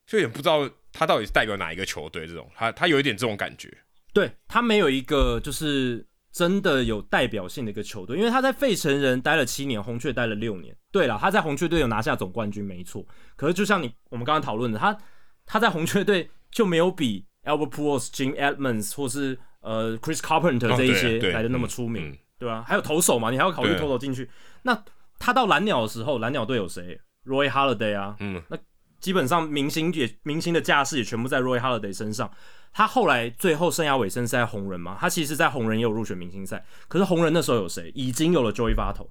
[0.07, 3.73] 就有点不知道他到底是代表哪一个球队，这种他他有一点这种感觉，
[4.13, 10.77] 对，他没有一个就是真的有代表性的一个球队，因为他在费城人待了七年，红雀待了六年。
[10.91, 13.07] 对了，他在红雀队有拿下总冠军，没错。
[13.37, 14.99] 可是就像你我们刚刚讨论的，他
[15.47, 22.65] 他在红雀队就没有比 Albert Pujols、Jim Edmonds 或是呃 Chris Carpenter 这一些来的那么出名，哦、对吧？
[22.67, 24.29] 还有投手嘛，你还要考虑投手进去。
[24.63, 24.83] 那
[25.19, 28.57] 他到蓝鸟的时候，蓝鸟队有谁？Roy Halladay 啊，嗯，那。
[29.01, 32.31] 基本上明星也明星的架势也全部在 Roy Halladay 身上。
[32.71, 34.95] 他后来最后生涯尾声是在红人嘛？
[35.01, 36.63] 他其实，在红人也有入选明星赛。
[36.87, 37.91] 可是红人那时候有谁？
[37.95, 39.09] 已经有了 Joey Votto。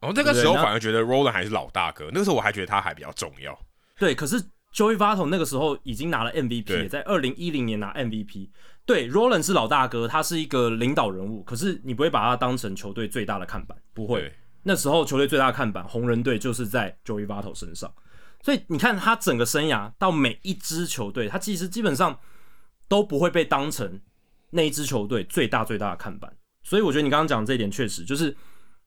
[0.00, 2.04] 哦，那个时候反而觉得 Rolen 还是老大哥。
[2.12, 3.58] 那个时候我还觉得他还比较重要。
[3.98, 4.40] 对，可是
[4.72, 8.48] Joey Votto 那个时候已经拿了 MVP，在二零一零年拿 MVP。
[8.84, 11.42] 对，Roland 是老大哥，他是一个领导人物。
[11.42, 14.32] 可是你不会把他当成球队最大的看板，不会。
[14.64, 17.92] 那时候球队最大的看板，红人队就是在 Joey Votto 身上。
[18.40, 22.18] 所以你看他整个生涯到每一支球队，他其实基本上
[22.88, 24.00] 都不会被当成
[24.50, 26.34] 那一支球队最大最大的看板。
[26.64, 28.36] 所以我觉得你刚刚讲这一点确实就是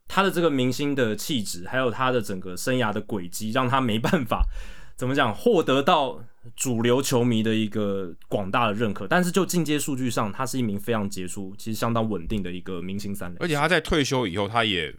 [0.08, 4.44] 他的这个明星的气质，还有他的整个生涯的轨迹，让他没办法
[4.96, 6.24] 怎么讲获得到
[6.56, 9.08] 主流球迷的一个广大的认可。
[9.08, 13.38] 但是就进阶数据上，他是一名非常杰出、其实相当稳定的一个明星三垒。
[13.40, 14.94] 而且他在退休以后，他也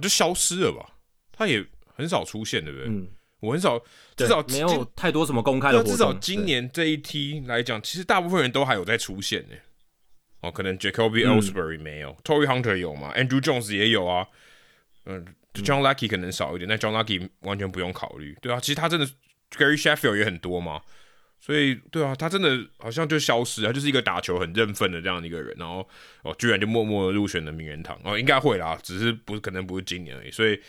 [0.00, 0.86] 就消失了吧？
[1.32, 1.64] 他也
[1.94, 2.88] 很少出现，对不对？
[2.88, 3.08] 嗯，
[3.40, 3.78] 我很少，
[4.16, 5.92] 至少没有太多什么公开的活动。
[5.92, 9.54] 至少今年这一梯来讲，其实大部分人都还有在出现呢。
[10.40, 14.26] 哦，可能 Jacoby Ellsbury 没有、嗯、，Torii Hunter 有吗，Andrew Jones 也有啊。
[15.06, 15.24] 嗯
[15.54, 18.36] ，John Lackey 可能少一点，但 John Lackey 完全不用考虑。
[18.42, 19.08] 对啊，其实他真的
[19.50, 20.82] Gary Sheffield 也很多嘛。
[21.38, 25.86] 所以，对啊，他真的好像就消失，他就是一个打球很认份的这样的一个人，然后
[26.22, 30.30] 哦，居然就默默的入选了名人堂哦，应该会啦，只是不可能不是今年而已。
[30.30, 30.60] 所以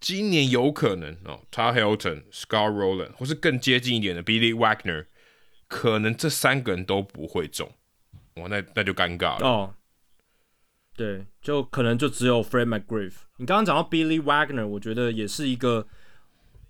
[0.00, 5.06] 今年有可能哦，Todd Helton、Scott Rowland 或是更接近一点的 Billy Wagner，
[5.66, 7.72] 可能这三个人都不会中。
[8.34, 9.74] 哇，那那就尴尬了哦。
[10.94, 13.14] 对，就可能就只有 Fred McGriff。
[13.36, 15.86] 你刚刚讲到 Billy Wagner，我觉得也是一个，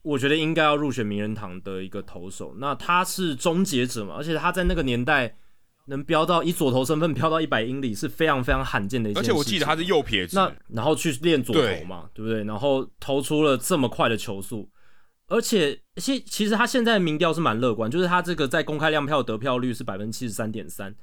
[0.09, 2.55] 我觉得应该要入选名人堂的一个投手。
[2.59, 5.37] 那他是终结者嘛，而且他在那个年代
[5.87, 9.31] 能飙到以左投身份飙到一百英里是非常非常罕见的一件事。
[9.31, 12.45] 而且我记得他是右撇子，那然后去练左投嘛，对，对不对？
[12.45, 14.69] 然后投出了这么快的球速，
[15.29, 20.95] 而且其其实他现在的民调是蛮乐观，就是他这个在公开亮票得票率是百分之七十三点三。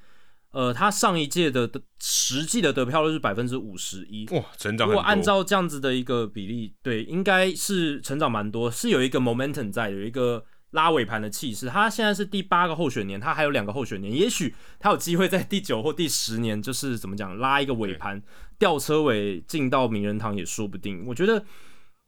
[0.56, 4.88] 呃，他上一届的的实际的得票率是百分之五十一，哇，成长。
[4.88, 11.68] 如果按照这样子的一个比例，对，应该是成长蛮多，是有一个 momentum 在，有一个拉尾盘的气势。
[11.68, 18.24] 他现在是第八个候选年，他还有两个候选年，也许他有机会在第九或第十年，就是怎么讲，拉一个尾盘，
[18.58, 21.04] 吊车尾进到名人堂也说不定。
[21.06, 21.44] 我觉得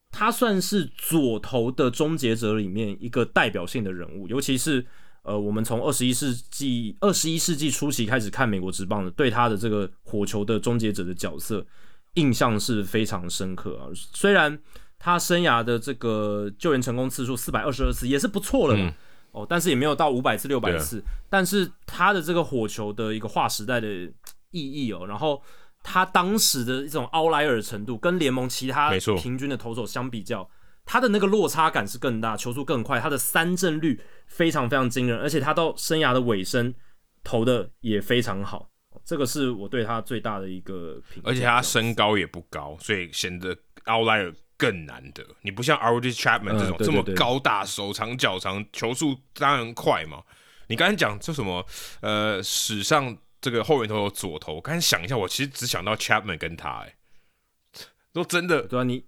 [0.09, 4.85] 他算是左投的终结者里面一个代表性的人物，尤其是。
[5.27, 11.65] 呃，我们从二十一世纪二十一世纪初期开始看美国职棒的，对他的这个火球的终结者的角色
[12.13, 13.91] 印象是非常深刻啊。
[13.93, 14.57] 虽然
[14.97, 18.93] 他生涯的这个救援成功次数四百二十二次也是不错了嘛，嗯、
[19.33, 21.03] 哦，但是也没有到五百次六百次。
[21.29, 23.89] 但是他的这个火球的一个划时代的
[24.51, 25.43] 意义哦，然后
[25.83, 30.49] 他当时的一种奥莱尔程度，跟联盟其他平均的投手相比较。
[30.87, 36.73] 他的那个落差感是更大，球速更快，他的三振率非常非常惊人，而且他到生涯的尾声
[37.25, 38.71] 投的也非常好，
[39.03, 41.29] 这个是我对他最大的一个评价。
[41.29, 45.21] 而且他身高也不高，所以显得奥莱尔更难得。
[45.41, 50.23] 你不像 Aroldis Chapman 这种、嗯、这么高大、手长脚长、球速当然快嘛。
[50.67, 51.65] 你刚才讲这什么？
[51.99, 56.95] 呃，史上这个后援投手左投，我刚才想一下，我其实只想到 Chapman 跟他、欸，哎，
[58.13, 59.03] 都真的对啊，你。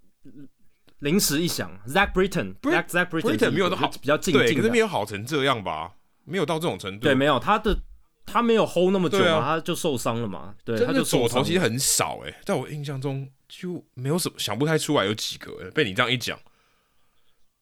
[0.99, 5.93] 临时一想，Zach Britton，Zach Zach Britton 没有都好比较近，对，可是没有好成这样吧？
[6.25, 7.03] 没有到这种程度。
[7.03, 7.77] 对，没有他的
[8.25, 10.53] 他没有 hold 那么久嘛，啊、他就受伤了嘛。
[10.65, 15.71] 对，他就左投其实很少哎，在我印象中就没有什么想不太出来有几个。
[15.73, 16.37] 被你这样一讲，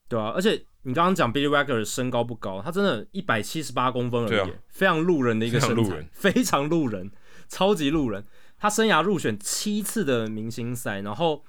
[0.09, 7.11] 对啊，而且你刚刚讲 Billy Wagner 身高不高，他真的一百七十八公分而已，啊、非常路人的一个身材，非常路人，
[7.47, 8.25] 超级路人。
[8.57, 11.43] 他生涯入选七次的明星赛，然后。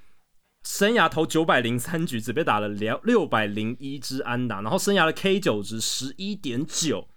[0.69, 7.09] 生涯投九百零三局，只被打了两六百零一支安打，然后生涯的 K 九值十一点九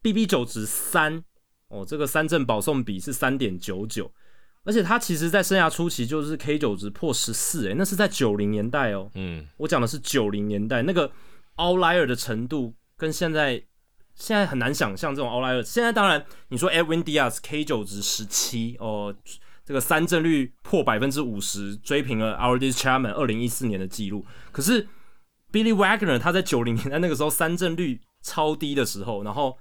[0.00, 1.22] ，BB 九值三，
[1.68, 4.10] 哦，这个三振保送比是三点九九，
[4.64, 11.12] 而且他其实在生涯初期就是 K 九值破十四，诶，那是在九零年代哦，嗯，我讲的是九零年代那个
[11.56, 13.62] outlier 的程度，跟现在
[14.14, 15.62] 现在很难想象这种 outlier。
[15.62, 19.14] 现在当然你说 Edwin Diaz K 九值十七哦。
[19.66, 24.24] 这个三振率破百分之五十，追平了 Aroldis Chapman 二零一四年的记录。
[24.52, 24.86] 可是
[25.50, 29.58] Billy Wagner 他在九零年代那个时候三振率超低的时候，然后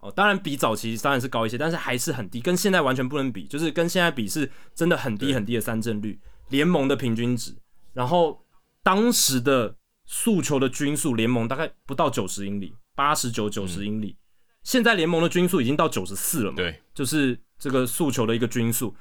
[0.00, 3.46] 哦，当然比早期当然是高一些，但是还是很低，跟现在完全不能比。
[3.46, 7.54] 就是跟现在比是真的很低很低的三振率，联盟的平均值。
[7.92, 8.44] 然后
[8.82, 14.08] 当时的诉求的均速，联盟大概不到九十英里，八十九九十英里。
[14.08, 14.18] 嗯、
[14.64, 16.56] 现在联盟的均速已经到九十四了嘛？
[16.56, 18.92] 对，就是这个诉求的一个均速。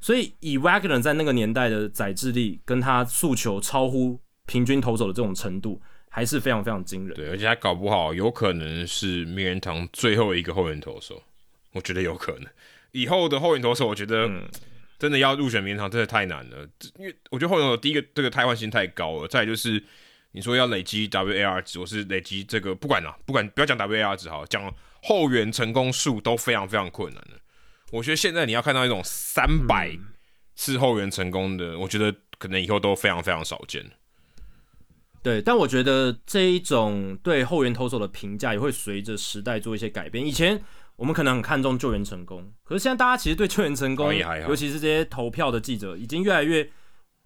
[0.00, 7.16] 所以，以 Wagner 在那个年代的载智力，跟他诉求超乎平均投手的这种程度，还是非常非常惊人。
[7.16, 11.22] 对，而且他搞不好有可能是名人堂最后一个后援投手，
[11.72, 12.46] 我觉得有可能。
[12.92, 14.30] 以后的后援投手，我觉得
[14.98, 16.66] 真的要入选名人堂，真的太难了。
[16.98, 19.82] 因为我觉得后援投手第一个这个汰换性太高了，再就是
[20.32, 24.72] 你说要累积 WAR 值，我是累积这个不管了，不管不要讲 WAR 值好，讲
[25.02, 27.40] 后援成功数都非常非常困难的。
[27.92, 29.96] 我觉得现在你要看到一种三百
[30.54, 33.84] 次后援成功的，嗯、我觉得可能以后都非常非常少见。
[35.22, 40.24] 对，但我觉得这一种对后援投手的评价也会随着时代做一些改变。
[40.24, 40.62] 以前
[40.94, 46.70] 我们可能很看重救援成功，可是现在大家其实对救援成功，尤其是这些投票的记者，已经越来越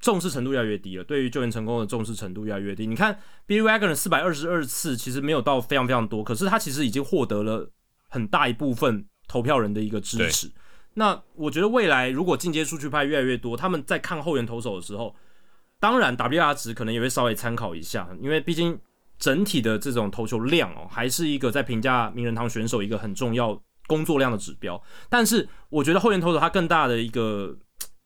[0.01, 2.87] 重视程度越来越低了，对于救援成功的重视程度越来越低。
[2.87, 7.71] 你看，Billy Wagner 四百二十二次，其实没有到非常非常多，可是他其实已经获得了
[8.09, 10.51] 很大一部分投票人的一个支持。
[10.95, 15.15] 那我觉得未来如果进阶数据派越来越多，他们在看后援投手的时候，
[15.79, 18.77] 当然 WR 值可能也会稍微参考一下，因为毕竟
[19.17, 24.83] 整体的这种投球量哦，还是一个在评价名人堂选手一个很重要工作量的指标。
[25.09, 27.57] 但是我觉得后援投手它更大的一个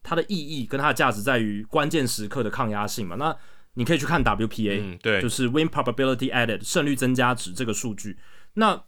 [0.02, 3.16] 它的意义跟它的价值在于关键时刻的抗压性嘛。
[3.16, 3.34] 那
[3.76, 8.18] 你可以去看 WPA，嗯，对，就是 Win Probability Added 胜率增加值这个数据。
[8.52, 8.80] 那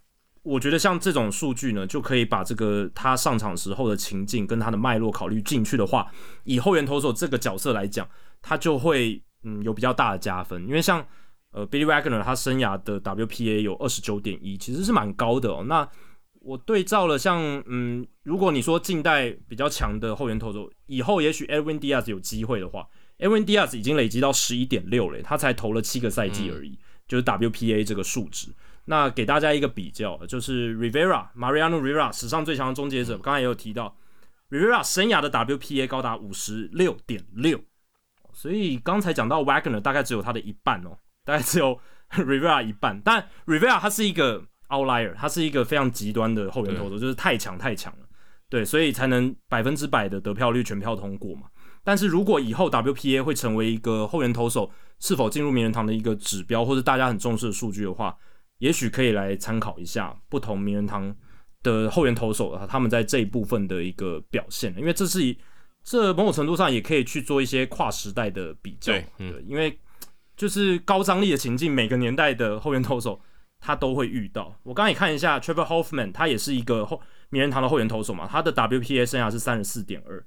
[0.47, 6.09] 我觉得像这种数据呢，就可以把这个他上场时候的情境跟他的脉络考虑进去的话，
[6.45, 8.09] 以后援投手这个角色来讲，
[8.41, 10.65] 他就会嗯有比较大的加分。
[10.69, 11.05] 因为像
[11.51, 15.65] 呃 Billy Wagner 他生涯的 WPA 有二十九点一，其实是蛮高的哦。
[15.67, 15.89] 那
[16.41, 22.87] 我对照了像嗯，如果你说近代比较强的后援投手，以后也许 Edwin Diaz 有机会的话
[23.19, 26.79] ，Edwin Diaz 已经累积到十一点六了，他才投了七个赛季而已，嗯、
[27.09, 28.53] 就是 WPA 这个数值。
[28.87, 33.97] 那给大家一个比较，就是 Rivera Mariano Rivera 史上最强的终结者，刚才也有提到
[34.49, 37.61] ，Rivera 生涯的 WPA 高达五十六点六，
[38.33, 41.79] 所以刚才讲到 Wagner 大概只有他的一半哦，大概只有
[42.15, 43.01] Rivera 一半。
[43.05, 48.07] 但 Rivera 他是一个 outlier，他是一个非常极端的后援投手，就是太强太强了，
[48.49, 51.49] 对，所以才能百分之百的得票率全票通过嘛。
[51.83, 54.71] 但是如果以后 WPA 会成为一个后援投手
[55.01, 58.17] 是否进入名人堂的一个指标，或者大家很重视的数据的话，
[58.59, 61.15] 也许可以来参考一下不同名人堂
[61.63, 65.37] 的后援投手啊，他们在这一部分的一个表现，因为这是一
[65.85, 69.79] 这某种程度上也可以去做一些跨时代的比较，对，因为
[70.37, 73.21] 就是高张力的情境，每个年代的后援投手
[73.59, 74.59] 他都会遇到。
[74.63, 77.01] 我刚刚也看一下，Trevor Hoffman，他也是一个后
[77.31, 80.25] 名人堂的后援投手嘛，他的 WPA 生涯是三十四点二。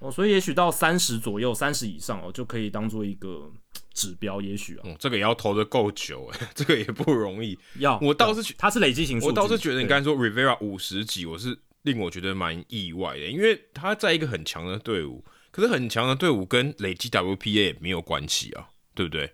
[0.00, 3.48] 哦，所以也许到三十左右，三十以上哦，就可以当做一个
[3.92, 7.58] 指标，也许啊、哦，这个也要投的够久诶， 这个也不容易。
[7.78, 19.32] 要，我倒是觉他是累积型，我倒是觉得你刚才说 Rivera 五十几，我是令我觉得蛮意外的，因为他在一个很强的队伍，可是很强的队伍跟累积 WPA 也没有关系啊，对不对？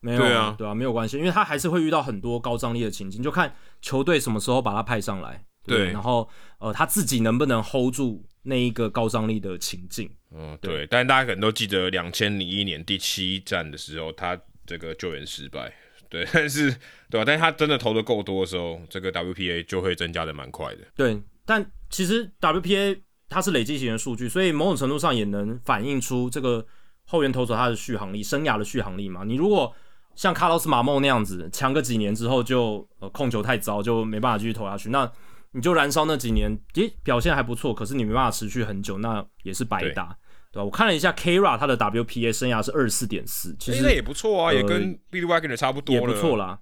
[0.00, 8.24] 没有，对啊，对啊，没有关系，因为他还是会遇到很多高张力的情境，就看球队什么时候把他派上来，对，然后呃他自己能不能 hold 住。
[8.48, 15.72] 那一个高张力的情境，嗯，对，对，但是大家可能都记得两千零一年第七战的时候，他这个救援失败，
[16.08, 16.70] 对， 但是
[17.10, 17.24] 对吧？
[17.24, 20.82] 但是他真的投的够多的时候，这个 WPA 就会增加的蛮快的。
[20.94, 26.64] 对，但其实 WPA 它是累积型的数据，所以某种程度上也能反映出这个
[27.06, 29.24] 后援投手他的续航力、生涯的续航力嘛。
[29.24, 29.74] 你如果
[30.14, 35.10] 像卡洛斯马莫那样子，强个几年之后就呃控球太糟，就没办法继续投下去，那。
[35.56, 40.14] 你就燃烧那几年，诶，表现还不错，可是你没办法持续很久，那也是白搭，
[40.52, 40.64] 对，对吧？
[40.64, 46.60] 我看了一下 K-Rod 他的 WPA 生涯是二十四点四，其实那也不错啊，呃、也跟 Billy Wagner 差不多，也不错啦。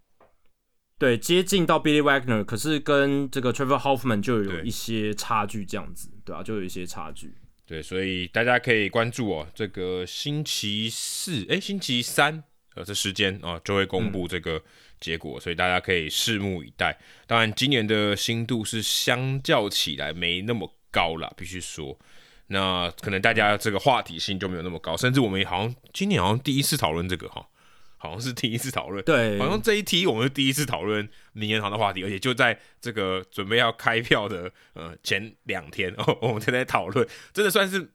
[0.97, 7.34] 对，接近到 Billy Wagner，可是跟这个 Trevor Hoffman 就有一些差距，这样子，对，吧啊，就有一些差距。
[7.66, 12.45] 对，所以大家可以关注哦，这个星期四，哎，星期三，
[12.76, 14.57] 呃，这时间啊，就会公布这个。
[14.57, 14.62] 嗯
[15.05, 16.98] 结果，所以大家可以拭目以待。
[17.26, 21.98] 当然，今年的新度是相较起来没那么高啦，必须说。
[22.46, 27.46] 那可能大家这个话题性就没有那么高，甚至我们好像今年好像第一次讨论这个哈，
[27.98, 29.05] 好像是第一次讨论。
[29.05, 37.90] 对，好像这一题我们是第一次讨论名人堂的话题，而且就在这个准备要开票的呃前两天哦，我们正在讨论，真的算是。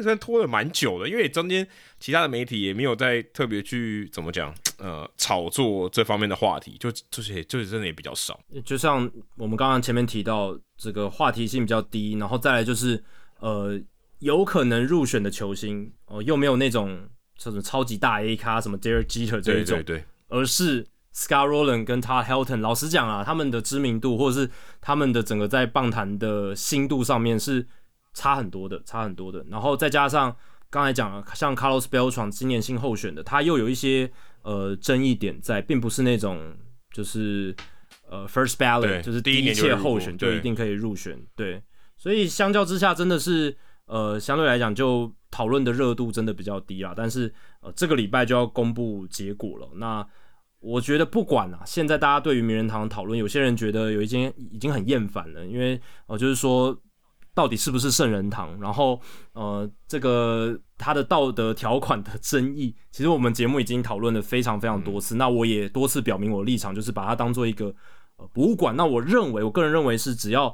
[0.00, 1.66] 算拖了蛮久的，因为中间
[1.98, 8.40] 其他的媒体也没有再特别去怎么讲，呃，炒作这方面的话题，就这些就是真的也比较少。
[8.64, 13.02] 就像我们刚刚前面提到，这个话题性比较低，然后再来就是
[13.40, 13.80] 呃，
[14.20, 22.60] 有可能入选的球星哦、呃，又没有那种这种超级大 A 咖，什么 Derek Jeter 这一种，对对对，而是 Scott Rolen 跟 Todd Helton。
[22.60, 24.50] 老实讲啊，他们的知名度或者是
[24.80, 27.66] 他们的整个在棒坛的新度上面是。
[28.14, 29.44] 差很多的，差很多的。
[29.48, 30.34] 然后再加上
[30.70, 34.10] 刚才讲了，像 Carlos Beltran 今年新候选的，他又有一些
[34.48, 36.56] 呃争议点在，并不是那种
[36.90, 37.54] 就是
[38.08, 41.14] 呃 first ballot，就是第一届候选就一定可以入选。
[41.36, 41.62] 对，对，
[41.98, 46.94] 所以相较之下，真的是呃相对来讲就讨论的热度真的比较低啦。
[46.96, 47.30] 但是
[47.60, 49.68] 呃这个礼拜就要公布结果了。
[49.74, 50.06] 那
[50.60, 56.74] 我觉得不管啊，现在大家对于名人堂讨论，有些人觉得有一些已经很厌烦了，因为呃就是说。
[57.38, 58.58] 到底是不是圣人堂？
[58.60, 59.00] 然后，
[59.32, 65.14] 呃，这个他的道德条款的争议，其实我们节目已经讨论了非常非常多次。
[65.14, 67.72] 嗯、那我也多次表明我的立场，就是把它当做一个
[68.16, 68.74] 呃博物馆。
[68.74, 70.52] 那我认为，我个人认为是只要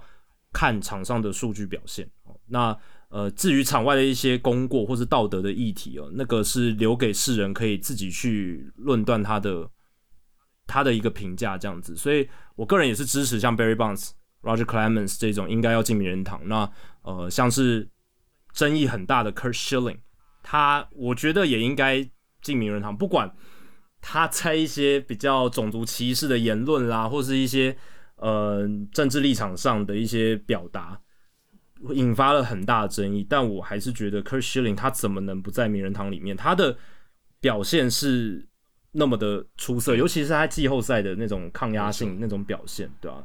[0.53, 2.07] 看场上的数据表现。
[2.49, 2.77] 那
[3.09, 9.67] 呃，至于场外的一些功过或是道德的议题哦，那个是留给世人可以自己去论断他的
[10.67, 11.97] 他的一个评价这样子。
[11.97, 14.11] 所以我个人也是支持像 Barry Bonds、
[14.45, 16.41] Roger Clemens 这种应该要进名人堂。
[16.47, 16.71] 那
[17.03, 17.89] 呃，像是
[18.53, 19.99] 争议很大的 Kurt Schilling，
[20.43, 22.09] 他我觉得也应该
[22.43, 23.35] 进名人堂，不管
[24.01, 27.77] 他在一些比较种族歧视的言论啦，或是一些
[28.17, 31.01] 呃政治立场上的一些表达。
[31.91, 36.35] 引发了很大的争议，但我还是觉得 Kurt Schilling 他怎么能不在名人堂里面？
[36.35, 36.75] 他的
[37.41, 38.49] 表现是
[38.93, 43.25] 那么的出色，尤其是他季后赛的那种抗压性、那种表现，对吧、啊？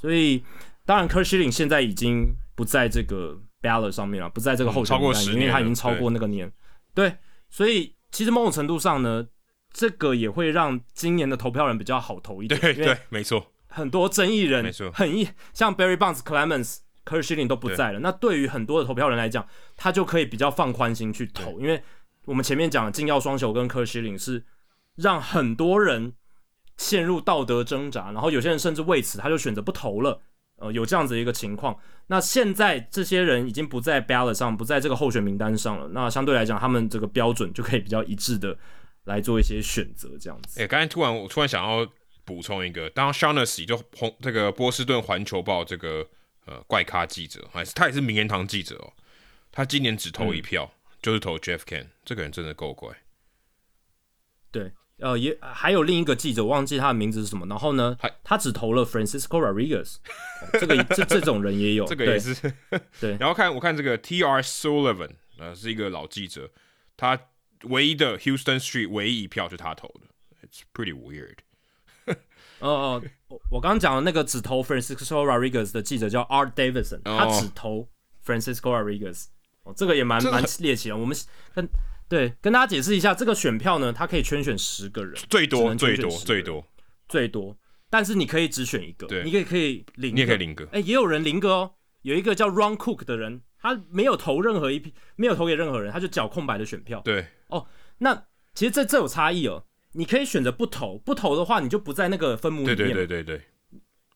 [0.00, 0.42] 所以
[0.86, 6.50] 当然 Curt Schilling 现在已经不在这个 ballot 上面了，不在这个候选名单，因为他已经超过那个年。
[6.94, 7.16] 对，
[7.50, 9.26] 所以其实某种程度上呢，
[9.72, 12.58] 这个也会让今年的投票人比较好投一点。
[12.60, 16.78] 对对，没错，很多争议人，没错，很一像 Barry Bonds、Clemens。
[17.02, 19.44] Curt Schilling 都不在了，那对于很多的投票人来讲，
[19.74, 21.82] 他就可以比较放宽心去投，因为
[22.26, 24.44] 我们前面讲的禁药双雄跟 Curt Schilling 是
[24.96, 26.12] 让很多人
[26.80, 30.18] 陷入道德挣扎，然后有些人甚至为此他就选择不投了，
[30.56, 31.78] 呃，有这样子一个情况。
[32.06, 38.56] 那现在这些人已经不在 ballot 上，不在这个候选名单上了，那相对来讲，他们这个标准就可以比较一致的
[39.04, 40.58] 来做一些选择，这样子。
[40.58, 41.86] 哎、欸，刚才突然我突然想要
[42.24, 46.06] 补充一个，当 Shaughnessy 就红这个波士顿环球报这个。
[46.46, 48.92] 呃，怪咖记者还是他也是名人堂记者哦。
[49.52, 51.86] 他今年只投一票，嗯、就是投 Jeff Kent。
[52.02, 52.90] 这个人真的够怪。
[54.50, 57.46] 对，呃，也还有另一个记者，忘记他的名字是什么。
[57.46, 60.58] 然后呢，还他只投了 Francisco Rodriguez、哦。
[60.60, 62.34] 这个这这种人也有，这个也是
[62.70, 62.80] 对。
[63.00, 64.42] 对，然后看我看这个 T.R.
[64.42, 66.50] Sullivan，呃，是一个老记者，
[66.96, 67.18] 他
[67.64, 70.00] 唯一的 Houston Street 唯一一票是他投的。
[70.46, 71.36] It's pretty weird。
[72.58, 77.88] 哦哦，我我刚刚讲的那个只投 Francisco Rodriguez 的记者叫 Art Davidson，他只投
[78.22, 79.28] Francisco Rodriguez，
[79.62, 80.96] 哦，这个也蛮蛮猎奇的。
[80.96, 81.16] 我们
[81.54, 81.66] 跟
[82.10, 86.66] 对跟大家解释一下，这个选票呢，它可以圈选十个人，最多最多最多
[87.08, 87.56] 最多，
[87.88, 97.66] 但是你可以只选一个，对，你可以可以零，你也可以零个，哎，也有人零个哦，有一个叫 Ron Cook 的人，他没有投任何一批，没有投给任何人，他就缴空白的选票，对，哦，
[97.98, 99.64] 那其实这这有差异哦。
[99.92, 102.76] 你可以选择不投，不投的话，你就不在那个分母里面。
[102.76, 103.42] 对对对对对，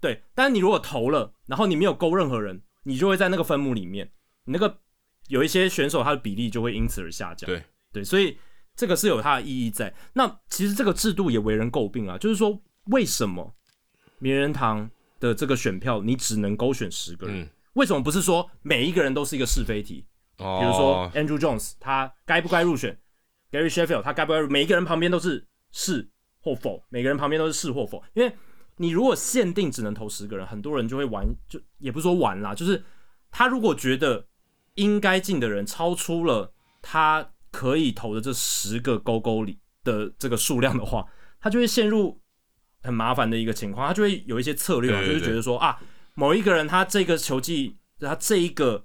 [0.01, 0.23] 对。
[0.33, 4.13] 但是你如果投了，然后你没有勾任何人，你就会在那个分母里面。
[4.45, 4.79] 你那个
[5.27, 7.51] 有一些选手，他的比例就会因此而下降。
[7.51, 7.61] 对
[7.95, 8.37] 对，所以
[8.77, 9.95] 这个是有它的意义在。
[10.13, 13.55] 那其实这个制度也为人诟病啊，就是说为什么
[14.19, 17.41] 名人堂的这个选票你只能勾选十个人？
[17.41, 20.05] 嗯、为什么不是说每一个人都是一个是非题？
[20.39, 22.99] 哦、比如说 Andrew Jones，他该不该入选
[23.51, 24.51] ？Gary Sheffield，他该不该入？
[24.51, 25.47] 每一个人旁边都是。
[25.77, 28.33] 是或否，每个人旁边都是是或否，因为
[28.77, 32.81] 你如果限定只能投十个人，很多人就会玩，就也不是说玩啦，就是
[33.33, 34.25] 他如果觉得
[34.75, 41.07] 应该进的人超出了他可以投的这十个勾勾里的这个数量的话，
[41.41, 42.21] 他就会陷入
[42.83, 45.81] 很麻烦的一个情况，他就会有一些策略，就是觉得说啊，
[46.15, 48.85] 某一个人他这个球技他这一个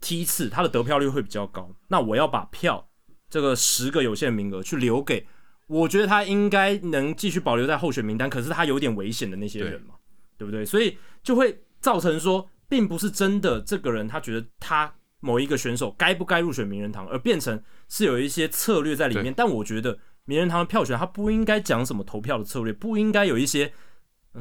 [0.00, 2.88] 梯次他的得票率会比较高，那我要把票
[3.28, 5.26] 这个十个有限名额去留给。
[5.66, 9.94] 我觉得他应该能继续保留在候选名单，可是他有点危险的那些人嘛，
[10.38, 10.64] 对，对不对？
[10.64, 19.32] 所以就会造成说，并不是真的这个人他觉得他某一个选手该不该入选名人堂，而变成是有一些策略在里面。
[19.36, 23.72] 但我觉得名人堂的票选他不应该讲什么投票的策略，不应该有一些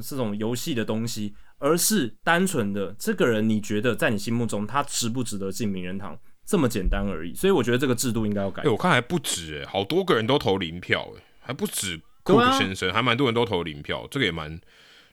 [0.02, 6.20] 这种游戏的东西，而是单纯的这个人你觉得在你心目中他值不值得进名人堂？
[6.46, 8.64] 这么简单而已，所以我觉得这个制度应该要改。
[8.64, 14.60] 哎、欸，我看还不止哎，好多个人都投零票哎，还不止库克先生，啊、还蛮多人都投零票，这个也蛮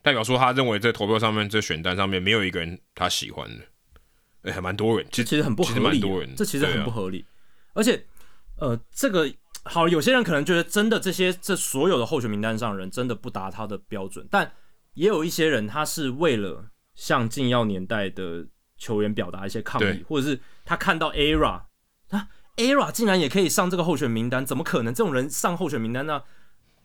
[0.01, 3.63] 代表说他认为在投票上面这选单上面没有一个人他喜欢的，
[4.41, 8.05] 哎、欸，还蛮多人，其实其实很不合理，蛮多人，这其实很不合理，啊、而且
[8.61, 9.29] 呃，这个
[9.65, 14.49] 好，有些人可能觉得真的这些这所有的候选名单上人真的不达他的标准，但
[14.93, 18.47] 也有一些人他是为了向禁药年代的。
[18.81, 21.61] 球员表达一些抗议，或者是他看到 ERA，
[22.09, 24.91] 啊，ERA 竟然也可以上这个候选名单，怎么可能？
[24.91, 26.23] 这种人上候选名单呢？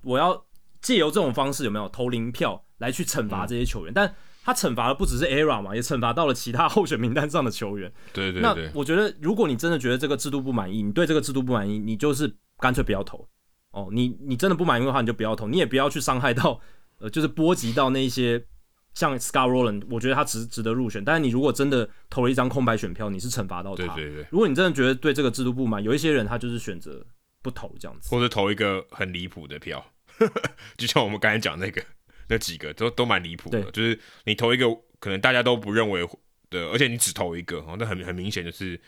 [0.03, 0.45] 我要
[0.83, 3.93] 借由这种方式有没有投零票来去惩罚这些球员？
[3.93, 4.15] 嗯、但
[4.47, 7.93] 他惩罚的不只是 ERA 嘛，也惩罚到了其他候选名单上的球员。
[8.13, 8.43] 对对对。
[8.43, 13.27] 那我觉得，如果你真的觉得这个制度不满意，你对这个制度不满意，你就是干脆不要投。
[13.73, 16.61] 哦，你你真的不满意的话，你就不要投，你也不要去伤害到，
[16.99, 18.47] 呃， 就是波及到那些。
[18.95, 21.05] 像 Scott Rolen，我觉得他值值得入选。
[21.05, 23.95] 但是你如果真的投了一张空白选票，你是惩罚到他。
[23.95, 24.27] 对对对。
[24.31, 27.05] 如果你真的觉得对这个制度不满，有一些人他就是选择
[27.43, 29.85] 不投这样子，或者投一个很离谱的票，
[30.79, 31.83] 就像我们刚才讲那个
[32.29, 33.63] 那几个都都蛮离谱的。
[33.71, 34.67] 就是你投一个
[34.99, 36.07] 可能大家都不认为
[36.51, 38.81] 的，而且你只投一个，哦那很很明显就是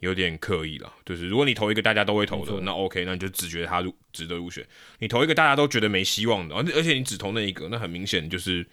[0.00, 0.92] 有点刻意了。
[1.04, 4.66] 就是如果你投一个大家都会投的，那 OK，那你就只觉得他入值得入选。
[4.98, 8.66] 你投一个大家都觉得没希望的，而而且你只投那一个，那很明显就是。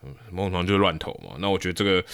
[0.00, 1.36] 嗯，某种程度就是乱投嘛。
[1.40, 2.04] 那我觉得这个，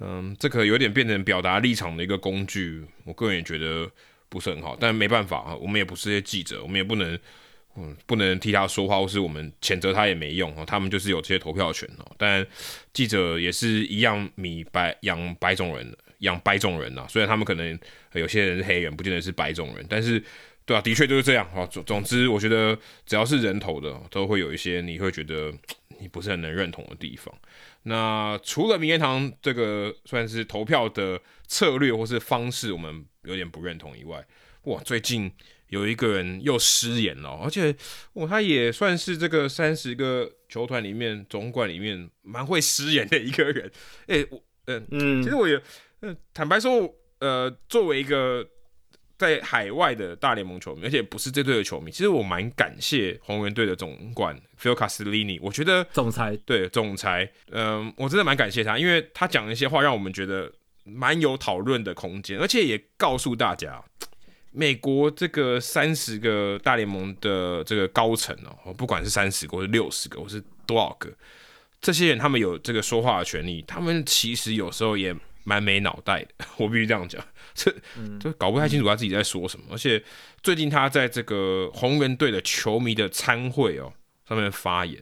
[0.00, 2.82] 嗯，这个有点变成表达立场的一个工具。
[3.04, 3.86] 我个人也觉得
[4.30, 7.18] 不是很好，但没办法啊，我们也不是这些记者，我们也不能，
[7.76, 10.64] 嗯，不能替他说话，或是我们谴责他也没用哦。
[10.66, 12.14] 他们就是有这些投票权哦。
[12.16, 12.46] 但
[12.92, 17.06] 记者也是一样米白养白种人，养白种人呐。
[17.08, 17.78] 虽然他们可能
[18.12, 20.22] 有些人是黑人，不见得是白种人，但是
[20.64, 21.66] 对啊，的确就是这样啊。
[21.66, 25.52] 总总之，我觉得只要是人投的，都会有一些你会觉得。
[26.00, 27.32] 你不是很能认同的地方。
[27.84, 34.22] 那除了名人堂这个算是投票的策略或是方式，我们有点不认同以外，
[34.64, 35.30] 哇，最近
[35.68, 37.74] 有一个人又失言了，而且
[38.12, 43.70] 哦，他也算是这个三十个球团里面总管里面蛮会失言的一个人。
[44.06, 45.60] 哎、欸，我嗯嗯，其实我也
[46.02, 48.48] 嗯，坦白说，呃，作为一个。
[49.16, 55.38] 在海外的大联盟球迷，而且不是这队的球迷，其实我蛮感谢红人队的总管 Phil Castellini。
[55.40, 60.52] 我觉得总裁对总裁，嗯，我真的蛮感谢他，因为他讲一些话让我们觉得
[60.82, 63.82] 蛮有讨论的空间，而且也告诉大家，
[64.54, 68.34] 美国这个三十个大联盟的这个高层
[68.64, 71.12] 哦，不管是三十个或是六十个或是多少个，
[71.80, 77.22] 这些人他们有这个说话的权利，他们其实有时候也蛮没脑袋的， 我必须这样讲。
[77.54, 77.72] 这
[78.18, 80.02] 就搞不太清楚他自己在说什么，而且
[80.42, 83.92] 最近他在这个红人队的球迷的参会哦
[84.28, 85.00] 上面发言，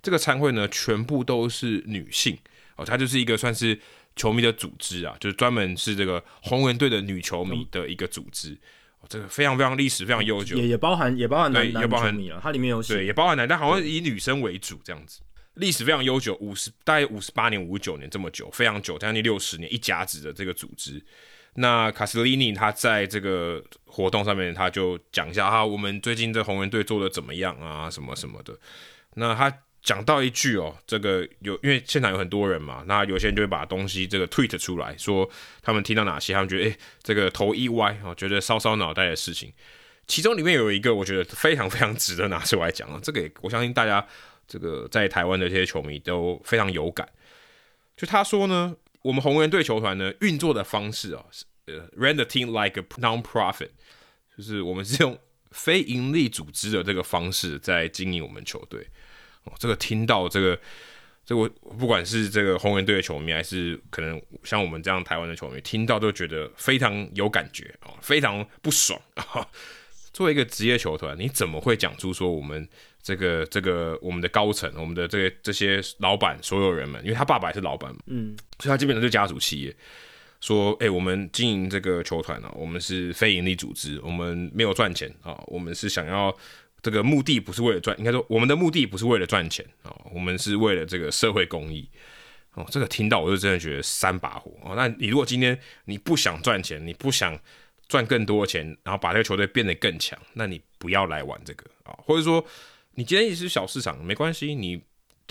[0.00, 2.36] 这个参会呢全部都是女性
[2.76, 3.78] 哦，他就是一个算是
[4.16, 8.58] 球迷的组织啊，就是专门是这个红人队的女球迷的一个组织，哦，
[9.08, 15.20] 这个非常非常历史非常悠久，也也包含也包含男对也包含球迷了，它里面有对也包含男，但好像以女生为主这样子，
[15.54, 21.04] 历史非常悠久，五十大概五十八年五十九年这么久，非常久，将近六十年一甲子的这个组织。
[21.54, 28.58] 那卡斯利尼他在这个活动上面，他就讲一下哈，我们最近这红人队做的怎么样啊，什么什么的。
[29.14, 35.28] 那他讲到一句哦，这个有因为现场有很多人嘛，那有些人就会把东西这个 tweet 出来说，
[35.60, 39.52] 他们听到哪些，他们觉得诶、这个头一歪哦，觉得烧烧脑袋的事情。
[40.06, 44.06] 其中里面有一个，我觉得非常非常值得拿出来讲啊，这个我相信大家
[44.46, 47.08] 这个在台湾的这些球迷都非常有感。
[47.96, 48.76] 就他说呢。
[49.02, 51.24] 我们红人队球团呢运作的方式啊，
[51.66, 53.70] 呃，run the team like a non-profit，
[54.38, 55.18] 就是我们是用
[55.50, 58.86] 非盈利组织的这个方式在经营我们球队。
[59.44, 60.58] 哦，这个听到这个，
[61.24, 69.46] 这我不管是这个红人队的球迷，还是可能像我们这样台湾的球迷，听到都觉得非常有感觉啊，非常不爽啊。
[70.12, 72.68] 作为一个职业球团，你怎么会讲出说我们？
[73.04, 79.74] 这个这个我们的高层，我们的这个这些老板，所有人们，因为他爸爸也是老板嘛，嗯，所以他基本上就是家族企业。
[80.40, 86.32] 说，哎，我们经营这个球团呢，我们是非盈利组织，我们没有赚钱啊，我们是想要
[86.82, 91.88] 这个目的不是为了赚，应该说我们的目的不是为了赚钱啊，我们是为了这个社会公益。
[92.54, 94.74] 哦，这个听到我就真的觉得三把火哦。
[94.76, 97.38] 那你如果今天你不想赚钱，你不想
[97.88, 102.44] 赚更多的钱，然后把这个球队变得更强，那你不要来玩这个啊，或者说。
[102.94, 104.78] 你今天也是小市场，没关系，你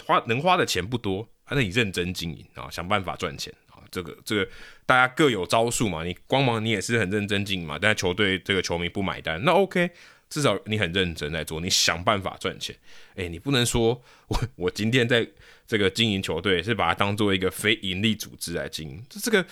[0.04, 4.50] 花能花的钱不多，那你认真经营啊，想办法赚钱啊，这个这个
[4.88, 6.04] 大家各有招数嘛。
[6.04, 9.92] 你光芒你也是很认真经营嘛，但是球队这个球迷不买单，那 OK，
[10.32, 12.76] 至少你很认真在做，你想办法赚钱。
[13.16, 15.28] 哎、你不能说我 我今天在
[15.68, 19.46] 这个经营球队是把它当做一个非盈利组织来经营，这这个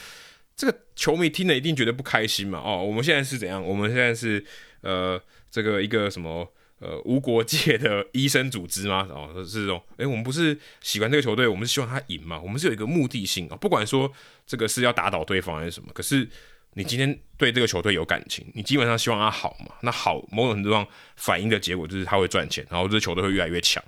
[0.56, 2.60] 这个球迷听了一定觉得不开心嘛。
[2.60, 3.64] 哦，我们现在是怎样？
[3.64, 4.44] 我们现在是
[4.82, 6.52] 呃这个一个什么？
[6.82, 9.06] 呃，无国界的医生组织吗？
[9.12, 9.84] 哦，是这种。
[9.98, 12.40] 哎、我们不是喜欢这个球队，我们是希望他赢嘛。
[12.40, 14.10] 我们是有一个目的性啊，不管说
[14.48, 15.90] 这个是要打倒对方还是什么。
[15.94, 16.26] 可是
[16.74, 19.76] 你今天对这个球队有感情，你基本上希望他好嘛。
[19.82, 23.84] 那好，某种程度上反映的结果就是他会赚钱，然后这球队会越来越强。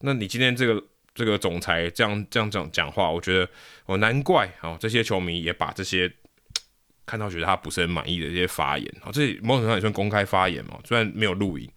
[0.00, 0.82] 那你今天这个
[1.14, 3.48] 这个总裁这样这样讲讲话，我觉得
[3.86, 6.12] 哦，难怪啊，这些球迷也把这些
[7.06, 11.70] 看到觉得他不是很满意的这些发言啊，这某种程度上也算公开发言嘛，虽然没有录影。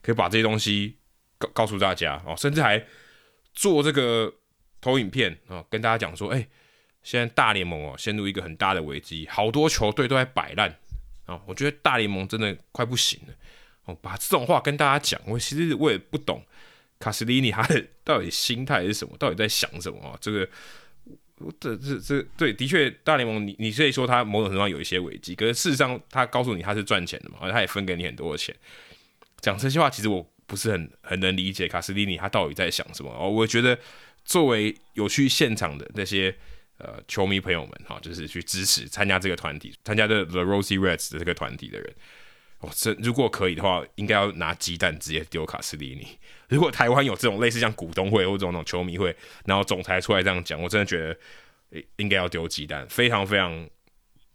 [0.00, 0.96] 可以把这些东西
[1.36, 2.82] 告告诉大家哦，甚至还
[3.52, 4.32] 做这个
[4.80, 6.48] 投影片啊，跟大家讲说，哎，
[7.02, 10.74] 现在大联盟哦陷入一个很大的危机，好多球队都在摆烂
[11.26, 13.34] 啊，我觉得大联盟真的快不行了
[13.84, 13.96] 哦。
[14.02, 16.44] 把这种话跟大家讲，我其实我也不懂
[16.98, 20.18] 卡斯蒂尼他的到底心态是什么，到底在想什么啊？
[20.20, 20.48] 这个
[21.60, 28.54] 这这这对，的确大联盟你你可以说他某种程度上有一些危机，可是事实上他告诉你他是赚钱的嘛，而他也分给你很多的钱。
[29.40, 33.30] 讲这些话，其实我不是很很能理解卡斯蒂尼他到底在想什么哦。
[33.30, 33.78] 我觉得
[34.24, 36.34] 作为有去现场的那些
[36.78, 41.94] 呃球迷朋友们哈，就是去支持参加这个团体，参加这 The Rosie Reds 的这个团体的人，
[42.60, 46.06] 哦，这如果可以的话，应该要拿鸡蛋直接丢卡斯蒂尼。
[46.48, 49.14] 如果台湾有这种类似像股东会或者这种球迷会，
[49.44, 53.68] 然后总裁出来这样讲，我真的觉得应该要丢鸡蛋，非常非常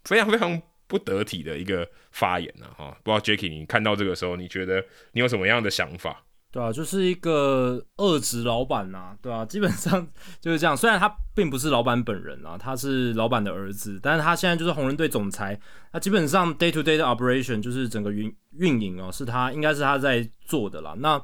[0.04, 2.96] 非常非常不得体的一个发言呢、哈。
[3.04, 6.24] 不知道 Jacky 你看到这个时候，你觉得你有什么样的想法？
[6.54, 10.08] 对啊，就是一个二职老板呐、啊，对啊，基本上
[10.40, 10.78] 就是这样。
[10.78, 15.60] 虽然他并不是老板本人啊，他是老板的儿子，但是他现在就是红人队总裁。
[15.92, 20.94] 那基本上 day to day 的 operation 就是整个运运营哦，是他应该是他在做的啦。
[21.00, 21.20] 那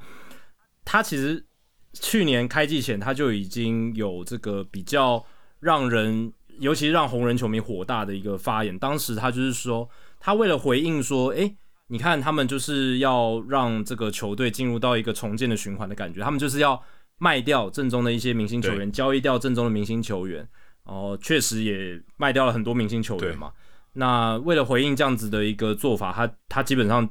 [0.84, 1.46] 他其实
[1.94, 5.24] 去年开季前他就已经有这个比较
[5.60, 8.80] 让人，尤其是让红人球迷火大的一个发言。
[8.80, 9.88] 当时他就是说，
[10.20, 11.56] 他为了回应说，诶。
[11.92, 16.80] 你看，他们就是要让这个球队进入到一个重建的循环的感觉，他们就是要
[17.18, 20.48] 卖掉正宗的一些明星球员，交易掉正宗的明星球员，
[20.86, 23.52] 然后确实也卖掉了很多明星球员嘛。
[23.94, 27.10] 那为了回应这样子的一个做法，他他基本上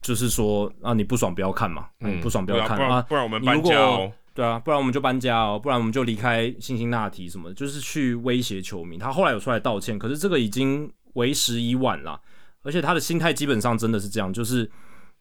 [0.00, 8.98] 就是说啊，你不爽不要看嘛，嗯，不爽不要看啊，不然我们搬家哦，对啊，不然我们就搬家哦，不然我们就离开辛辛那提什么的，就是去威胁球迷。
[8.98, 12.20] 他后来有出来道歉，可是这个已经为时已晚了。
[12.62, 14.70] 而且他的心态基本上真的是这样，就是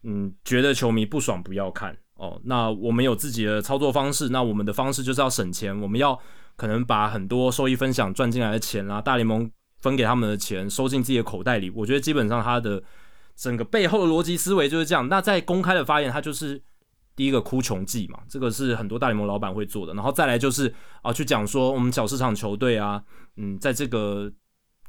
[0.03, 2.39] 嗯，觉得球迷不爽不要看哦。
[2.45, 6.19] 那我们有自己的操作方式，那我们的方式就是要省钱，我们要
[6.55, 9.49] 可能把很多收益分享赚进来的钱啦，大联盟
[9.79, 11.69] 分给他们的钱收进自己的口袋里。
[11.71, 12.81] 我觉得基本上他的
[13.35, 15.07] 整个背后的逻辑思维就是这样。
[15.07, 16.61] 那在公开的发言，他就是
[17.15, 19.93] 第一个哭穷计嘛，这个是很多大联盟老板会做的。
[19.93, 23.03] 然后再来就是啊，去讲说我们小市场球队啊，
[23.37, 24.31] 嗯，在这个。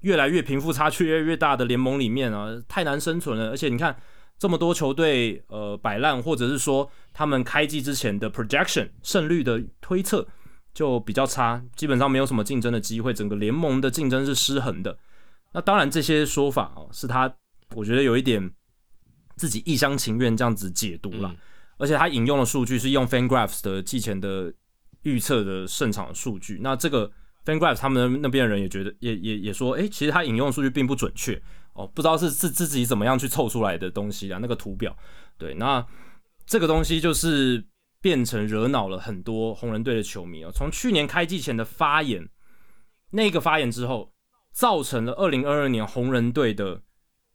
[0.03, 3.51] 越来越贫富差距越来越大的联盟里面啊，太难生存了。
[3.51, 3.97] 而且你看
[4.39, 10.27] 这么多球队呃摆烂，或者是说他们开季之前的 projection 胜率的推测
[10.75, 14.99] 就比较差，基本上没有什么竞争的机会，整个联盟的竞争是失衡的。
[15.53, 17.33] 那当然这些说法哦，是他
[17.75, 18.51] 我觉得有一点
[19.37, 21.37] 自己一厢情愿这样子解读了，嗯、
[21.79, 24.53] 而且他引用的数据是用 FanGraphs 的季前的
[25.03, 27.11] 预测的胜场数据，那这个。
[27.45, 31.41] FanGraphs 他们那边的人也觉得，也也也说，诶、其实他引用数据并不准确
[31.73, 34.97] 哦，不知道是是自己怎么样去凑出来的东西啊，那个图表，
[35.37, 35.85] 对，那
[36.47, 37.65] 这个东西就是
[38.01, 40.53] 变成惹恼了很多红人队的球迷哦。
[40.55, 42.29] 从去年开季前的发言，
[43.11, 44.13] 那个发言之后，
[44.53, 46.83] 造成了二零二二年红人队的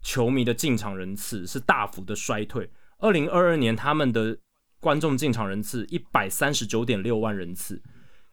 [0.01, 2.69] 球迷的进场人次是大幅的衰退。
[2.99, 4.37] 二零二二年他们的
[4.79, 7.81] 观众进场人次一百三十九点六万人次。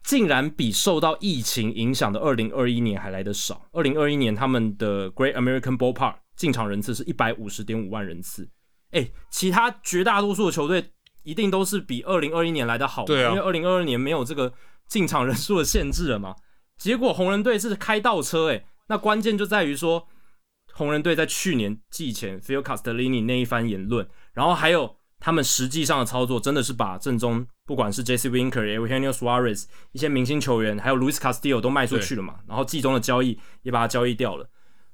[0.04, 3.66] 竟然比受到疫情影响的二零二一年还来得少。
[3.72, 8.48] 二零二一年他们的 Great American Ballpark 进场人次是一百五十点五万人次，
[8.90, 14.52] 诶，其他绝大多数的球队一定都是比二零二一年来的好，对啊，因为二零二二年没有这个
[14.86, 16.36] 进场人数的限制了嘛。
[16.76, 20.06] 结果红人队是开倒车，诶，那关键就在于说，
[20.74, 24.96] 红人队在去年季前 Phil Castellini 那一番言论，然后还有。
[25.20, 34.46] 他们实际上的操作真的是把正中不管是 Jesse Winker、Eugenio Suarez 一些明星球员，还有 Luis Castillo 都卖出去了嘛，然后季中的交易也把它交易掉了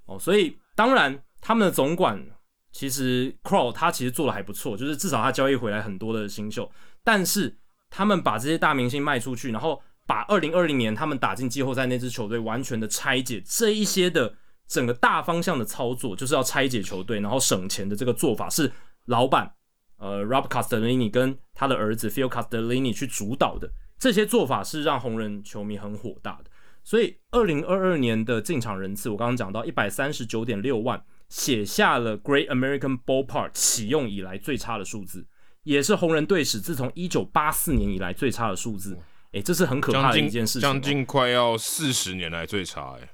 [0.06, 2.24] 哦，所以当然他们的总管
[2.70, 6.70] 其实 Crow 他其实做的还不错，就是至少他交易回来很多的新秀，
[7.02, 7.58] 但是
[7.90, 14.32] 他们把这些大明星卖出去，然后把2020年他们打进季后赛那支球队完全的拆解，这一些的
[14.68, 18.70] 整个大方向的操作就是要拆解球队，然后省钱的这个做法是
[19.06, 19.52] 老板。
[20.00, 26.50] 呃，Rob Castellini 跟他的儿子 Phil Castellini 去主导的这些做法是让红人球迷很火大的。
[26.82, 35.26] 所以，二零二二年的进场人次，我刚刚讲到一百三十九点六万，写下了 Great American Ballpark 启用以来最差的数字，
[35.64, 38.98] 也是红人队史自从一九八四年以来最差的数字。
[39.32, 43.10] 诶，这是很可怕的一件事情，将近快要四十年来最差诶。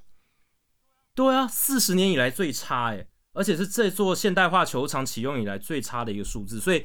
[1.17, 3.09] 对啊，四十年以来最差诶。
[3.37, 6.85] 而且是这座现代化球场启用以来最差的一个数字，所以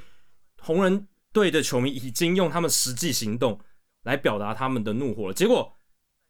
[0.59, 3.57] 红人队的球迷已经用他们实际行动
[4.03, 5.33] 来表达他们的怒火了。
[5.33, 5.73] 结果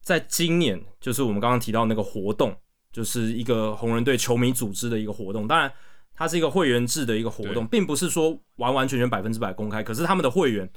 [0.03, 2.55] 在今年，就是我们刚刚提到那个活动，
[2.91, 5.47] 就是一个红人队球迷组织的一个活动。
[5.47, 5.71] 当然，
[6.13, 9.81] 它是一个会员制的一个活动，并不是说完完全全百分之百公开。
[9.81, 10.69] 可是他们的会员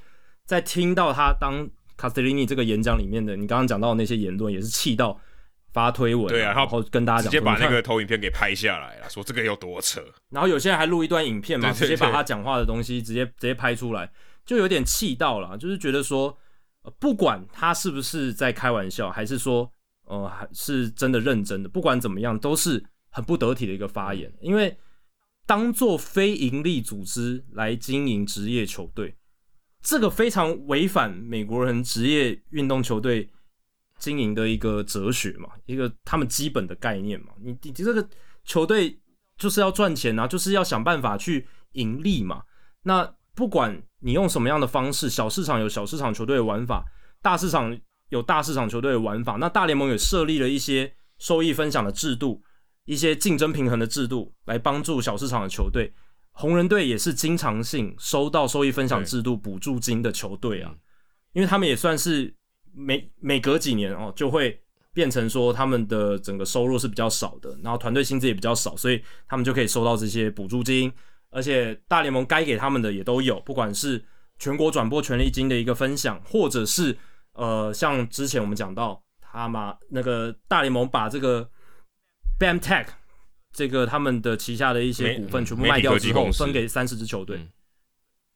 [0.46, 1.68] 在听到他当
[1.98, 5.20] 卡斯特林尼这个演讲里面的，你刚刚讲到的那些言论，也是气到。
[5.74, 10.00] 发推文，对啊，然后跟大家讲，直接把那个投影片给拍下来了，说这个有多扯。
[10.30, 14.08] 然后有些人还录一段影片嘛，直接把他讲话的东西直接直接拍出来，
[14.46, 16.38] 就有点气到了，就是觉得说，
[16.82, 19.68] 呃，不管他是不是在开玩笑，还是说，
[20.06, 22.80] 呃，还是真的认真的，不管怎么样，都是
[23.10, 24.32] 很不得体的一个发言。
[24.40, 24.76] 因为
[25.44, 29.16] 当做非营利组织来经营职业球队，
[29.82, 33.28] 这个非常违反美国人职业运动球队。
[33.98, 37.28] 经营的一个哲学嘛，一个他们基本的概念嘛。
[37.42, 38.06] 你你这个
[38.44, 39.00] 球队
[39.36, 42.42] 就是要赚钱啊，就是要想办法去盈利嘛。
[42.82, 46.84] 那不管你用什么样的方式，小市场有小市场球队的玩法，
[47.22, 47.76] 大市场
[48.10, 49.36] 有大市场球队的玩法。
[49.36, 52.42] 那大联盟也设立了一些收益分享的制度，
[52.84, 55.92] 一些竞争平衡的制度，来帮助小市场的球队。
[56.36, 60.74] 红人队也是经常性收到收益分享制度补助金的球队啊，
[61.32, 62.34] 因为他们也算是
[62.74, 64.60] 每每隔几年哦，就会
[64.92, 70.92] 变成说他们的整个收入是比较少的，然后团队薪资也比较少，所以他们就可以收到这些补助金，
[71.30, 74.04] 而且大联盟该给他们的也都有，不管是
[74.38, 76.96] 全国转播权利金的一个分享，或者是
[77.32, 81.48] 呃像之前我们讲到他嘛那个大联盟把这个
[82.38, 82.86] BAMTech。
[83.56, 87.36] 这个他们的旗下的一些股份全部卖掉之后，分给三十支球队。
[87.36, 87.48] 嗯、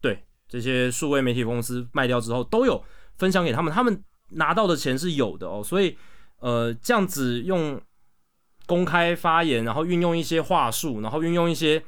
[0.01, 2.81] 对，这些数位媒体公司卖掉之后，都有
[3.17, 4.01] 分享给他们，他们
[4.31, 5.63] 拿到的钱是有的哦。
[5.65, 5.97] 所以，
[6.39, 7.81] 呃，这样子用
[8.67, 11.83] 公开发言，然后运用一些话术，然后运用一些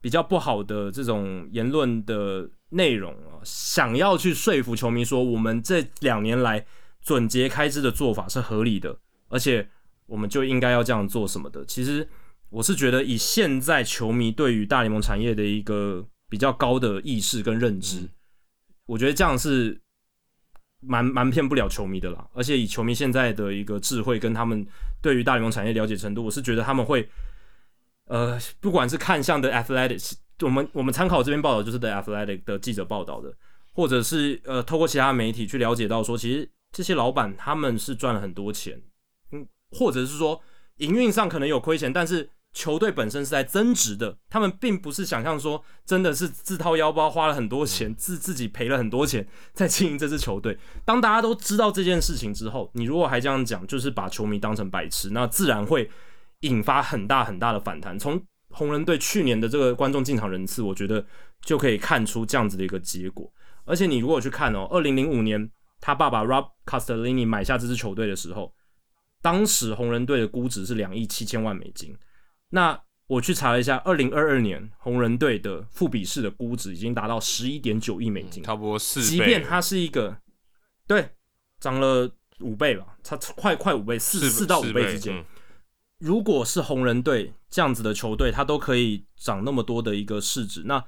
[0.00, 6.64] 比较不好的这种言论的内容啊，想要去说服球迷说，我们这两年来
[7.02, 8.98] 准结开支的做法是合理的，
[9.28, 9.68] 而且
[10.06, 11.64] 我们就应该要这样做什么的。
[11.64, 12.08] 其实。
[12.48, 18.08] 我是觉得，以现在球迷对于大联盟产业的一个比较高的意识跟认知，嗯、
[18.86, 19.78] 我觉得这样是
[20.86, 22.26] 蛮蛮骗不了球迷的啦。
[22.32, 24.66] 而且以球迷现在的一个智慧跟他们
[25.02, 27.08] 对于大联盟产业了解程度，我是觉得他们会，
[28.06, 33.34] 呃，不管是看向的 Athletics，我们我们参考这边报道就是 The Athletic 的记者报道的，
[33.72, 38.80] 或者是呃透过其他媒体去了解到说，其实这些老板他们是赚了很多钱，
[39.32, 40.40] 嗯，或者是说
[40.76, 50.58] 营运上可能有亏钱，但是球队本身是在增值的，他们并不是想象说真的是自掏腰包花了很多钱，自自己赔了很多钱 在经营这支球队。
[50.82, 55.90] 当大家都知道这件事情之后，你如果还这样讲，就是把球迷当成白痴，那自然会
[56.40, 57.98] 引发很大很大的反弹。
[57.98, 58.18] 从
[58.48, 61.04] 红人队去年的这个观众进场人次，我觉得
[61.42, 63.30] 就可以看出这样子的一个结果。
[63.66, 68.54] 而且你如果去看哦，二零零五年他爸爸 Rob Castellini 买下这支球队的时候，
[69.20, 71.94] 当时红人队的估值是两亿七千万美金。
[72.50, 79.06] 那我去查了一下，二零二二年红人队的富比士的估值已经达到十一点九亿美金，差不多四倍。
[79.06, 80.16] 即便它是一个，
[80.88, 81.10] 对，
[81.60, 82.10] 涨了
[82.40, 85.16] 五倍吧，差快快五倍，四四到五倍之间。
[85.16, 85.24] 嗯、
[85.98, 90.82] 如果是红人队这样子的球队，它都可以涨那么多的一个市值，那，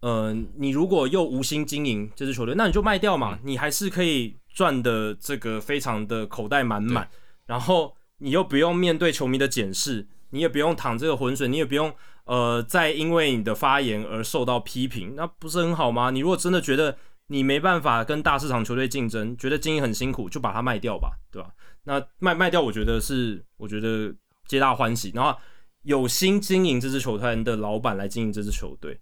[0.00, 7.08] 呃，你如果又无心经营这支球队，那你就卖掉嘛，嗯、你还是可以赚的这个非常的口袋满满，
[7.46, 10.06] 然后你又不用面对球迷的检视。
[10.30, 11.94] 你也不用淌这个浑水，你也不用
[12.24, 16.10] 呃再因为你的发言而受到批评，那不是很好吗？
[16.10, 16.96] 你如果真的觉得
[17.28, 21.50] 你没办法跟大市场球队竞争，觉得经营很辛苦，就把它卖掉吧，对吧？
[21.84, 24.14] 那卖卖掉，我觉得是我觉得
[24.46, 25.10] 皆大欢喜。
[25.14, 25.34] 然后
[25.82, 29.00] 有心经营这支球队的老板来经营这支球队，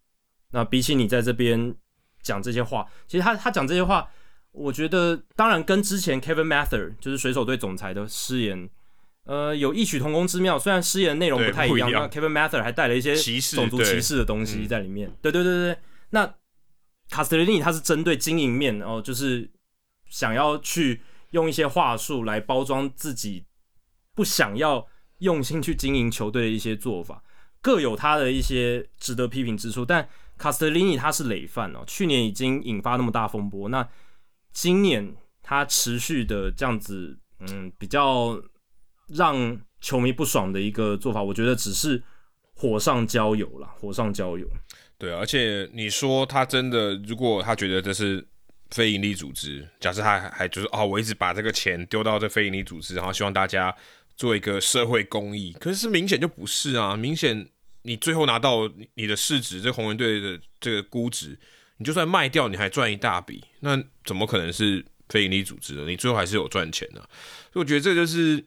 [0.53, 1.75] 那比起你在这边
[2.23, 4.09] 讲这些话，其实他他讲这些话，
[4.53, 8.71] 我觉得当然跟之前 Kevin Mather 就是水手队总裁的失言。
[9.27, 13.17] 呃，有异曲同工之妙，虽然失言内容不太一样，那 Kevin Mather 还带了一些
[13.57, 15.13] 种族歧视的东西在里面。
[15.21, 15.79] 对对对对对，
[16.11, 16.33] 那
[17.11, 19.51] 卡斯特林尼他是针对经营面哦，就是
[20.09, 23.45] 想要去用一些话术来包装自己
[24.15, 24.87] 不想要
[25.19, 27.21] 用心去经营球队的一些做法，
[27.61, 29.85] 各有他的一些值得批评之处。
[29.85, 30.09] 但
[30.39, 33.89] 卡斯特林尼他是累犯哦，去年已经引发那么大风波，那
[34.53, 38.41] 今年他持续的这样子，嗯，比较。
[39.09, 42.03] 让球迷不爽的一个做法，我觉得只是
[42.55, 44.49] 火上浇油啦，火上浇油。
[44.99, 48.27] 对，而且你说他真的，如果他觉得这是
[48.71, 53.73] 非营利组织，假设他还还就是哦，我一直把这个钱丢到这非营利组织，然后希望大家
[54.17, 56.97] 做一个社会公益，可是明显就不是啊！
[56.97, 57.47] 明显
[57.83, 61.39] 你最后拿到你的市值，这红人队的这个估值，
[61.77, 65.85] 你就算卖掉，你还赚一大笔，那怎么可能是非营利组织呢？
[65.87, 67.01] 你最后还是有赚钱的，
[67.53, 68.43] 所以我觉得这就是。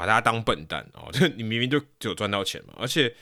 [0.00, 1.08] 把大家当笨蛋哦！
[1.12, 2.72] 这你明明就只有赚到钱嘛！
[2.78, 3.14] 而且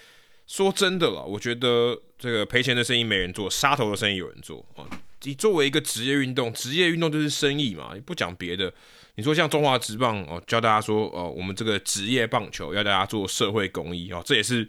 [0.47, 4.87] 说真的了，我觉得这个赔钱的生意没人做，杀头的生意有人做啊！
[5.23, 8.73] 你作为一个职业运动，职业运动就是生意嘛，不讲别的。
[9.17, 14.69] 你说像中华职棒哦，教大家说哦，我们这个职业棒球要大家做社会公益哦，这也是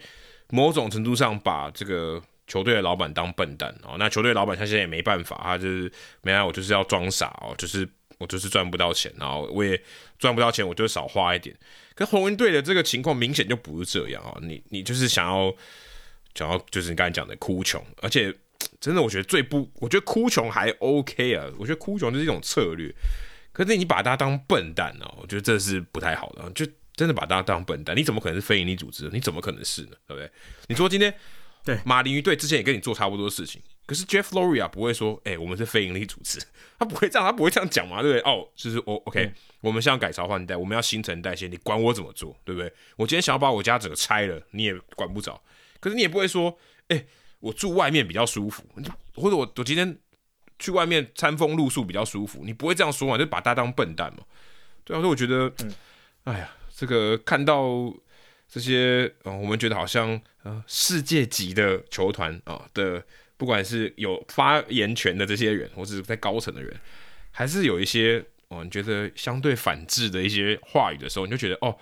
[0.50, 3.98] 某种程度上把这个球队的老板当笨蛋哦。
[4.00, 5.84] 那球队老板他现在也没办法，他就是
[6.24, 7.88] 没办法，我就是要装傻哦，就是。
[8.20, 9.82] 我就是赚不到钱，然后我也
[10.18, 11.56] 赚不到钱，我就少花一点。
[11.96, 14.38] 可红人队的这个情况明显就不是这样啊！
[14.42, 15.54] 你你就是想要
[16.36, 18.34] 想要，就是你刚才讲的哭穷，而且
[18.80, 22.94] 真的，我觉得最不，我觉得哭穷还 OK 啊，我觉得哭穷就是一种策略。
[23.52, 26.66] 可是你把他当笨蛋哦，我觉得这是不太好的，就
[26.96, 29.10] 真的把他当笨蛋，你怎么可能是非营利组织？
[29.12, 29.92] 你怎么可能是呢？
[30.08, 30.30] 对不对？
[30.68, 31.14] 你说今天
[31.76, 36.40] 对马林鱼队之前也跟你做差不多的事情，可是 Jeff Loria 不会说，哎、欸，我们是非营利组织，
[36.80, 38.32] 他不会这样，他不会这样讲嘛，对不对？
[38.32, 42.72] 哦，就是我 OK，、嗯、我们现在改朝换代，我们要新陈代谢，你管我怎么做，对不对？
[42.98, 45.42] 我今天想要把我家整个拆了，你也管不着，
[45.80, 47.08] 可是你也不会说，哎、欸，
[47.40, 48.64] 我住外面比较舒服，
[49.16, 49.98] 或者我我今天。
[50.62, 53.18] 去外面餐风露宿比较舒服，你不会这样说嘛？
[53.18, 54.26] 就把他当笨蛋嘛？
[54.84, 55.74] 对啊，所以我觉得，嗯，
[56.26, 57.90] 哎呀，这个看到
[58.46, 60.20] 这些，呃，我们觉得好像
[60.50, 63.04] 呃世界级的球团啊、呃、的，
[63.38, 66.76] 不管是有发言权的这些人，或者是在高层的人，
[67.32, 71.78] 还是有一些哦，你觉得相对反制的一些话语的时候，你就觉得哦，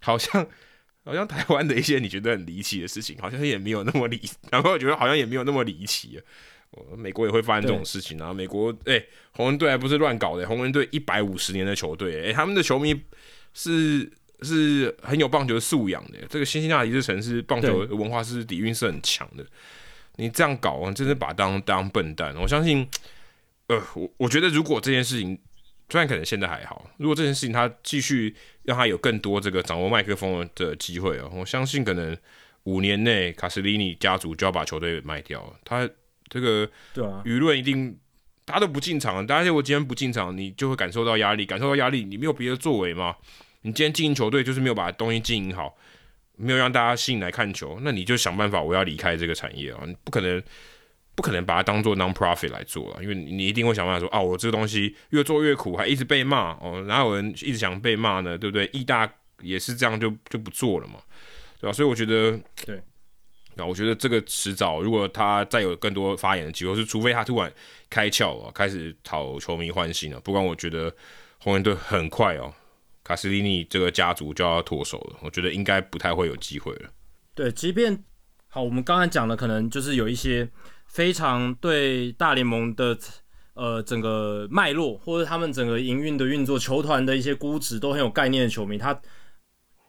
[0.00, 0.46] 好像
[1.04, 4.20] 好像台湾的一些你觉得很离奇的事情，好像也没有那么离，
[4.50, 6.20] 然后我觉得好像也没有那么离奇。
[6.98, 8.30] 美国也会发生这种事情啊！
[8.30, 12.94] 美国哎、欸，红人队还不是乱搞的，红人队一百五十年的球队，哎、欸，他们的球迷
[13.54, 14.12] 是
[14.42, 16.18] 是很有棒球素养的。
[16.28, 19.44] 这个辛辛那提这城市棒球文化是底蕴是很强的。
[20.16, 22.34] 你这样搞，真是把当当笨蛋。
[22.36, 22.88] 我相信，
[23.68, 25.38] 呃，我我觉得如果这件事情
[25.88, 28.34] 虽然可能现在还好，如果这件事情他继续
[28.64, 32.16] 让他有更多这个掌握麦克风的机会哦，我相信可能
[32.64, 35.52] 五年内卡斯利尼家族就要把球队卖掉了。
[35.64, 35.88] 他。
[36.30, 37.98] 这个对啊，舆论一定，
[38.44, 43.16] 大家都不进场，大家我今天不进场，你就会感受到压力，感受到压力，你没有别的作为吗？
[43.62, 45.76] 你今天经营球队就是没有把东西经营好，
[46.36, 49.82] 没有让大家吸引来看球，那你就想办法，我要离开这个产业啊！
[49.86, 50.42] 你不可能，
[51.14, 58.38] 不可能把它当做 non-profit 来做啊，因为你一定会想办法说啊，我这个东西越做越苦，还一直被骂哦，哪有人一直想被骂呢？
[58.38, 58.66] 对不对？
[58.72, 59.10] 意大
[59.40, 61.00] 也是这样就，就就不做了嘛，
[61.60, 61.72] 对吧？
[61.72, 62.80] 所以我觉得对。
[63.56, 67.52] 那我觉得这个迟早，如果他再有更多发言的机会，是除非他突然
[67.90, 70.20] 开窍啊，开始讨球迷欢心了。
[70.20, 70.94] 不然，我觉得
[71.38, 72.54] 红人队很快哦，
[73.08, 75.16] 卡斯蒂尼这个家族就要脱手了。
[75.22, 76.90] 我觉得应该不太会有机会了。
[77.34, 78.04] 对，即便
[78.48, 80.46] 好，我们刚才讲的可能就是有一些
[80.86, 82.98] 非常对大联盟的
[83.54, 89.00] 呃整个脉络，或者他们整个营运的运作、球团的一些估值都很有概念的球迷，他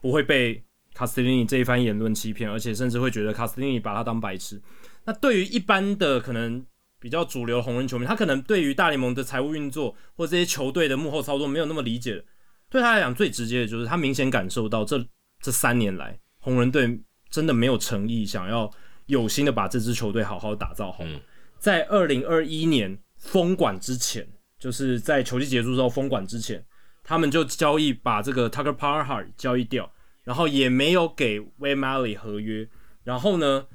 [0.02, 0.64] 不会被。
[0.92, 4.62] 卡斯蒂尼这一番言论欺骗，而且甚至会觉得卡斯蒂尼把他当白痴。
[5.06, 6.66] 那对于一般的可能
[7.00, 12.26] 比较主流红人球迷，他可能对于大联盟的财务运作或这些球队的幕后操作没有那么理解。
[12.70, 15.04] 对他来讲，最直接的就是他明显感受到这
[15.42, 18.72] 这三年来红人队真的没有诚意，想要
[19.08, 21.00] 有心的把这支球队好好打造好。
[21.02, 21.20] 嗯、
[21.58, 24.28] 在二零二一年封管之前，
[24.60, 26.64] 就是在球季结束之后封管之前，
[27.04, 29.92] 他们就交易把这个 Tucker Parhart 交易掉。
[30.26, 32.70] 然后也没有给 Wade Miley 合约，
[33.04, 33.66] 然后呢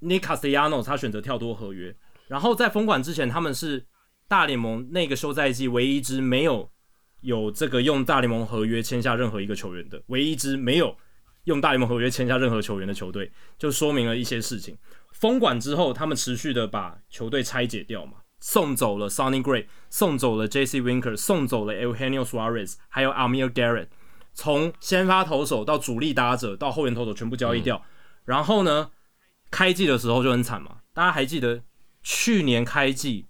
[0.00, 1.94] ，Nick Castellanos 他选择跳脱合约，
[2.28, 3.84] 然后在封管之前，他们是
[4.26, 6.71] 大联盟那个休赛季唯一一支没有
[7.22, 10.96] 有这个用大联盟合约签下任何一个球员的，唯一一支没有
[11.44, 14.76] 用大联盟合约签下任何球员的球队，就说明了一些事情。
[15.10, 23.88] 封管之后，他们持续的把球队拆解掉嘛，送走了 Sonny Gray，送走了 Jesse Winker，送走了 Eugenio Suarez，还有 Amir Garrett。
[24.34, 27.82] 从先发投手到主力打者到后援投手全部交易掉，嗯、
[28.24, 28.90] 然后呢，
[29.50, 30.78] 开季的时候就很惨嘛。
[30.94, 31.62] 大家还记得
[32.02, 33.26] 去年开季，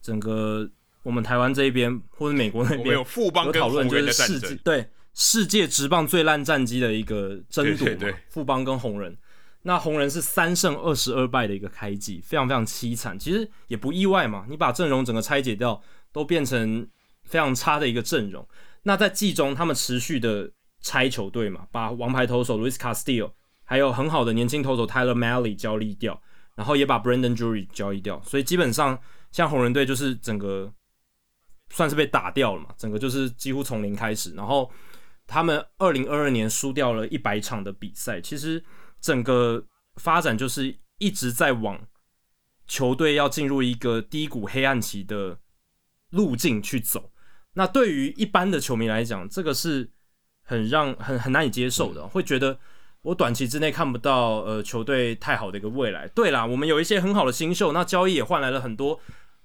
[0.00, 0.70] 整个
[1.02, 8.16] 我们台湾这一边或者美国那边有富邦跟红人的战争，世界对世界职棒最烂战绩的一个争夺嘛。
[8.28, 9.16] 富邦跟红人，
[9.62, 13.18] 那红人是三胜二十二败的一个开季，非常非常凄惨。
[13.18, 15.80] 其实也不意外嘛，你把阵容整个拆解掉，
[16.12, 16.86] 都变成
[17.24, 18.46] 非常差的一个阵容。
[18.82, 20.50] 那在季中，他们持续的
[20.80, 23.32] 拆球队嘛，把王牌投手 Luis Castillo，
[23.64, 26.20] 还有很好的年轻投手 Tyler Malley 交易掉，
[26.54, 28.98] 然后也把 Brandon Drury 交易掉，所以基本上
[29.32, 30.72] 像红人队就是整个
[31.70, 34.32] 算是被打掉了嘛，整个就是几乎从零开始。
[34.34, 34.70] 然后
[35.26, 38.62] 他们二零二二年输掉了一百场的比赛，其实
[39.00, 39.64] 整个
[39.96, 41.78] 发展就是一直在往
[42.66, 45.38] 球队要进入一个低谷黑暗期的
[46.10, 47.12] 路径去走。
[47.54, 49.90] 那对于一般的球迷来讲，这个是
[50.44, 52.58] 很让很很难以接受的，会觉得
[53.02, 56.06] 我短期之内看不到呃球队太好的一个未来。
[56.08, 59.00] 对啦，我们有一些很好的新秀，那交易也换来了很多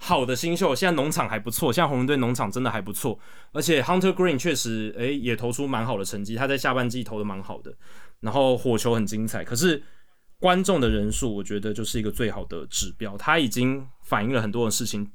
[0.06, 0.76] 好的新秀。
[0.76, 3.18] 现在农场还不错，现在红人队农场真的还不错，
[3.54, 7.74] 而且 Hunter Green 确实诶也投出蛮好的成绩，他在下半季投的蛮好的，
[8.20, 9.46] 然后火球很精彩。
[9.46, 9.82] 可是
[10.40, 15.10] 观众的人数，我觉得就是一个最好的指标，他已经反映了很多的事情。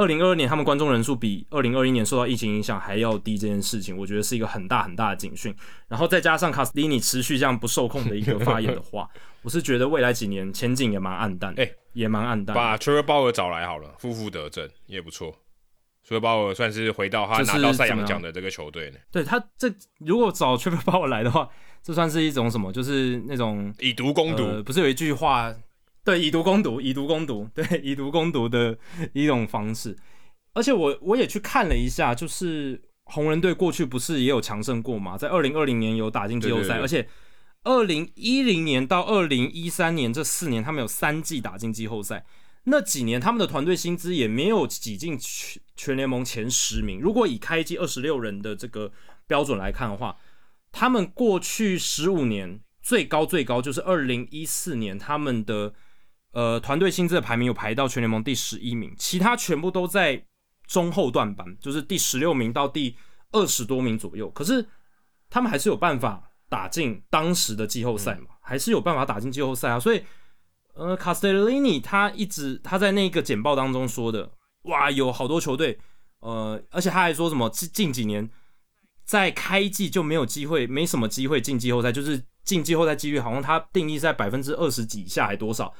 [0.00, 5.54] 二零二二年，他们观众人数比二零二一年受到疫情影响还要低，这件事情我觉得是一个很大很大的警讯。
[5.88, 9.06] 然后再加上卡斯蒂尼持续这样不受控的一个发言的话，
[9.42, 12.54] 我是觉得未来几年前景也蛮暗淡，哎、欸，也蛮暗淡。
[12.54, 15.36] 把 Trevor Bauer 找来好了，负负得正也不错。
[16.02, 18.96] 所以鲍尔算是回到他拿到赛扬奖的这个球队呢。
[19.12, 21.46] 对他这如果找 Trevor Bauer 来的话，
[21.82, 22.72] 这算是一种什么？
[22.72, 24.62] 就是那种以毒攻毒、呃。
[24.62, 25.54] 不是有一句话？
[26.04, 28.76] 对，以毒攻毒，以毒攻毒，对，以毒攻毒的
[29.12, 29.96] 一种方式。
[30.52, 35.16] 而且我我也去看了一下，就是红人队过去不是也有强盛过吗？
[35.16, 37.08] 在二零二零年有打进季后赛，而且
[37.62, 42.24] 二零一零年到二零一三年这四年，他们有三季打进季后赛。
[42.64, 47.00] 那几年他们的团队薪资也没有挤进全全联盟前十名。
[47.00, 48.92] 如果以开季二十六人的这个
[49.26, 50.16] 标准来看的话，
[50.72, 55.72] 他们过去十五年最高最高就是二零一四年，他们的
[56.32, 60.24] 呃团队薪资的排名有排到全联盟第十一名，其他全部都在
[60.66, 62.96] 中后段班，就是第十六名到第
[63.32, 64.30] 二十多名左右。
[64.30, 64.64] 可是
[65.28, 69.78] 他们还是有办法打进当时的季后赛嘛，还是有办法打进季后赛啊。
[69.78, 70.02] 所以，
[70.74, 74.30] 呃，Castellini 他一直他在那个简报当中说的，
[74.62, 75.78] 哇，有好多球队，
[76.20, 78.28] 呃，而且他还说什么近近几年
[79.04, 85.72] 在开季就没有机会，没什么机会进季后赛，就是进季后赛几率好像他定义在百分之二十几以下还多少，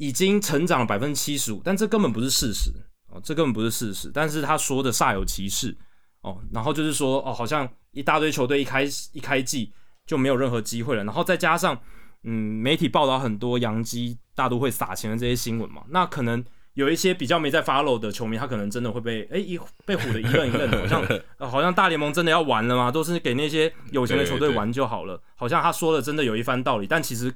[0.00, 2.72] 已经成长了百分之七十五，但这根本不是事实。
[3.08, 5.76] 哦，这根本不是事实，但是他说的煞有其事。
[6.22, 9.70] 哦，然后就是说哦，好像一大堆球队一开一开季
[10.06, 11.78] 就没有任何机会了，然后再加上
[12.24, 21.02] 嗯，媒体报道很多洋基大都会撒钱的这些新闻嘛，那可能有一些比较没在 follow 的球迷，他可能真的会被哎一被唬的一愣一愣的， 好像、
[21.36, 22.90] 呃、好像大联盟真的要完了吗？
[22.90, 27.34] 都是给那些有钱的球队玩就好了，好像他说的真的有一番道理，但其实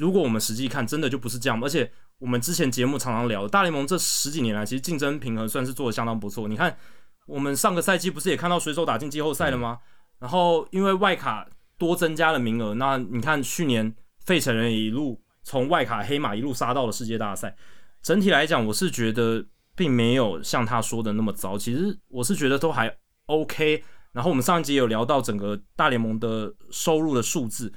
[0.00, 1.90] 如果我们实际看，真的就不是这样，而且。
[2.20, 6.46] 我们之前节目常常聊，大联盟这十几年来，其实竞争平衡算是做得相当不错。
[6.46, 6.76] 你看，
[7.24, 9.78] 我们上个赛季不是也看到水手打进季后赛了吗？
[9.80, 9.86] 嗯。
[10.18, 11.48] 然后因为外卡
[11.78, 17.56] 多增加了名额，那你看去年费城人也一路从外卡黑马一路杀到了世界大赛。
[18.02, 19.42] 整体来讲，我是觉得
[19.74, 21.56] 并没有像他说的那么糟。
[21.56, 22.94] 其实我是觉得都还
[23.24, 23.82] OK。
[24.12, 27.72] 然后我们上一集有聊到整个大联盟的收入的数字，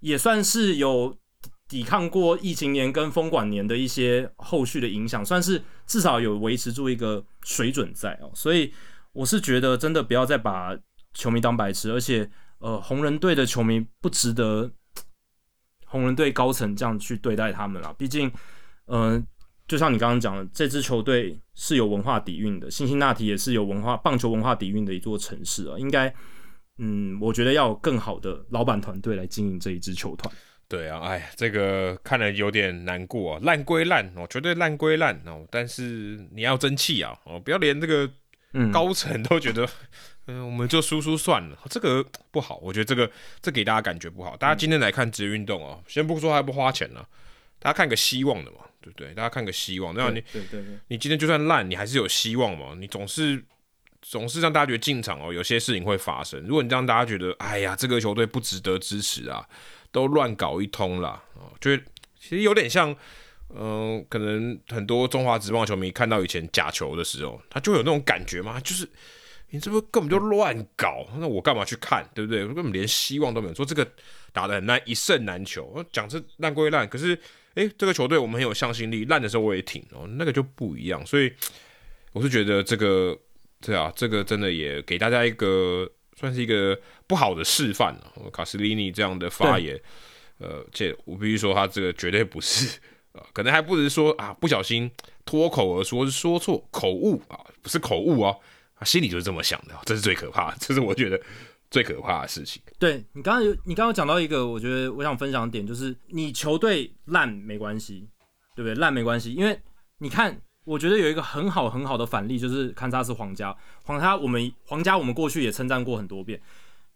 [0.00, 1.14] 也算是有。
[1.68, 8.72] 抵抗过疫情年跟封管年的一些后续的影响，算是至少有维持住一个水准在哦，所以
[9.12, 10.76] 我是觉得真的不要再把
[11.14, 14.70] 球迷当白痴，而且呃红人队的球迷不值得
[15.86, 18.30] 红人队高层这样去对待他们啦，毕竟
[18.86, 19.26] 嗯、
[19.66, 26.14] 就像你刚刚讲的，这支球队是有文化底蕴的，辛辛那提也是有文化棒球文化底蕴的一座城市啊，应该
[26.78, 30.32] 嗯，我觉得要有更好的老板团队来经营这一支球团。
[30.68, 33.40] 对啊，哎，这个看了有点难过啊。
[33.44, 38.10] 烂归烂哦，绝对烂归烂哦，但是你要争气啊哦，不要连这个
[38.72, 39.64] 高层都觉得，
[40.26, 42.56] 嗯、 呃，我们就输输算了，这个不好。
[42.56, 43.08] 我觉得这个
[43.40, 44.36] 这给大家感觉不好。
[44.36, 47.08] 大家今天来看职业运动哦，先不说还不花钱了，
[47.60, 49.14] 大家看个希望的嘛，对不对？
[49.14, 52.74] 大家看个希望，那你对对对，你今天就算烂，你还是有希望嘛。
[52.76, 53.40] 你总是
[54.02, 56.42] 总是让大家觉得进场哦，有些事情会发生。
[56.42, 59.46] 如果你让大家觉得，哎呀，这个球队不值得支持啊。
[59.96, 61.74] 都乱搞一通啦，哦，就
[62.20, 62.94] 其实有点像，
[63.48, 68.86] 嗯、可能很多中华职棒球迷看到以前假球的时候，他就有那种感觉嘛，就是
[69.48, 72.44] 你这不根本就乱搞，那我干嘛去看，对不对？
[72.44, 73.90] 我根本连希望都没有，说这个
[74.34, 75.82] 打得很烂，一胜难求。
[75.90, 77.18] 讲是烂归烂，可是
[77.54, 81.06] 诶，这个球队我们很有向心力，烂的时候我也挺哦，那个就不一样。
[81.06, 81.32] 所以
[82.12, 83.18] 我是觉得这个，
[83.62, 85.90] 对啊，这个真的也给大家一个。
[86.18, 86.76] 算是一个
[87.06, 89.78] 不好的示范了，卡斯利尼这样的发言，
[90.38, 92.80] 呃，这我必须说，他这个绝对不是，
[93.12, 94.90] 呃，可能还不是说啊，不小心
[95.26, 98.40] 脱口而说，是说错口误啊，不是口误哦，
[98.78, 101.20] 他心里就是这么想的，这是最可怕的，这是我觉得
[101.70, 102.62] 最可怕的事情。
[102.78, 108.08] 对，你刚刚有，你刚刚讲到一个，我觉得我想分享的点就是，你球队烂没关系，
[108.54, 108.74] 对不对？
[108.74, 109.60] 烂没关系，因为
[109.98, 110.40] 你看。
[110.66, 113.56] 我觉得有一个很好很好的反例，就是堪萨斯皇家。
[113.84, 116.40] 皇家，我们皇家，我们过去也称赞过很多遍。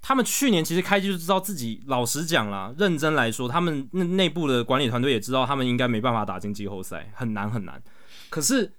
[0.02, 7.80] 他们去年其实开机就知道自己，老实讲啦，认真来说，他们内内部的管理团队也知道，他们应该没办法打进季后赛，很难很难。
[8.28, 8.72] 可是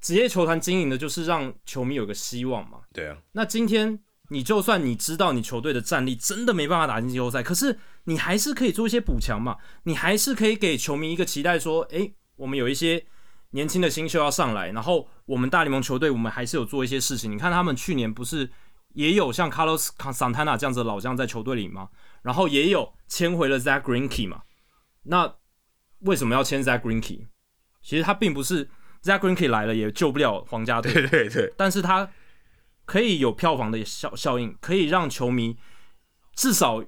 [0.00, 2.78] 职业球团经营的就是让球迷有个希望嘛。
[2.94, 3.18] 对啊。
[3.32, 4.00] 那今天
[4.30, 13.04] 你就算你知道你球队的战力真的没办法打进季后赛，可是你还是可以做一些补强嘛，你还是可以给球迷一个期待，说，诶，我们有一些。
[13.52, 17.30] 年轻的新秀要上来，然后我们大联盟球队，我们还是有做一些事情。
[17.30, 18.50] 你看他们去年不是
[18.94, 21.90] 也有像 Carlos Santana 这样子的老将在球队里吗？
[22.22, 24.42] 然后也有签回了 Zach Greinke 嘛？
[25.02, 25.34] 那
[26.00, 27.26] 为什么要签 Zach Greinke？
[27.82, 28.70] 其实他并不是
[29.02, 31.52] Zach Greinke 来了也救不了皇家队，对对对。
[31.56, 32.10] 但是他
[32.86, 35.58] 可以有票房的效效应，可以让球迷
[36.34, 36.82] 至少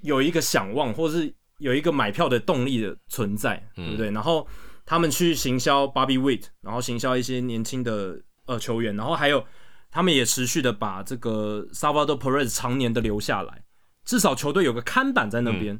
[0.00, 4.10] 有一个想望，或是有一个买票的动力的存在，对不对？
[4.10, 4.48] 嗯、然后。
[4.84, 9.44] 他们去行销 Bobby Witt，然后行销一些年轻的呃球员，然后还有
[9.90, 13.64] 他们也持续的把这个 Salvador Perez 常年的留下来，
[14.04, 15.76] 至少球队有个看板在那边，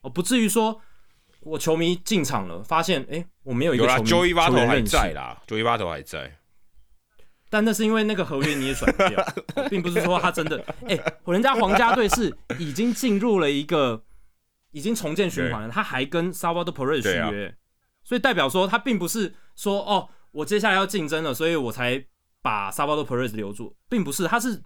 [0.00, 0.80] 哦、嗯，不至于说
[1.40, 4.46] 我球迷进场了，发现哎，我没有一个球迷球员认识。
[4.46, 6.38] Joey Votto 还在啦，Joey Votto 还在。
[7.48, 9.24] 但那是因为那个合约你也甩不掉，
[9.70, 14.02] 并不是说他真的哎、欸，人家皇家队是已经进入了一个
[14.72, 17.54] 已经重建循环了，他还跟 Salvador Perez 续约，啊、
[18.06, 22.02] 所以代表说他并不是说哦，我接下来要竞争了，所以我才
[22.40, 24.62] 把 Salvador Perez 留住，并不是，他是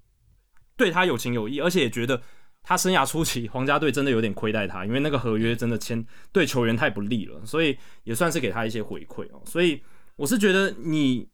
[0.77, 2.23] 对他有情有义，而且也觉得
[2.63, 9.83] 他生涯初期皇家队真的有点亏待他，因为那个合约真的签对球员太不利了，所以也算是给他一些回馈哦，所以
[10.15, 11.29] 我是觉得你。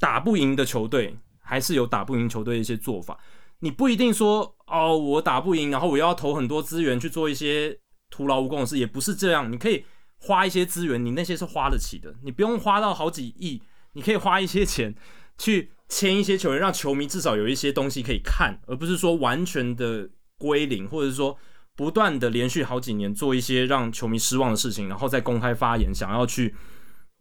[0.00, 3.20] 打不赢的球队还是有打不赢球队的一些做法，
[3.58, 7.78] 你不一定说哦，我打不赢，然后我要投很多资源去做一些
[8.08, 9.52] 徒劳无功的事，也不是这样。
[9.52, 9.84] 你可以
[10.20, 13.60] 花一些资源，你那些是花得起的，你不用花到好几亿，
[13.94, 14.94] 你可以花一些钱
[15.38, 21.36] 去签一些球员，让球迷至少有一些东西可以看，而不是说完全的归零，或者是说
[21.74, 26.54] 不断的连续好几年做一些让球迷失望的事情，然后再公开发言，想要去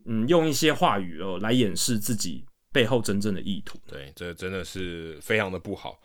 [0.06, 2.46] 嗯用一些话语哦来掩饰自己。
[2.72, 6.00] 背后真正的意图，对，这真的是非常的不好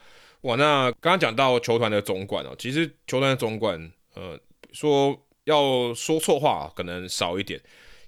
[0.45, 0.57] 哇。
[0.57, 3.79] 那刚刚讲到球团的总管哦，其实球团的总管，
[4.15, 4.41] 呃，
[4.73, 5.15] 说
[5.45, 7.61] 要说错话可能少一点，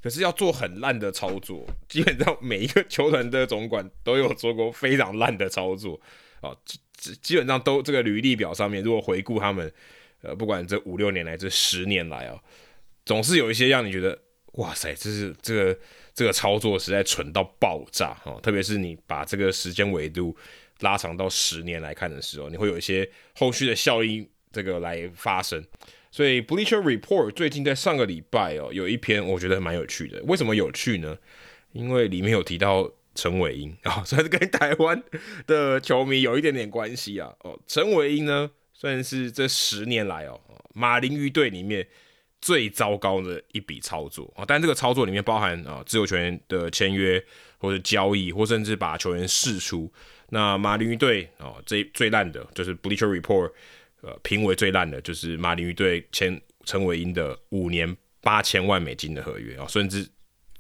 [0.02, 6.00] 可是要做很烂的操作， 基本上每一个球团的总管都有做过非常烂的操作
[6.40, 6.78] 啊，基
[7.22, 9.72] 基本上都这个履历表上面，如果回顾他们，
[10.22, 12.38] 呃，不管这五六年来，这十年来啊，
[13.04, 14.18] 总是有一些让你觉得，
[14.54, 15.78] 哇塞，这是这个。
[16.16, 20.34] 这个操作实在蠢到爆炸哦，特别是你把这个时间维度
[20.80, 25.62] 拉长到十年来看的时候，你会有一些后续的效应这个来发生。
[26.16, 30.22] 所以 Bleacher Report 最近在上个礼拜哦，有一篇我觉得蛮有趣的。
[30.22, 31.14] 为什么有趣呢？
[31.72, 35.02] 因为里面有提到陈伟殷啊， 算是跟台湾
[35.47, 37.30] 的球迷有一点点关系啊。
[37.40, 40.40] 哦，陈伟殷呢，算是这十年来哦，
[40.72, 41.86] 马林鱼队里面。
[42.38, 44.44] 最糟糕的一笔操作啊！
[44.47, 47.20] 但这个操作里面包含啊自由球员的签约
[47.59, 49.90] 或者交易，或甚至把球员释出。
[50.28, 53.51] 那马林鱼队啊，最最烂的就是 Bleacher Report
[54.06, 60.08] 呃评为最烂的，就是马林鱼队签陈伟英的五年八千万美金的合约啊，甚至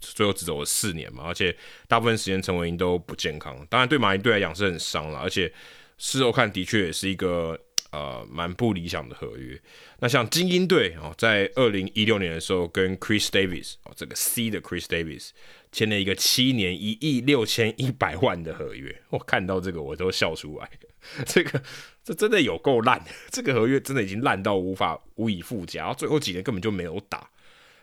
[0.00, 1.56] 最后只走了四年嘛，而且
[1.88, 3.66] 大部分时间陈伟英都不健康。
[3.70, 5.52] 当然对马林队来讲是很伤了，而且
[5.96, 7.58] 事后看的确也是一个。
[7.92, 9.58] 呃，蛮不理想的合约。
[10.00, 15.30] 那像精英队哦，在二零一六年的时候，跟 Chris Davis 哦，这个 C 的 Chris Davis
[15.72, 19.02] 签了一个七年一亿六千一百万的合约。
[19.08, 20.68] 我看到这个我都笑出来。
[21.24, 21.62] 这个
[22.06, 25.92] 这真的有够烂，这个合约真的已经烂到无法无以复加。
[25.92, 27.28] 最后几年根本就没有打。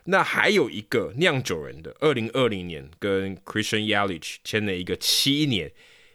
[0.06, 5.70] 那还有一个酿酒人的，二零二零年跟 Christian Yelich 签了一个七年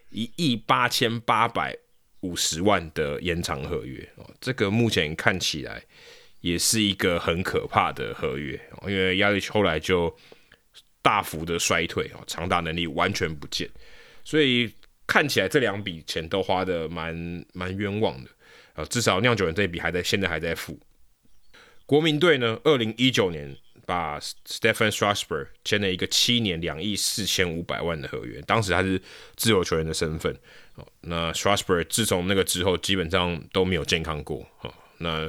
[0.09, 1.77] 一亿八千八百。
[2.21, 5.81] 五十万的延长合约哦，这个目前看起来
[6.41, 10.13] 也是一个很可怕的合约因为 Yelich 后来就
[11.01, 13.69] 大幅的衰退哦，长打能力完全不见，
[14.25, 14.69] 所以
[15.09, 18.29] 看起来这两笔钱都花得蛮蛮冤枉的
[18.75, 20.79] 啊，至少酿酒人这一笔还在现在还在付。
[21.87, 23.57] 国民队呢，二零一九年。
[23.85, 29.01] 把 Stephen Strasburg 签了一个七年两亿四千五百万的合约，当时他是
[29.35, 30.31] 自由球员的身份。
[31.01, 34.45] 那 Strasburg 自从那个之后，基本上都没有健康过。
[34.99, 35.27] 那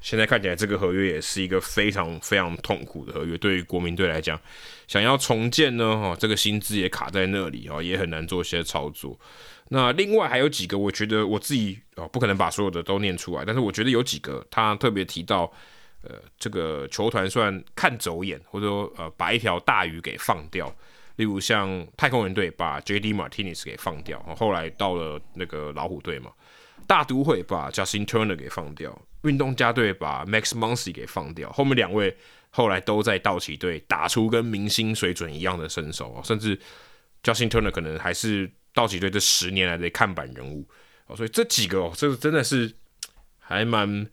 [0.00, 3.36] 现在看起来，这个合约也是一个非常非常痛苦的合约。
[3.38, 4.40] 对于国民队来讲，
[4.86, 9.18] 想要重建呢，哈，这个薪资也卡在那里，也很难做一些操作。
[9.68, 15.52] 那另外还有几个，我觉得我自己啊，不可能把所有的都念出来，但是我觉得有几个他特别提到。
[16.02, 20.72] 呃，这个球团算看走眼，或者说呃，把一条大鱼给放掉。
[21.16, 23.12] 例如像太空人队把 J.D.
[23.12, 26.30] Martinez 给放掉，后来到了那个老虎队嘛。
[26.86, 28.96] 大都会把 Justin Turner 给放掉，
[29.26, 31.50] 运动家队把 Max Muncy 给放掉。
[31.52, 32.16] 后面两位
[32.50, 36.58] 后来都在道奇队打出跟明星水准一样的身手哦，甚至
[37.22, 40.66] Justin Turner 可能还是道奇队这十年来的看板人物
[41.06, 41.16] 哦。
[41.16, 42.72] 所以这几个哦，这个真的是
[43.38, 44.06] 还蛮。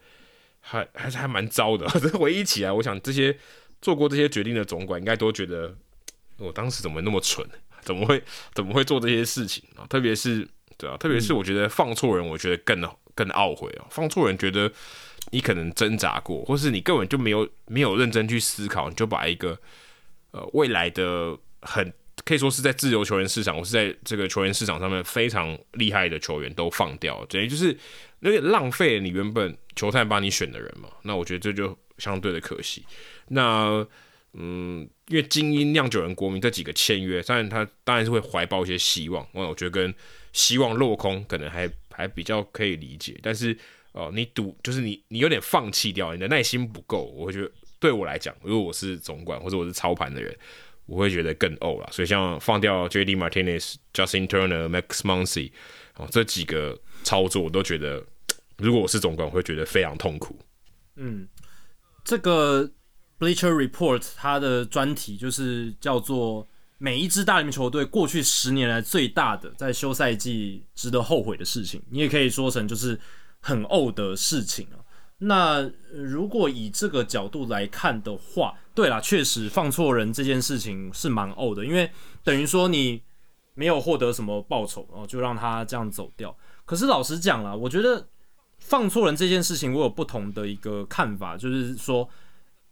[0.66, 3.38] 还还是还蛮糟的，这回忆起来，我想这些
[3.82, 5.76] 做过这些决定的总管应该都觉得，
[6.38, 7.46] 我当时怎么那么蠢，
[7.82, 8.24] 怎么会
[8.54, 9.86] 怎么会做这些事情啊？
[9.90, 12.82] 特别是对啊，特别是我觉得放错人，我觉得更
[13.16, 13.88] 更懊悔哦！
[13.90, 14.72] 放错人，觉得
[15.32, 19.58] 你可能挣扎过，或是你根本就没有没有认真去思考，你就把一个
[20.32, 21.94] 呃未来的很
[22.26, 27.78] 可以说是在自由球员市场，或是在这个球员市场上面非常厉害的球员都放掉，等于就是。
[28.24, 32.82] 有点浪费你原本球探帮你选的人嘛，那我觉得这就相对的可惜。
[33.28, 33.86] 那
[34.32, 39.94] 嗯，因为精英酿酒人国民这几个签约，当然他当然是会怀抱一些希望，我我觉得跟
[40.32, 43.58] 希望落空可能还还比较可以理解，但是
[43.94, 50.36] 哦、你赌就是你你有点放弃掉，你的耐心不够，我会觉得对我来讲，如果我是总管或者我是操盘的人，
[50.88, 51.88] 我会觉得更呕了。
[51.92, 55.52] 所以像放掉 JD Martinez、Justin Turner、Max Muncy
[55.96, 58.04] 哦这几个操作，我都觉得
[58.58, 60.40] 如果我是总管，我会觉得非常痛苦。
[60.96, 61.28] 嗯，
[62.04, 62.70] 这个。
[63.20, 66.46] Bleacher Report 它的专题就是叫做
[66.78, 73.00] 每一支大联盟球队过去十年来最大的在休赛季值得后悔的事情，你也可以说成就是
[73.40, 74.78] 很呕的事情啊。
[75.20, 81.90] 那如果以这个角度来看的话，对啦，确实放错人这件事情是蛮呕的，因为
[82.24, 83.02] 等于说你
[83.54, 86.36] 没有获得什么报酬，然后就让他这样走掉。
[86.66, 88.08] 可是老实讲啦，我觉得
[88.58, 92.10] 放错人这件事情，我有不同的一个看法，就是说。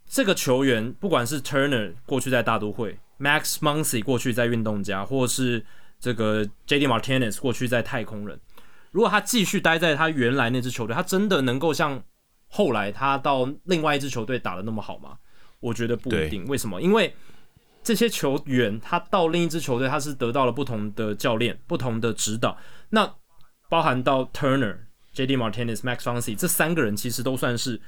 [0.04, 5.64] 这个球员，不管是 Turner 过去在大都会，Max Muncy 过去在运动家，或是
[6.00, 8.40] 这个 JD Martinez 过去在太空人，
[8.90, 12.02] 如果他继续待在他原来那支球队，他真的能够像
[12.48, 15.16] 后来他到另外一支球队打的那么好吗？
[15.60, 16.44] 我觉得不一定。
[16.46, 16.82] 为什么？
[16.82, 17.14] 因为
[17.84, 22.58] 这些球员他到另一支球队，他是得到了不同的教练、不同的指导。
[22.90, 23.14] 那
[23.68, 24.76] 包含到 Turner、
[25.14, 27.80] JD Martinez、Max Muncy 这三个人，其实都算是。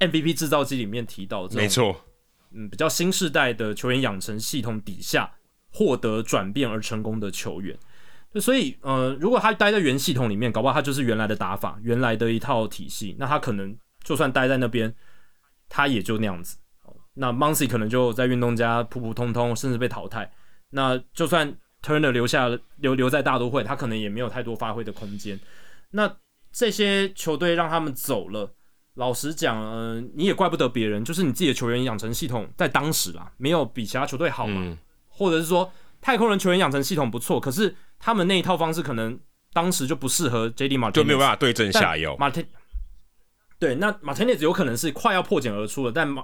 [0.00, 1.94] MVP 制造机里面提到的，没错，
[2.52, 5.30] 嗯，比较新世代的球员养成系统底下
[5.72, 7.78] 获得转变而成功的球员，
[8.40, 14.92] 所以，呃，如果他待在原系统里面，搞不好他就是原来的打法，原来的一套体系，那他可能就算待在那边，
[15.68, 16.58] 他也就那样子。
[17.14, 20.30] 那 Moncy 可能就在运动家普普通通，甚至被淘汰。
[20.70, 25.38] 那就算 Turner 留下留留在大都会，他可能也没有太多发挥的空间。
[25.90, 26.16] 那
[26.50, 28.54] 这些球队让他们走了。
[29.00, 34.76] 老实讲，嗯、呃，你也怪不得别人，就是你自己的球员养成系统在当时啦，没有比其他球队好嘛，嗯、
[35.08, 35.72] 或者是说
[36.02, 39.18] 太空人球员养成系统不错，可是他们那一套方式可能
[39.54, 42.14] 当时就不适合 JD Martinez，就没有办法对症下药。
[42.18, 42.44] Martin
[43.58, 46.22] 对，那 Martinez 有可能是快要破茧而出了，但马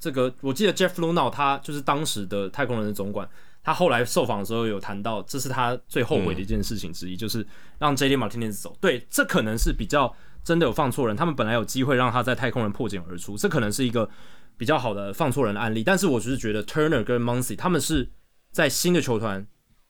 [0.00, 3.28] 这个我记得 Jeff Luhnow 他就是当时的太空人的总管，
[3.62, 7.46] 他后来受访的时候有谈到，这是他最后悔的一件事情之一，嗯、就是
[7.78, 8.76] 让 JD Martinez 走。
[8.80, 10.12] 对，这可能是比较。
[10.46, 14.08] 真的有放错人，他们本来有机会让他在太空人破茧而出，这可能是一个
[14.56, 15.82] 比较好的放错人的案例。
[15.82, 18.08] 但是我只是觉得 Turner 跟 Muncy 他们是
[18.52, 19.44] 在新的球团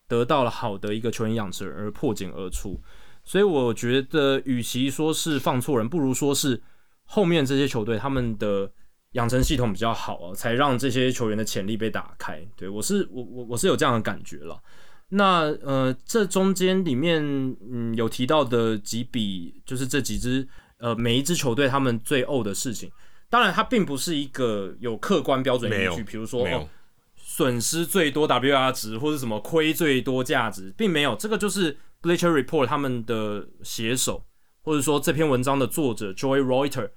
[0.08, 2.80] 得到了好的一个球员养成而破茧而出，
[3.22, 6.62] 所以我觉得与其说是放错人，不如说是
[7.04, 8.72] 后面这些球队他们的
[9.12, 12.42] 养成系统比较好啊，才让这些球员的潜力被打开。
[12.56, 14.58] 对，我是我我我是有这样的感觉了。
[15.08, 17.22] 那呃，这中间里面
[17.70, 20.46] 嗯有提到的几笔，就是这几支
[20.78, 22.90] 呃每一支球队他们最呕的事情。
[23.28, 26.68] 当然，它并不是一个有客观标准依据，比如说哦
[27.14, 31.14] 损失最多 WR 值或者什么亏最多价值，并没有。
[31.16, 34.24] 这个就是 Bleacher Report 他们的写手，
[34.62, 36.90] 或者说这篇文章的作者 Joy Reuter，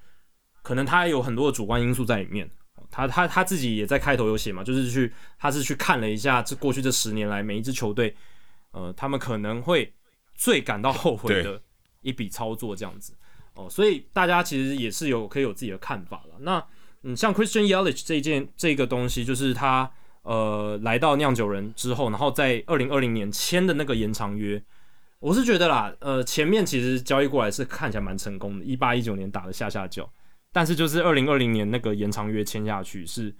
[0.62, 2.50] 可能他有很多的主观因素在里面。
[2.92, 8.16] 他他他自己也在开头有写嘛，就是去他是去看了一下这过去这十年来每一支球队，
[8.72, 9.94] 呃，他们可能会
[10.36, 11.62] 最感到后悔的
[12.02, 13.14] 一笔操作这样子
[13.54, 16.36] 哦，所以大家其实也是有可以有自己的看法了。
[16.40, 16.64] 那
[17.04, 19.90] 嗯，像 Christian Yelich 这一件这个东西，就是他
[20.24, 24.62] 呃来到酿酒人之后，然后在二零二零年签的那个延长约，
[25.20, 30.10] 我是觉得啦，呃，前面其实交易过来是看起来蛮成功的，一八一九年打的下下叫。
[30.52, 33.36] 但是就是二零二零年那个延长约签下去，是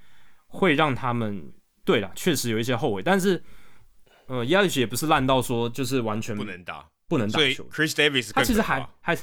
[0.48, 1.52] 会让他们
[1.84, 3.02] 对了，确实有一些后悔。
[3.02, 3.44] 但是，
[4.28, 7.68] 呃，Yelich 也不是烂到说就是完全不能打，不能打球。
[7.72, 9.18] Chris Davis 他其实还还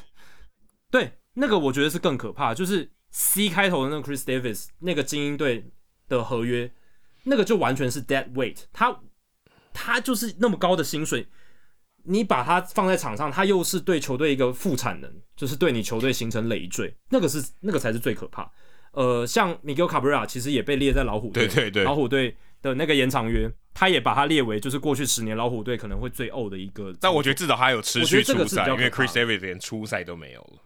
[0.91, 5.71] 对那个，我觉得是更可怕，就是 C 开头的那个 Chris Davis 那个精英队
[6.09, 6.73] 的合约，
[7.25, 9.01] 那个就完全是 dead weight，他
[9.73, 11.29] 他就是那么高的薪水。
[12.07, 18.51] 你把他放在场上，他又是对球队一个负产能，就是对你球队形成累赘，那个是那个才是最可怕。
[18.93, 26.95] 呃，像 Miguel Cabrera 其实也被列在老虎队，对对对，老虎队的那个延长约，他也把它列为就是过去十年老虎队可能会最呕的一个。
[27.01, 30.63] 但我觉得至少他有持续出赛，因为 Chris Davis 连初赛都没有了。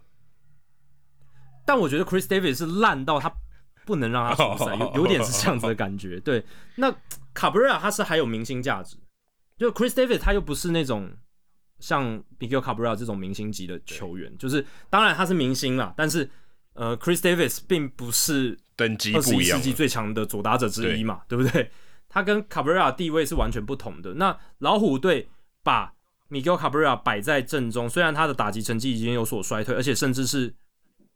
[1.66, 3.32] 但我觉得 Chris Davis 是烂到他
[3.84, 6.20] 不能让他出赛，有有点是这样子的感觉。
[6.22, 6.44] 对，
[6.76, 6.94] 那
[7.34, 8.96] Cabrera 他是还有明星价值，
[9.58, 11.10] 就 Chris Davis 他又不是那种。
[11.80, 16.30] 像 Miguel Cabrera 这种明星级的球员，就是当然他是明星啦，但是
[16.74, 21.70] 呃，Chris Davis 并不是等级不一样，二十一世纪最强的左打者之一嘛，对，对不对？
[22.08, 24.14] 他跟 Cabrera 地位是完全不同的。
[24.14, 25.28] 那老虎队
[25.62, 25.92] 把
[26.28, 30.54] Miguel Cabrera 摆在阵中，虽然他的打击成绩已经有所衰退，而且甚至是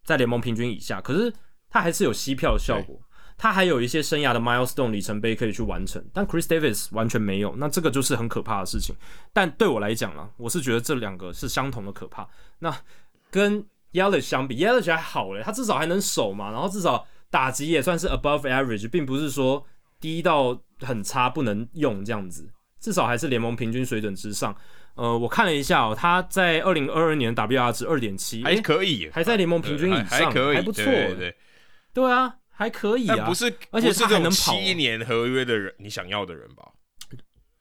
[0.04, 1.32] 在联盟平均以下，可是
[1.68, 3.00] 他还是有吸票的效果。
[3.36, 8.94] 他还有一些生涯的 milestone 里程碑可以去完成，但 Chris Davis 完全没有，那这个就是很可怕的事情。
[9.32, 12.28] 但对我来讲啊，我是觉得这两个是相同的可怕。
[12.58, 12.74] 那
[13.30, 19.64] 跟 Yelich 相比，Yelich 还好嘞，他至少还能守嘛，然后至少打击也算是 above average，并不是说
[20.00, 22.48] 低到很差不能用这样子，
[22.80, 24.54] 至少还是联盟平均水准之上。
[24.94, 31.36] 呃，我看了一下哦，他在二零二二年 WR 值二点七，还可以，还在联盟平均以上，还，还可以，还不错，对对，对，
[31.94, 36.70] 对啊，还可以啊，不是，而且他还能跑七年合约的人，你想要的人吧？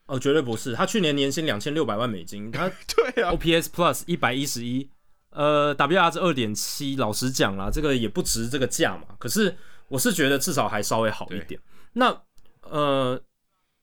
[0.06, 4.90] 哦，绝对不是，他去年年薪两千六百万美金， 他对啊，OPS Plus 一百一十一，
[5.32, 9.16] 呃，WR 是二点七，老实讲啦，这个也不值这个价嘛。
[9.18, 9.56] 可是
[9.88, 11.60] 我是觉得至少还稍微好一点。
[11.94, 12.22] 那
[12.62, 13.22] 呃，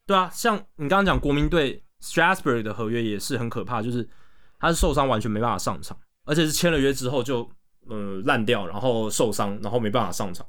[0.07, 1.83] 对啊，像你刚刚讲国民队。
[2.03, 4.09] Strasburg 的合约也是很可怕，就是
[4.59, 7.47] 他是受伤完全没办法上场，而且是签了约之后就
[7.91, 10.47] 呃烂掉，然后受伤，然后没办法上场，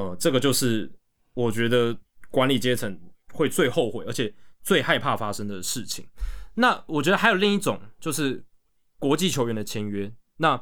[0.00, 0.90] 呃，这个就是
[1.34, 1.94] 我觉得
[2.30, 2.98] 管理阶层
[3.32, 4.32] 会最后悔，而且
[4.62, 6.06] 最害怕发生的事情。
[6.54, 8.42] 那我觉得还有另一种就是
[8.98, 10.10] 国际球员的签约。
[10.38, 10.60] 那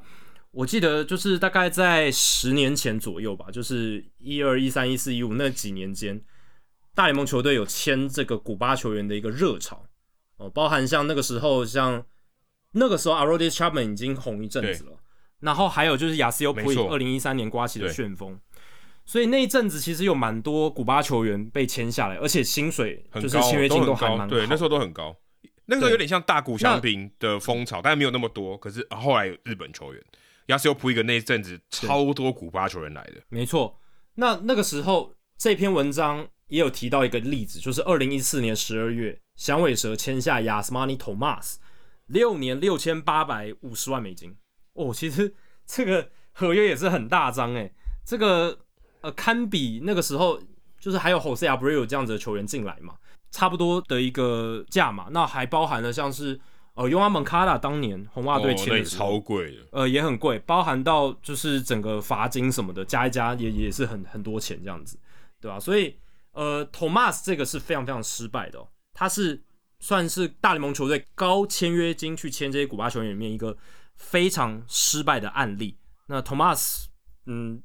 [0.51, 6.21] 我记得就是大概在十年前左右吧，就是一二一三一四一五那几年间，
[6.95, 9.87] 大联盟球队有签这个古巴球员的一个热潮。
[10.39, 12.05] 哦，包含像那个时候，像
[12.73, 14.93] 那个时候，Aroldis Chapman 已经红一阵子了，
[15.41, 18.39] 然后还有就是亚斯尤普伊二零一三年刮起的旋风，
[19.09, 25.17] 所以那一阵子其实有蛮多古巴球员被签下来，而且薪水就是签约金都还蛮高，对，那时候都很高，
[25.65, 30.05] 那个时候有点像大谷翔平的风潮，但是没有那么多，可是后来有日本球员，
[30.49, 33.81] 亚斯尤普伊那一阵子超多古巴球员来的，没错，
[34.17, 39.19] 那那个时候这篇文章也有提到一个例子，就是二零一四年十二月。
[39.39, 41.61] 响尾蛇签下亚斯马尼托马斯
[42.07, 44.37] 六年六千八百五十万美金。
[44.73, 45.33] 哦，其实
[45.65, 47.73] 这个合约也是很大张诶，
[48.05, 48.67] 这个
[49.01, 50.41] 呃堪比那个时候
[50.79, 52.95] 就是还有 Jose Abreu 这样子的球员进来嘛，
[53.31, 56.39] 差不多的一个价嘛，那还包含了像是
[56.75, 64.99] 呃 Yoan Moncada 当年红袜队签的超贵的，呃也很贵，包含到就是整个罚金什么的加一加也也是很很多钱这样子，
[65.41, 65.59] 对吧？
[65.59, 65.97] 所以
[66.33, 68.69] 呃 Tomas 这个是非常非常失败的哦。
[68.95, 69.43] 他是
[69.81, 73.57] 算是大联盟球队高签约金去签这些古巴球员里面一个
[73.97, 75.77] 非常失败的案例。
[76.07, 76.87] 那 Tomas，
[77.27, 77.63] 嗯，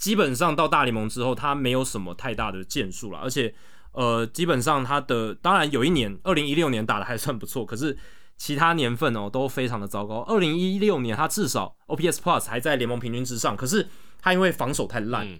[0.00, 3.54] 基本上到大联盟之后，他没有什么太大的建树了，而且，
[3.92, 7.98] 呃，基本上他的当然有一年，二零一六年打的还算不错，可是
[8.38, 10.20] 其他年份哦都非常的糟糕。
[10.20, 13.86] 二零一六年他至少 OPS Plus 还在联盟平均之上，可是
[14.18, 15.28] 他因为防守太烂。
[15.28, 15.38] 嗯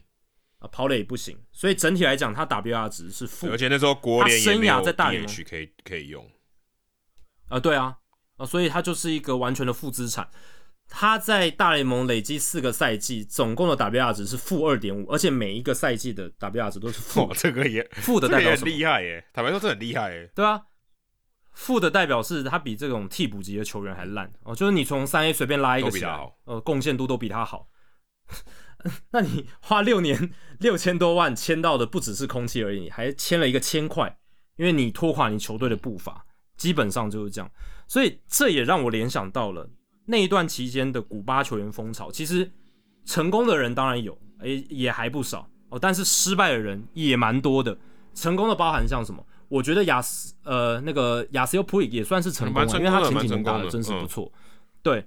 [0.61, 3.49] 啊，跑垒也不行，所以整体来讲，他 WR 值是负。
[3.49, 6.23] 而且那时候国联生涯在大联盟可以可以用。
[7.47, 7.97] 啊、呃，对啊，
[8.37, 10.29] 啊，所以他就是一个完全的负资产。
[10.93, 17.31] 他在大联盟累积四个赛季，总共的 WR 值是负二点五，而且每一个赛季的 WR 值都是负。
[17.39, 18.71] 这个也负的代表什么？
[18.71, 19.25] 厉害耶！
[19.33, 20.29] 坦白说，这很厉害耶。
[20.35, 20.61] 对啊，
[21.53, 27.69] 负的代表是他比这种替补级的球员还烂哦，就是你从三 A 随便拉一个起来，呃，贡献度都比他好。
[29.13, 34.19] 那你花六年六千多万签到的不只是空气而已，还签了一个千块，
[34.57, 36.27] 因为你拖垮你球队的步伐，
[36.57, 37.51] 基本上就是这样。
[37.87, 39.69] 所以这也让我联想到了
[40.11, 42.11] 那一段期间的古巴球员风潮。
[42.11, 42.51] 其实
[43.05, 47.77] 成功的人当然有，诶，也还不少哦，但是失败的人也蛮多的。
[48.15, 49.25] 成功的包含像什么？
[49.49, 54.31] 我觉得亚斯呃那个亚斯尤普里也算是成功了，因为他前几年打的真是不错。
[54.35, 54.39] 嗯、
[54.83, 55.07] 对，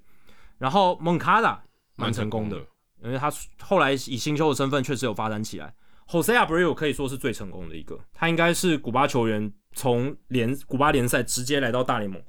[0.57, 1.63] 然后蒙卡达
[1.95, 2.57] 蛮成功的。
[3.03, 3.30] 因为他
[3.61, 5.73] 后来以新秀的身份确实有发展起来
[6.07, 12.21] ，Jose Abreu 可以说是最成功的一个，他应该是古巴球员从联古巴联赛直接来到大联盟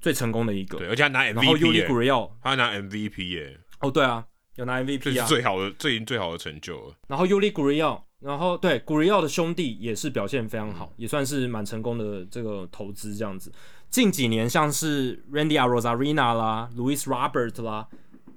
[0.00, 0.78] 最成功的一个。
[0.78, 3.58] 对，而且他拿 MVP，然后 Yuli Gurriel 他拿 MVP 耶。
[3.80, 4.24] 哦，对啊，
[4.56, 6.94] 有拿 MVP 啊，最好的最最好的成就了。
[7.08, 13.52] 然后 Yuli Gurriel，然后对 Gurriel 的兄弟也是表现非常好，嗯、也算是蛮成功的这个投资这样子。
[13.88, 17.88] 近几年像是 Randy Arozarena 啦，Louis Robert 啦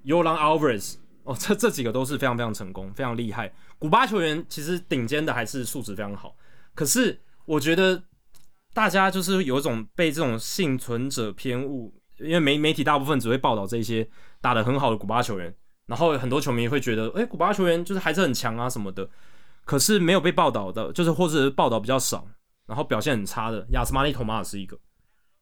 [0.06, 0.96] ，Yordan Alvarez。
[1.24, 3.50] 哦，这这几个都是非常非常成功，非常厉害。
[3.80, 6.36] 古巴球员其实顶尖的还是素质非常好，
[6.76, 8.04] 可是我觉得
[8.74, 14.08] 大家就是有一种被这种幸存者偏误，因为媒媒体大部分只会报道这些
[14.42, 15.56] 打得很好的古巴球员，
[15.86, 19.08] 然后很多球迷会觉得，诶，古巴球员就是还是很强啊什么的，
[19.64, 22.28] 可是没有被报道的，就是或者是报道比较少，
[22.66, 24.78] 然后表现很差的，亚斯马尼托马尔是一个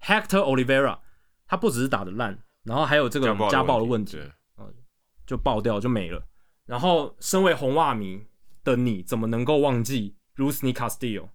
[0.02, 1.00] ，Hector Olivera，
[1.48, 4.18] 他不只是打得烂，然后还有这个家暴的问题。
[4.18, 4.32] 嗯
[5.24, 6.22] 就爆掉就没了。
[6.66, 8.22] 然后，身为红袜迷
[8.66, 11.30] 的你，怎么能够忘记 Rusney Castillo？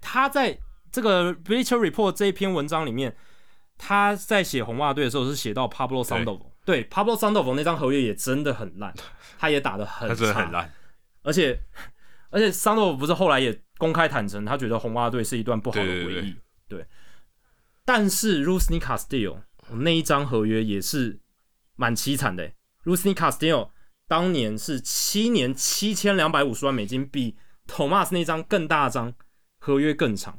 [0.00, 0.58] 他在
[0.96, 3.14] 这个 Bleacher Report 这一篇文章里面，
[3.76, 6.52] 他在写红袜队的时候是写到 Pablo Sandoval。
[6.64, 8.94] 对，Pablo Sandoval 那张合约也真的很烂，
[9.38, 10.72] 他也打得很差， 他真的很烂。
[11.22, 11.60] 而且
[12.30, 16.04] 而且 Sandoval 不是后来也公开坦诚，他觉得红袜队是一段不好的回忆。
[16.06, 16.86] 对，对，对，对，
[17.84, 19.42] 但是 Rusney Castillo
[19.72, 21.20] 那一张合约也是
[21.74, 22.50] 蛮凄惨的。
[22.84, 23.68] Rusney Castillo
[24.08, 27.36] 当年是七年七千两百五十万美金，比
[27.68, 29.12] Thomas 那张更大张，
[29.58, 30.38] 合约更长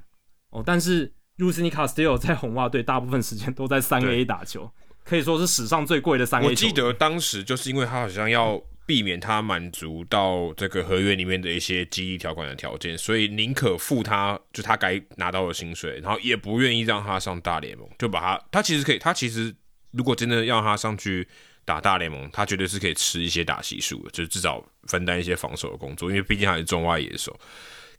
[0.58, 0.64] 哦。
[0.66, 4.72] 但是 Rusney Castillo 在红袜队大部分时间都在三 A 打球，
[5.04, 6.46] 可以说是史上最贵的三 A。
[6.46, 8.62] 我记得当时就是因为他好像要。
[8.88, 19.54] 避免他满足到这个合约里面的一些激励条款的条件，所以宁可付他就他该拿到的薪水，然后也不愿意让他上大联盟，就把他他其实可以，他其实
[19.92, 21.28] 如果真的让他上去
[21.66, 27.38] 打大联盟，他绝对是可以吃一些打席数的，就是至少分担一些防守的工作，因为毕竟他是中外野手。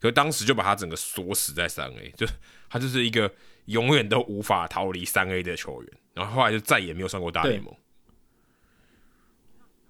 [0.01, 2.27] 可是当时就把他整个锁死在三 A，就
[2.71, 3.33] 他就是一个
[3.67, 7.75] 永远都无法逃离三 A 的球员，然后后来就再也没有上过大联盟。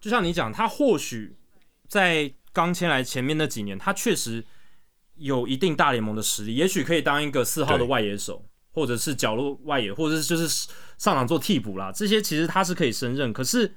[0.00, 1.36] 就像你讲，他或许
[1.86, 4.44] 在刚签来前面那几年，他确实
[5.16, 10.48] 有一定大联盟的实力，也许可以当一个四号的外野手，或者是角落外野，或者是就是
[10.96, 11.90] 上场做替补啦。
[11.92, 13.74] 这些其实他是可以胜任，可是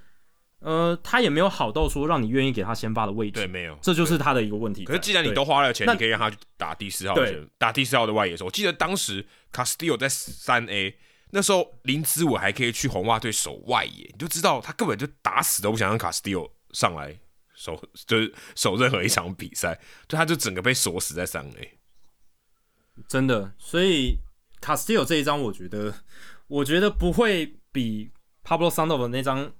[0.61, 3.41] 呃，他也没有好到说让你愿意给他先发的位置。
[3.41, 4.85] 对，没有，这就是他的一个问题。
[4.85, 8.45] 可是既然你都花了钱，你可以让他去打第四号的，打第四号的外野手。
[8.45, 10.95] 我记得当时 Castillo 在三 A。
[11.33, 17.17] 那时候林子伟还可以去红袜队守外野，你就知道他根本就打死都不想让卡斯蒂尔上来
[17.55, 19.79] 守，就是守任何一场比赛，
[20.09, 21.77] 就他就整个被锁死在三 A。
[23.07, 24.17] 真的，所以
[24.59, 26.03] 卡斯蒂尔这一张，我觉得，
[26.47, 28.11] 我觉得不会比
[28.43, 29.53] Pablo Sandoval 那张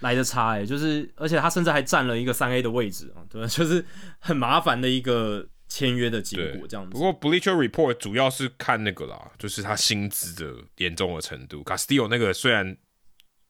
[0.00, 3.84] 来的差，哎，就是而且他甚至还占了一个三 A 的位置啊，对， 就是
[4.18, 5.48] 很麻烦的一个。
[5.72, 6.90] 签约的结果这样子。
[6.90, 11.62] 不过 Bleacher Report 主要是看那个啦，就是他薪资的严重的程度。
[11.62, 12.76] Castillo 那个虽然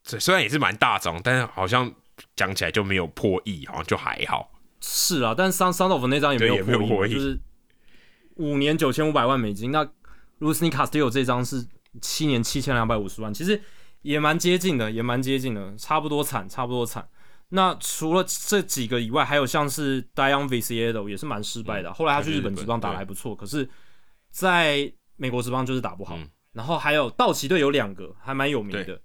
[0.05, 1.91] 虽然也是蛮大张，但是好像
[2.37, 4.53] 讲起来就没有破亿，好像就还好。
[4.83, 7.41] 是啊，但是 Sandoval 那张也没有破亿，就是
[8.35, 9.73] 五年九千五百万美金。
[9.73, 9.83] 那
[10.41, 11.67] Rusney Castillo 这张是
[12.03, 13.59] 七年七千两百五十万，其实
[14.03, 17.09] 也蛮接近的，也蛮接近的，差不多惨，差不多惨。
[17.51, 21.89] 那除了这几个以外，还有像是 Dion v i c i e d o 也是蛮失败的。
[21.91, 23.69] 嗯、后来他去日本职棒打得还不错，可是
[24.31, 26.17] 在美国职棒就是打不好。
[26.17, 29.01] 嗯、然后还有道奇队有两个还蛮有名的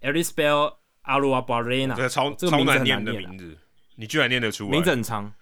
[0.00, 3.56] e l i s b e l Arruabarrena，超这个名字很难念的名字，
[3.94, 4.70] 你居然念得出来？
[4.70, 5.32] 名字很长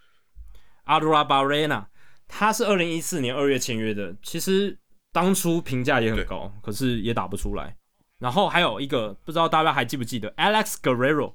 [0.84, 1.86] ，Arruabarrena，
[2.28, 4.78] 他是二零一四年二月签约的，其实
[5.10, 7.76] 当初评价也很高，可是也打不出来。
[8.18, 11.34] 然后还有一个不知道大家还记不记得 Alex Guerrero。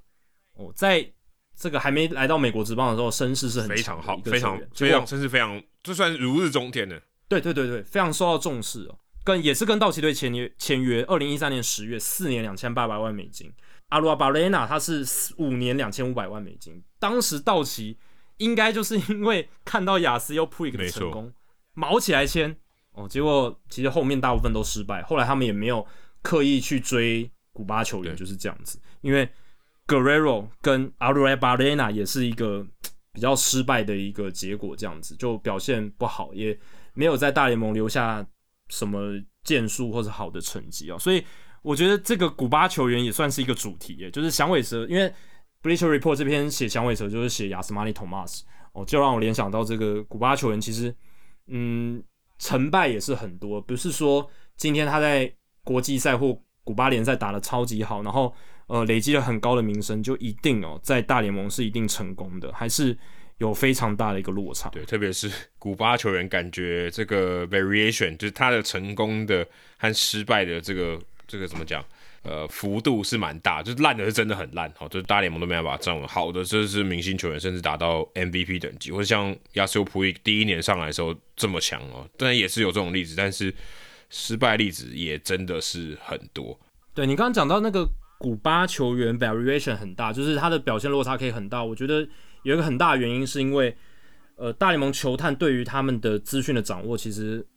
[0.54, 1.12] 哦，在
[1.56, 7.02] 这个还没来到美国职棒的时候，声势是很非常好，非常非常声势非常，就算如日中天的。
[7.28, 8.98] 对对对对，非常受到重视哦。
[9.24, 13.54] 跟也是跟道奇队签约签约，二零一三年十月，四年两千八百万美金。
[13.90, 15.06] 阿鲁阿巴雷纳他是
[15.38, 16.82] 五年两千五百万美金。
[16.98, 17.98] 当时道奇
[18.38, 21.34] 应该就是因为看到雅思又 Puig 的成功，
[21.74, 22.56] 卯起来签
[22.94, 23.08] 哦。
[23.08, 25.86] 结果其实后面大部分都失败，后来他们也没有
[26.22, 29.30] 刻意去追古巴球员，就是这样子，因为。
[29.90, 32.64] Guerrero 跟 Arruabarrena 也是一个
[33.12, 36.56] 比较失败的一个结果，这样子就表现不好，也
[36.94, 38.24] 没有在大联盟留下
[38.68, 40.98] 什么建树或者好的成绩啊。
[41.00, 41.26] 所以
[41.64, 45.12] 我觉得这个古巴球员也算是一个主题，耶，就是响尾蛇，因为
[45.64, 48.42] Bleacher Report 这篇写响尾蛇就是写 Yasmany Tomas
[48.74, 50.96] 哦，就让我联想到这个古巴球员其实
[51.48, 52.04] 嗯
[52.38, 55.34] 成败也是很多，不是说今天他在
[55.70, 58.34] 国际赛或古巴联赛打得超级好，然后。
[58.72, 62.96] 呃，累积了很高的名声，就一定哦，在大联盟是一定成功的，还是
[63.40, 64.70] 有非常大的一个落差。
[64.70, 65.28] 对，特别是
[65.58, 69.44] 古巴球员，感觉这个 variation 就是他的成功的
[69.80, 71.84] 和失败的这个这个怎么讲？
[72.22, 76.08] 呃，幅度是蛮大，就是烂的是真的很烂，好，就是大联盟都没办法站稳。
[76.08, 83.52] 好的，这是明星球员，甚至达到 MVP 等级，或者像亚修普伊第一年上来的时候这么强哦，当然也是有这种例子，但是
[84.10, 86.60] 失败例子也真的是很多。
[86.94, 87.90] 对，你刚刚讲到那个。
[88.22, 91.64] 古巴球员 variation 很大，就是他的表现落差可以很大。
[91.64, 92.06] 我觉得
[92.44, 93.74] 有一个很大的原因是因为，
[94.36, 97.48] 呃，大联盟球探对于他们的资讯的掌握其实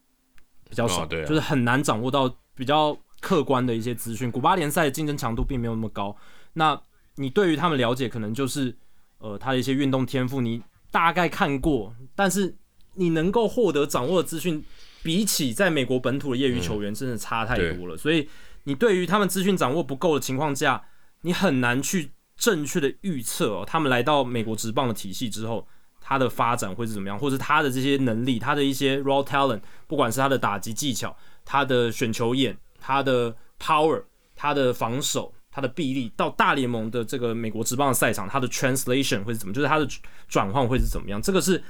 [0.70, 4.31] 比较少，哦对啊，就是很难掌握到比较客观的一些资讯。
[4.31, 6.16] 古巴联赛的竞争强度并没有那么高，
[6.53, 6.81] 那
[7.16, 8.73] 你对于他们了解可能就是
[9.19, 10.62] 呃他的一些运动天赋，你
[10.93, 12.55] 大概看过，但是
[12.95, 14.65] 你能够获得掌握的资讯，
[15.03, 18.29] 比起在美国本土的业余球员真的差太多了，嗯，所以。
[18.65, 20.85] 你对于他们资讯掌握不够的情况下，
[21.23, 25.66] 你很难去正确的预测哦，他们来到美国职棒的体系之后，
[26.01, 34.05] 他的发展会是怎么样，或者他的这些能力，他的一些 raw talent，不管是他的打击技巧，他的选球眼，他的 power，
[34.37, 39.89] 他的防守，他的臂力，到大联盟的这个美国职棒的赛场，他的 translation 会是怎么，就是他的
[40.29, 41.61] 转换会是怎么样，这个是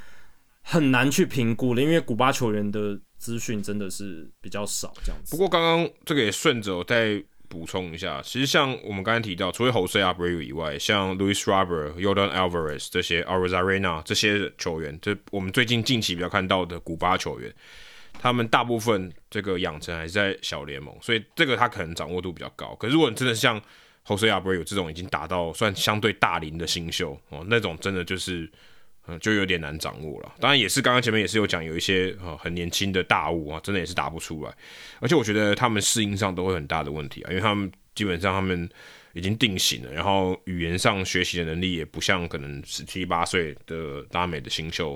[0.63, 5.31] 很难去评估了，因为古巴球员的资讯真的是比较少这样子。
[5.31, 17.53] 不过刚刚这个也顺着我再补充一下，其实像我们刚才提到，除了 Jose Abreu 以外，像 Luis Robert、Yordan Alvarez 这些 Arozarena 这些球员，这我们最近近期比较看到的古巴球员，
[18.19, 22.75] 他们大部分这个养成还是在小联盟，所以这个他可能掌握度比较高。
[22.77, 23.61] 可是如果你真的像
[24.07, 28.51] Jose Abreu 这种已经达到算相对大龄的新秀哦，那种真的就是。
[29.09, 30.33] 嗯，就有点难掌握了。
[30.39, 34.57] 当然也是刚刚前面也是有讲，有一些呃很年轻的大物啊，真的也是打不出来。
[35.01, 38.69] 而且我觉得他们适应上都会很大的问题啊，因为他们基本上他们
[39.13, 44.93] 已经定型了，然后语言上学习的能力也不像可能十七八岁的拉美的新秀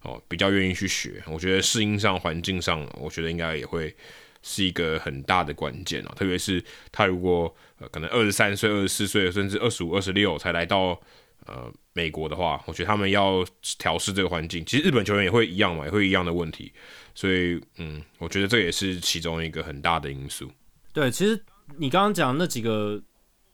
[0.00, 1.22] 哦，比较愿意去学。
[1.26, 3.94] 我觉得适应上环境上，我觉得应该也会
[4.42, 6.14] 是一个很大的关键啊。
[6.16, 10.98] 特别是他如果呃可能二十三岁、二十四岁，甚至二十五、二十六才来到。
[11.46, 13.44] 呃，美国的话，我觉得他们要
[13.78, 16.72] 调试这个环境，其实日本球员也会一样嘛，也会一样的问题，
[17.14, 20.50] 所以嗯，我觉得这也是其中一个很大的因素。
[20.92, 21.42] 对，其实
[21.76, 23.02] 你刚刚讲那几个，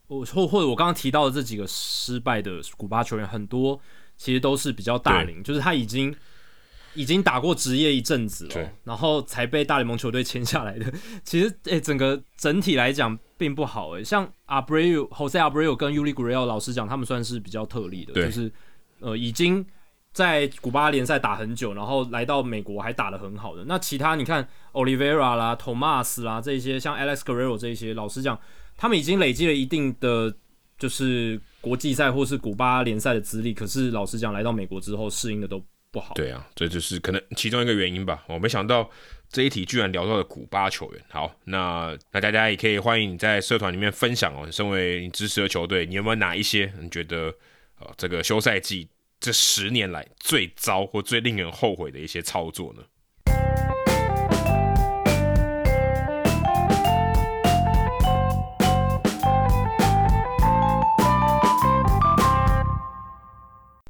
[0.06, 3.80] 我或或者我刚刚提到的这几个失败的古巴球员，很多
[4.16, 6.14] 其实都是比较大龄，就是他已经。
[6.96, 10.90] 已经打过职业一阵子了，然后才被大联盟球队签下来的。
[11.22, 13.90] 其实，诶、欸，整个整体来讲并不好。
[13.90, 18.50] 诶，像 Abreu、Jose Abreu 跟 Yuli Gurriel，老师讲，他们算是比较特例的，就是
[19.00, 19.64] 呃，已经
[20.12, 23.64] 在古巴联赛打很久，然后来到美国还打得很好的。
[23.66, 28.38] 那其他你看 Olivera 啦、Tomas 啦这些，像 Alex Guerrero 这些，老实讲，
[28.76, 30.34] 他们已经累积了一定的
[30.78, 33.52] 就是国际赛或是古巴联赛的资历。
[33.52, 35.62] 可是，老实讲，来到美国之后，适应的都。
[35.96, 36.12] 不好。
[36.12, 38.22] 对啊，这就是可能其中一个原因吧。
[38.28, 38.90] 我没想到
[39.30, 41.02] 这一题居然聊到了古巴球员。
[41.08, 44.46] 好，那那大家也可以欢迎你在社团里面分享哦。
[44.52, 47.34] 身为你支持的球队，你有没有哪一些你觉得
[47.78, 48.86] 呃这个休赛季
[49.18, 52.82] 这十年来最糟或最令人后悔的一些操作呢？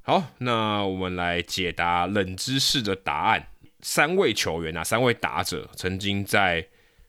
[0.07, 3.45] 好，那我们来解答冷知识的答案。
[3.81, 6.65] 三位球员啊，三位打者曾经在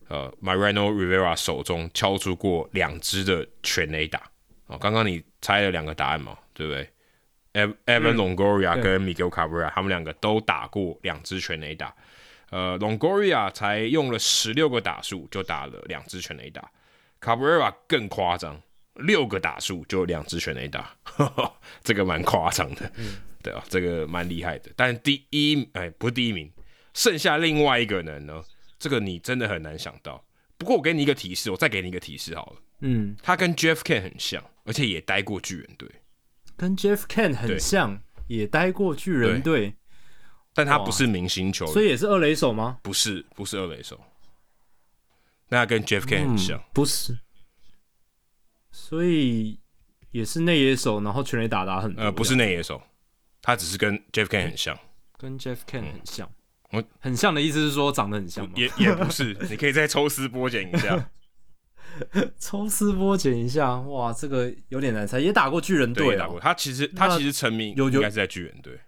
[0.07, 4.23] 呃 Mariano Rivera 手中敲出过两支的全垒打。
[4.65, 6.89] 哦，刚刚你猜了两个答案嘛，对不对
[7.85, 11.93] ？Evan Longoria 跟 Miguel Cabrera，他们两个都打过两支全垒打。
[12.49, 16.67] 呃，Longoria 才用了十六个打数就打了两支全垒打
[17.21, 18.59] ，Cabrera 更夸张。
[18.97, 20.95] 六个打数就两支全垒打，
[21.83, 24.71] 这个蛮夸张的，嗯、对啊，这个蛮厉害的。
[24.75, 26.51] 但第一，哎，不是第一名，
[26.93, 28.43] 剩下另外一个人呢？
[28.79, 30.23] 这个你真的很难想到。
[30.57, 32.61] 不过我给你一个提示，我再给你一个提示好了。
[32.81, 35.89] 嗯，他跟 Jeff Kent 很像，而且也待过巨人队。
[36.55, 39.75] 跟 Jeff Kent 很像，也待过巨人队。
[40.53, 42.79] 但他不是明星球员，所以也是二垒手吗？
[42.81, 43.99] 不是，不是二垒手。
[45.49, 47.17] 那他跟 Jeff Kent 很像，嗯、不是。
[48.88, 49.59] 所以
[50.11, 52.01] 也是内野手，然后全垒打打很多。
[52.01, 52.81] 呃，不是内野手，
[53.41, 54.80] 他只是跟 Jeff Kent 很像，
[55.18, 56.31] 跟 Jeff Kent 很像。
[56.72, 58.53] 我、嗯、很像的意思是说长得很像吗？
[58.55, 61.09] 也也不是， 你可以再抽丝剥茧一下。
[62.39, 65.19] 抽丝剥茧一下，哇，这个有点难猜。
[65.19, 66.39] 也打过巨人队，打过。
[66.39, 68.80] 他其实他其实成名应该是在巨人队，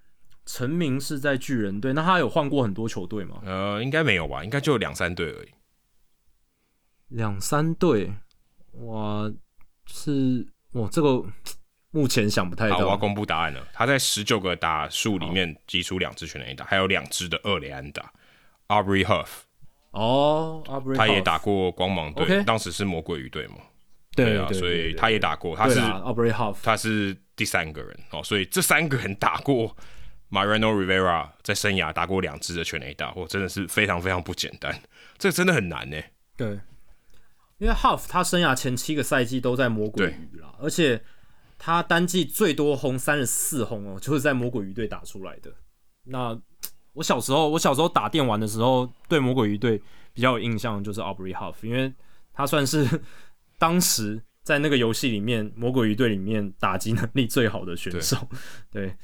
[0.46, 1.92] 成名是在巨人队。
[1.92, 3.42] 那他有换过很多球队吗？
[3.44, 5.50] 呃，应该没有吧，应该就两三队而已。
[7.10, 8.14] 两三队，
[8.84, 9.30] 哇。
[9.91, 11.24] 是哇，这个
[11.91, 12.78] 目前想不太到。
[12.78, 13.68] 好，我要公布答案了。
[13.74, 18.11] 他在十九个打数里面击出两支全垒打，还有两支的二垒安打。
[18.68, 19.28] Aubrey Huff，
[19.91, 20.64] 哦，
[20.95, 22.44] 他也打过光芒队?
[22.44, 23.56] 当时是魔鬼鱼队嘛。
[24.16, 25.56] 对啊，所以他也打过。
[25.56, 28.24] 他是 Aubrey Huff，他是第三个人哦。
[28.24, 29.76] 所以这三个人打过
[30.30, 34.80] Mariano Rivera，在生涯打过两支的全垒打，我真的是非常非常不简单。
[35.18, 35.98] 这个真的很难呢。
[36.38, 36.60] 对。
[37.60, 41.03] 因为 Huff 他生涯前七个赛季都在魔鬼鱼啦，而且
[41.57, 45.53] 他单季最多轰三十四轰哦，就是在魔鬼鱼队打出来的。
[46.06, 46.40] 那
[46.94, 49.81] 我小时候，我小时候打电玩的时候，对魔鬼鱼队
[50.14, 51.94] 比较有印象，就是 Aubrey Huff，因为
[52.34, 52.88] 他算是
[53.60, 58.18] 当时在那个游戏里面魔鬼鱼队里面打击能力最好的选手。
[58.72, 58.95] 对，对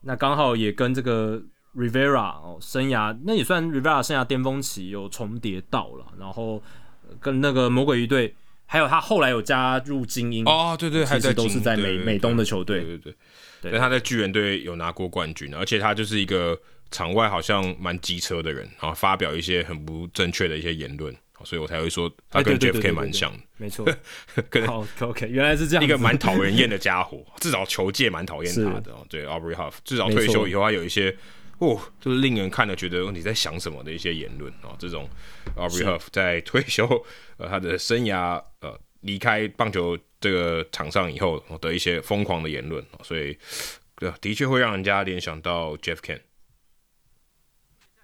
[0.00, 1.40] 那刚好也跟这个
[1.76, 6.60] Rivera 哦，生涯那也算 Rivera 生涯巅峰期有重叠到了，然后。
[7.20, 8.34] 跟那个魔鬼鱼队，
[8.66, 13.14] 还有他后来有加入精英哦，对对，还是都是在美美东的球队，对对对，
[13.62, 16.58] 对，但他在巨人队有拿过冠军，而且他就是一个
[16.90, 21.14] 场外好像蛮机车的人，然后发表一些很不正确的一些言论，
[21.44, 23.86] 所以我才会说他跟 Kent 蛮像的，没错。
[24.48, 28.94] 跟 OK，原来是这样，一个蛮讨人厌的 家伙，至少球界蛮讨厌他的。
[29.08, 31.16] 对，Aubrey Huff，至少退休以后他有一些。
[31.62, 35.08] 哦，就是令人看了觉得你在想什么的一些言论啊，这种
[35.56, 36.84] Aubrey Huff 在退休
[37.36, 43.38] 呃他的生涯呃离开棒球这个场上以后的一些疯狂的言论，所以
[43.94, 46.22] 对的确会让人家联想到 Jeff Kent。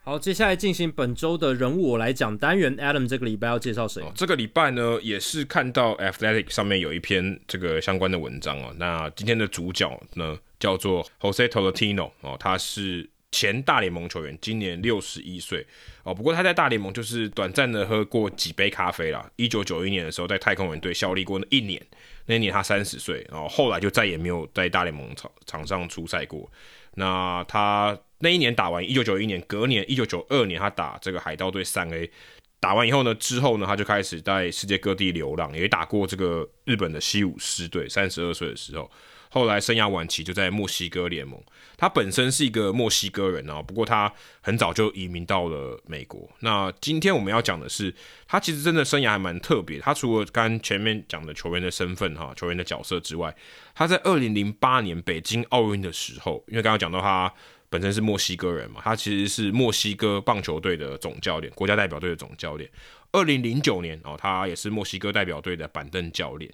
[0.05, 2.77] 好，接下来进行本周的人物我来讲单元。
[2.79, 4.01] Adam 这个礼拜要介绍谁？
[4.03, 8.73] 哦，这个礼拜呢，也是看到 Athletic 上面有一篇这个相关的文章哦。
[8.79, 15.67] 那今天的主角呢，叫做 Jose Tolentino 哦，他是前大联盟球员，今年六十一岁
[16.03, 16.15] 哦。
[16.15, 19.31] 不过他在大联盟就是短暂的喝过几杯咖啡啦。
[19.37, 21.81] 一九九一年的时候，在太空人队效力过那一年，
[22.27, 26.51] 那一年他三十岁，然后后来就再也没有在大联盟场场上出赛过。
[26.95, 32.11] 那他那一年打完，一九九一年，隔年一九九二年，他打这个海盗队三 A，
[32.59, 38.91] 打完以后呢，之后呢，他就开始在世界各地流浪，也打过这个日本的西武狮队，三十二岁的时候。
[39.31, 41.41] 后来生涯晚期就在墨西哥联盟，
[41.77, 46.29] 他本身是一个墨西哥人啊，不过他很早就移民到了美国。
[46.41, 47.95] 那今天我们要讲的是，
[48.27, 49.79] 他其实真的生涯还蛮特别。
[49.79, 53.35] 他除了刚前面讲的球员的身份哈，球员的角色之外，
[53.75, 57.33] 他在二零零八年北京奥运的时候，因为刚刚讲到他
[57.69, 62.69] 本身是墨西哥人嘛，他其实是墨西哥棒球队的总教练，国家代表队的总教练。
[63.13, 66.51] 二零零九年哦，他也是墨西哥代表队的板凳教练。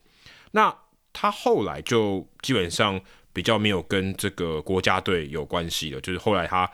[0.53, 0.75] 那
[1.15, 3.01] 他后来就基本上
[3.33, 6.71] 比较没有跟这个国家队有关系了，就是后来他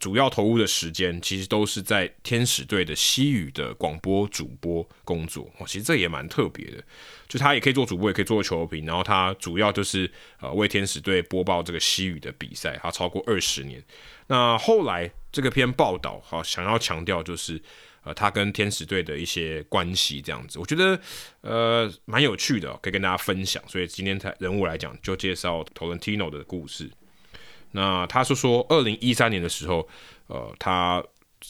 [0.00, 5.48] 主要投入的时间其实都是在天使队的西语的广播主播工作。
[5.58, 6.82] 哦，其实这也蛮特别的，
[7.28, 10.10] 就他也可以做主播，也可以做球评，然后他主要就是
[10.40, 13.82] 呃为天使队播报这个西语的比赛，他超过二十年。
[14.26, 17.62] 那后来这个篇报道好想要强调就是。
[18.04, 21.00] 呃，他跟天使队的一些关系这样子，我觉得
[21.40, 23.62] 呃蛮有趣的，可以跟大家分享。
[23.68, 26.90] 所以今天才人物来讲，就介绍 Tolentino 的故事。
[27.70, 29.88] 那他是说，二零一三年的时候，
[30.26, 31.00] 呃，他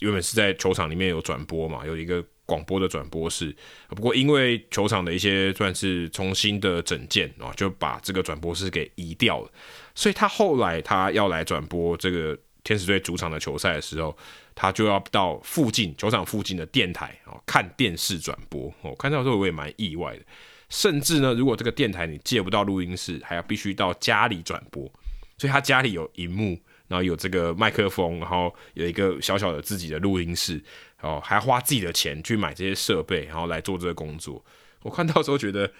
[0.00, 3.56] 原本是在球场里面有转播嘛，有一个广播的转播室。
[3.88, 9.50] 不过因为球场的一些算是重新的整建啊，就把这个转播室给移掉了。
[9.94, 14.14] 所以他后来他要来转播这个天使队主场的球赛的时候。
[14.54, 18.94] 他就要到附近球场附近的电台哦，看电视转播哦。
[18.98, 20.22] 看到的时候我也蛮意外的，
[20.68, 24.90] 甚至呢，如果这个电台你借不到录音室，还要必须到家里转播。
[25.38, 26.56] 所以他家里有荧幕，
[26.86, 30.62] 然后有这个麦克风，然后有一个小小的自己的录音室
[31.00, 34.44] 哦，还花自己的钱去买这些设备，然后来做这个工作。
[34.82, 35.72] 我看到时候觉得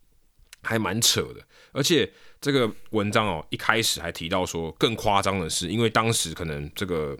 [0.62, 1.40] 还蛮扯的，
[1.72, 7.16] 而且这个文章哦，一开始还提到说，更夸张的是，因为当时可能这个。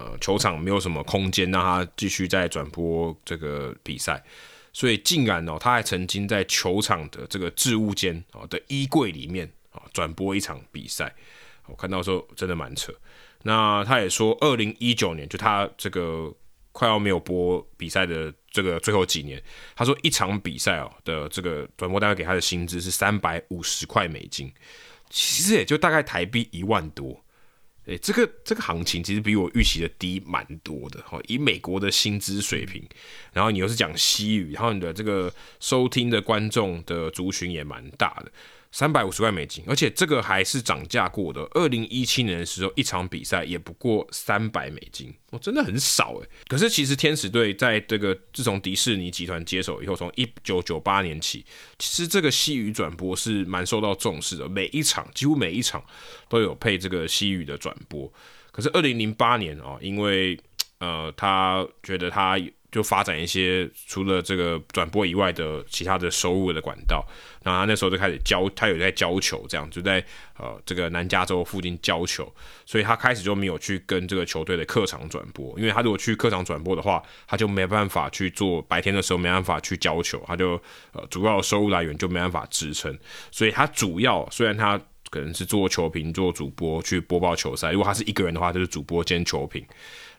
[0.00, 4.22] 呃，球场没有什么空间让他继续在转播这个比赛，
[4.72, 11.14] 所以竟然哦，他还曾经在球场的这个置物间哦的衣柜里面啊转播一场比赛。
[11.66, 12.90] 我看到的时候真的蛮扯。
[13.42, 16.32] 那他也说，二零一九年就他这个
[16.72, 19.42] 快要没有播比赛的这个最后几年，
[19.76, 24.50] 他说一场比赛哦的这个转播单位给他的薪资是三百五十块美金，
[25.10, 27.22] 其实也就大概台币一万多。
[27.90, 31.18] 诶，这个这个行情其实比我预期的低蛮多的哈。
[31.26, 32.80] 以美国的薪资水平，
[33.32, 38.30] 然后你又是讲西语，然后你的这个收听的观众的族群也蛮大的。
[38.72, 41.42] 三百五十万美金，而且这个还是涨价过的。
[41.52, 46.28] 二零一七年的时候，一场比赛也不过三百美金，哦，真的很少诶。
[46.46, 51.44] 可是其实天使队在这个自从迪士尼集团接手以后，从一九九八年起，
[51.78, 55.84] 其实这个西语转播是蛮受到重视的，每一场几乎每一场
[56.28, 58.12] 都有配这个西语的转播。
[58.52, 60.38] 可是二零零八年啊，因为
[60.78, 62.38] 呃，他觉得他。
[62.70, 67.04] 就发展一些除了这个转播以外的其他的收入的管道，
[67.42, 70.04] 然后他那时候就开始教，他有在教球，这样就在
[70.38, 72.32] 呃这个南加州附近教球，
[72.64, 80.52] 所以他开始就没有去跟这个球队的客场转播，因为他如果去客场转播的话，他就没办法去做白天的时候没办法去教球，他就
[80.92, 82.96] 呃主要收入来源就没办法支撑，
[83.30, 84.80] 所以他主要虽然他
[85.10, 89.66] 可能是做球评、做主播去播报球赛，如果他是一个人的话，就是主播兼球评。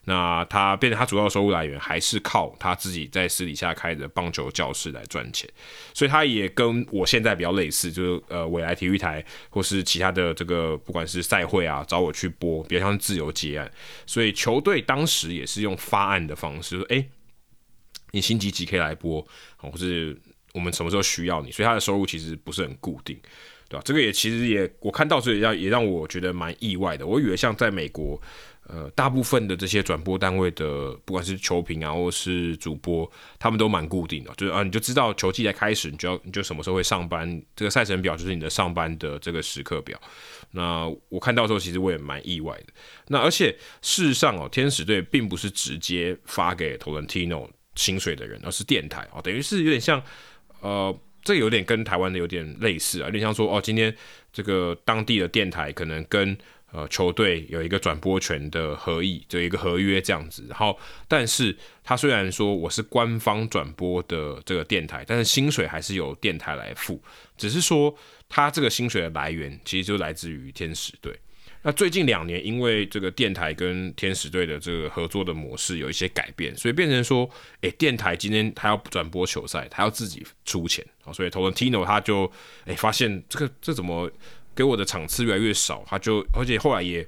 [0.05, 5.47] 那他变成他主要收入来源还是靠他自己在私底下开的棒球教室来赚钱，
[5.93, 13.71] 所以他也跟我现在比较类似，就是呃未来体育台或是其他的这个不管是赛会啊找我去播，比较像自由接案，
[14.07, 17.07] 所以球队当时也是用发案的方式说，哎、
[18.09, 19.25] 你星期几可以来播，
[19.57, 20.19] 或是
[20.53, 23.19] 我们什么时候需要你，所以他的收入其实不是很固定。
[23.69, 23.83] 对吧？
[23.85, 27.07] 这个也其实也我看到这也让也让我觉得蛮意外的。
[27.07, 28.21] 我以为像在美国，
[28.67, 39.99] 呃，大部分的这些转播单位的，不管是球评啊，或是主播，他们都蛮固定的，就是啊，你就知道球季才开始，你就要你就什么时候会上班，这个赛程表就是你的上班的这个时刻表。
[40.51, 42.73] 那我看到的时候，其实我也蛮意外的。
[43.07, 43.51] 那而且
[43.81, 50.01] 事实上哦，天使队并不是直接发给 Tolentino 薪水的人，而是电台哦，等于是有点像
[50.61, 50.97] 呃。
[51.23, 53.95] 这有点跟台湾的有点类似啊，有点像说哦，今天
[54.33, 56.35] 这个当地的电台可能跟
[56.72, 60.45] 呃球队有一个转播权的合议，就一个合约这样子。
[60.49, 60.77] 然后，
[61.07, 67.02] 但是他虽然说我是官方转播的这个电台，但是薪水还是由电台来付，
[67.38, 67.95] 只是说
[68.30, 71.14] 他这个薪水的来源其实就来自于天使队。
[71.64, 77.30] 那最近两年，因为这个电台跟天使队的这个合作的模式有一些改变，所以变成说，
[77.61, 80.84] 诶，电台今天他要转播球赛，他要自己出钱，
[81.14, 82.31] 所以 Tolentino 他就
[82.65, 84.10] 诶发现这个这怎么
[84.55, 87.07] 给我的场次越来越少，他就而且后来也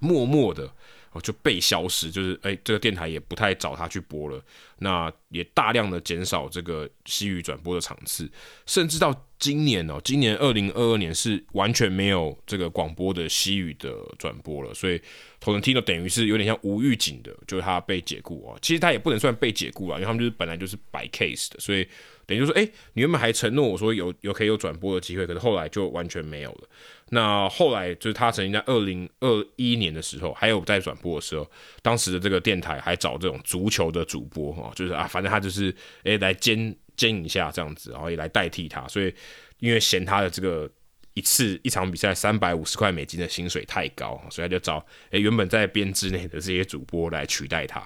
[0.00, 0.72] 默默的。
[1.14, 4.42] 哦，就被消失，就是哎、这个电台也不太找他去播了，
[4.78, 8.26] 那也大量的减少这个西语转播的场次，
[8.64, 14.98] 甚至到今年哦，今年二零二二年是完全没有这个广播的西语的转播了，所以
[15.38, 21.86] Tolentino 等于是有点像无预警的，就是他被解雇啊，其实他也不能算被解雇啊，因为他们就是本来就是摆 case 的，所以。
[22.26, 26.68] 等于说，哎、你原本还承诺我说有有可以有转播的机会，可是后来就完全没有了。
[27.10, 31.50] 那后来就是他曾经在二零二一年的时候，还有在转播的时候，
[31.82, 35.74] 当时的这个电台还找这种足球的主播哈，就是啊，反正他就是
[36.04, 38.86] 哎、来兼兼一下这样子，然后也来代替他。
[38.88, 39.12] 所以
[39.58, 40.70] 因为嫌他的这个
[41.12, 47.80] 一次一场比赛三百五十块美金的薪水太高，所以他就找哎、欸、原本在编制内的这些主播来取代他。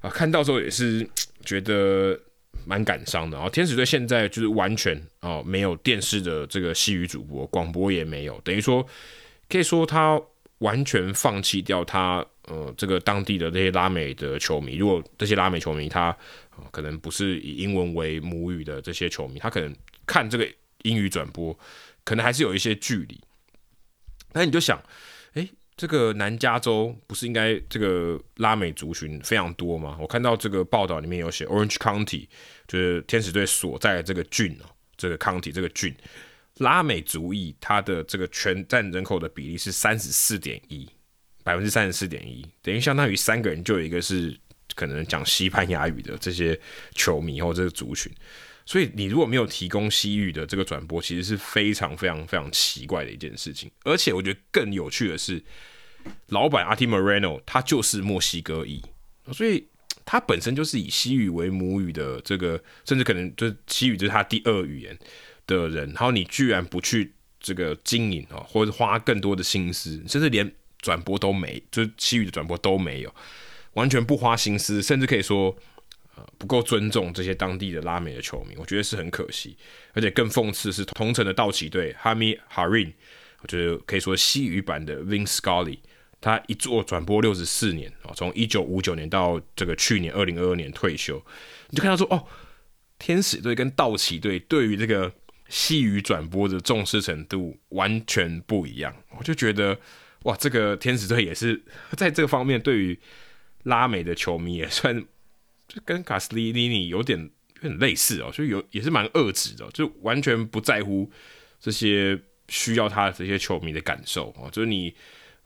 [0.00, 1.08] 啊，看到时候也是
[1.44, 2.18] 觉得。
[2.66, 3.48] 蛮感伤的啊！
[3.48, 8.84] 天使队现在就是完全哦没有电视的这个西语主播，广播也没有，等于说
[9.48, 10.20] 可以说他
[10.58, 14.76] 完全放弃掉他呃这个当地的这些拉美的球迷。
[14.76, 16.16] 如果这些拉美球迷他、
[16.72, 19.72] 可能不是以英文为母语的这些球迷，他可能
[20.04, 20.48] 看这个
[20.82, 21.56] 英语转播，
[22.02, 23.20] 可能还是有一些距离。
[24.32, 24.82] 那你就想，
[25.76, 29.98] 这个南加州不是应该这个拉美族群非常多吗？
[30.00, 32.26] 我看到这个报道里面有写，Orange County
[32.66, 34.64] 就是天使队所在的这个郡哦，
[34.96, 35.94] 这个 county 这个郡，
[36.58, 40.88] 拉美族裔它的这个全占人口的比例是三十四点一，
[41.44, 44.34] 百分之三十四点一，等于相当于三个人就有一个是
[44.74, 46.58] 可能讲西班牙语的这些
[46.94, 48.10] 球迷或这个族群。
[48.66, 53.70] 所以你如果没有提供西语的这个转播，其实是非常非常非常奇怪的一件事情。
[53.84, 55.40] 而且我觉得更有趣的是，
[56.30, 58.82] 老板 Arte Moreno 他就是墨西哥裔，
[59.32, 59.68] 所以
[60.04, 64.98] 他本身就是以西语为母语的这个，甚至可能就是西语就是他第二语言
[65.46, 65.86] 的人。
[65.90, 73.14] 然后你居然不去这个经营啊，或者花更多的心思，甚至连转播都没，就是西语的转播都没有，
[73.74, 75.56] 完全不花心思，甚至可以说。
[76.38, 79.56] 不够尊重这些当地的拉美的球迷，我觉得是很可惜。
[79.92, 82.92] 而且更讽刺是同城的道奇队，Jaime Jarrín，
[83.42, 85.78] 我觉得可以说西语版的 Vin Scully，
[86.20, 91.22] 他一做转播六十四年啊，从一九五九年到这个去年二零二二年退休，
[91.70, 92.26] 你就看到说哦，
[92.98, 95.12] 天使队跟道奇队对于这个
[95.48, 98.94] 西语转播的重视程度完全不一样。
[99.18, 99.78] 我就觉得
[100.22, 101.62] 哇，这个天使队也是
[101.96, 102.98] 在这个方面对于
[103.64, 105.04] 拉美的球迷也算。
[105.68, 107.18] 就跟卡斯蒂利尼有点
[107.56, 111.10] 有点类似哦，就有也是蛮恶质的，就完全不在乎
[111.58, 112.18] 这些
[112.48, 114.48] 需要他的这些球迷的感受哦。
[114.52, 114.94] 就是你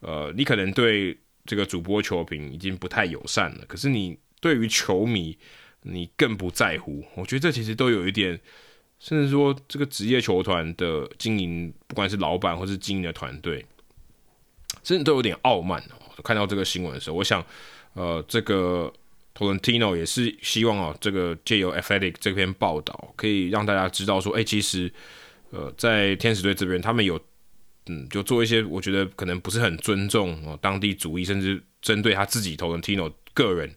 [0.00, 1.16] 呃，你可能对
[1.46, 5.38] 这个主播球评已经不太友善了，可是你对于球迷
[5.82, 7.02] 你更不在乎。
[7.14, 8.38] 我觉得这其实都有一点，
[8.98, 13.64] 甚至说这个职业球团的经营，不管是老板或是经营的团队，
[14.82, 16.22] 甚至都有点傲慢哦。
[16.22, 17.42] 看到这个新闻的时候，我想
[17.94, 18.92] 呃，这个。
[19.34, 24.92] Tolentino 也是希望啊，这个借由 Athletic 这篇报道，可以让大家知道说，哎、其实，
[25.50, 27.18] 呃，在天使队这边，他们有，
[27.86, 33.74] 嗯，就做一些我觉得可能不是很尊重哦当地主义，甚至针对他自己 Tolentino 个人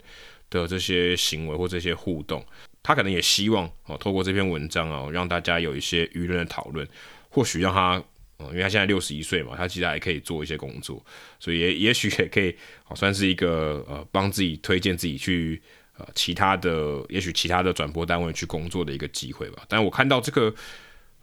[0.50, 2.46] 的这些行为或这些互动，
[2.82, 6.88] 他可能也希望哦，透过这篇文章啊，让大家有一些舆论的讨论，
[7.30, 8.04] 或许让他。
[8.52, 11.04] 因为他现在六十一岁嘛，他其实还可以做一些工作，
[11.40, 15.62] 所以也也许也可以，好算是一个呃帮自己推荐自己去
[15.98, 19.64] 呃其他的，也许其他的转播单位去工作的一个机会吧。
[19.68, 20.54] 但我看到这个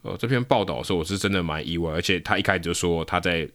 [0.02, 3.48] 呃这篇报道的时候，我是真的蛮意外，而且他一开始就说他在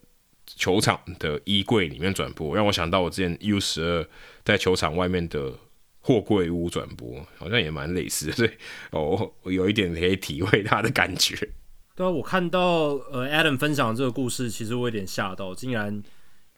[0.46, 4.08] 球场的衣柜里面转播，让我想到我之前 U 十二
[4.44, 5.52] 在球场外面的
[6.02, 8.50] 货柜屋转播，好像也蛮类似的，所以
[8.92, 11.36] 哦，我有一点可以体会他的感觉。
[11.96, 12.60] 对啊，我看到
[13.10, 16.04] 呃 Adam 分享的这个故事，其实我有点吓到，竟然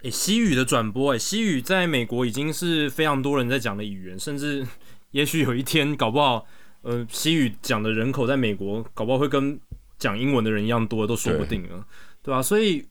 [0.01, 4.65] 诶西语的转播，诶西语在美国已经是非常多人在讲的语言，甚至
[5.11, 6.43] 也许有一天搞不好，
[6.81, 9.59] 呃西语讲的人口在美国搞不好会跟
[9.99, 11.85] 讲英文的人一样多，都说不定了，
[12.23, 12.41] 对，对吧？
[12.41, 12.84] 所以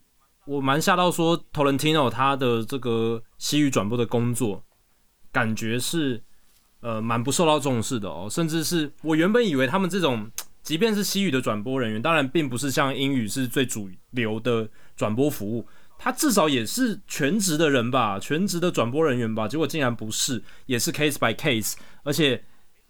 [0.44, 4.62] 我蛮吓到说 Tolentino 他的这个西语转播的工作，
[5.32, 6.22] 感觉是
[6.78, 10.30] 呃蛮不受到重视的哦，甚至是我原本以为他们这种。
[10.66, 15.64] 即便是西语的转播人员，当然并不是像英语是最主流的转播服务，
[15.96, 19.46] 他至少也是全职的人吧，全职的转播人员吧。
[19.46, 22.42] 结果竟然不是，也是 case by case，而且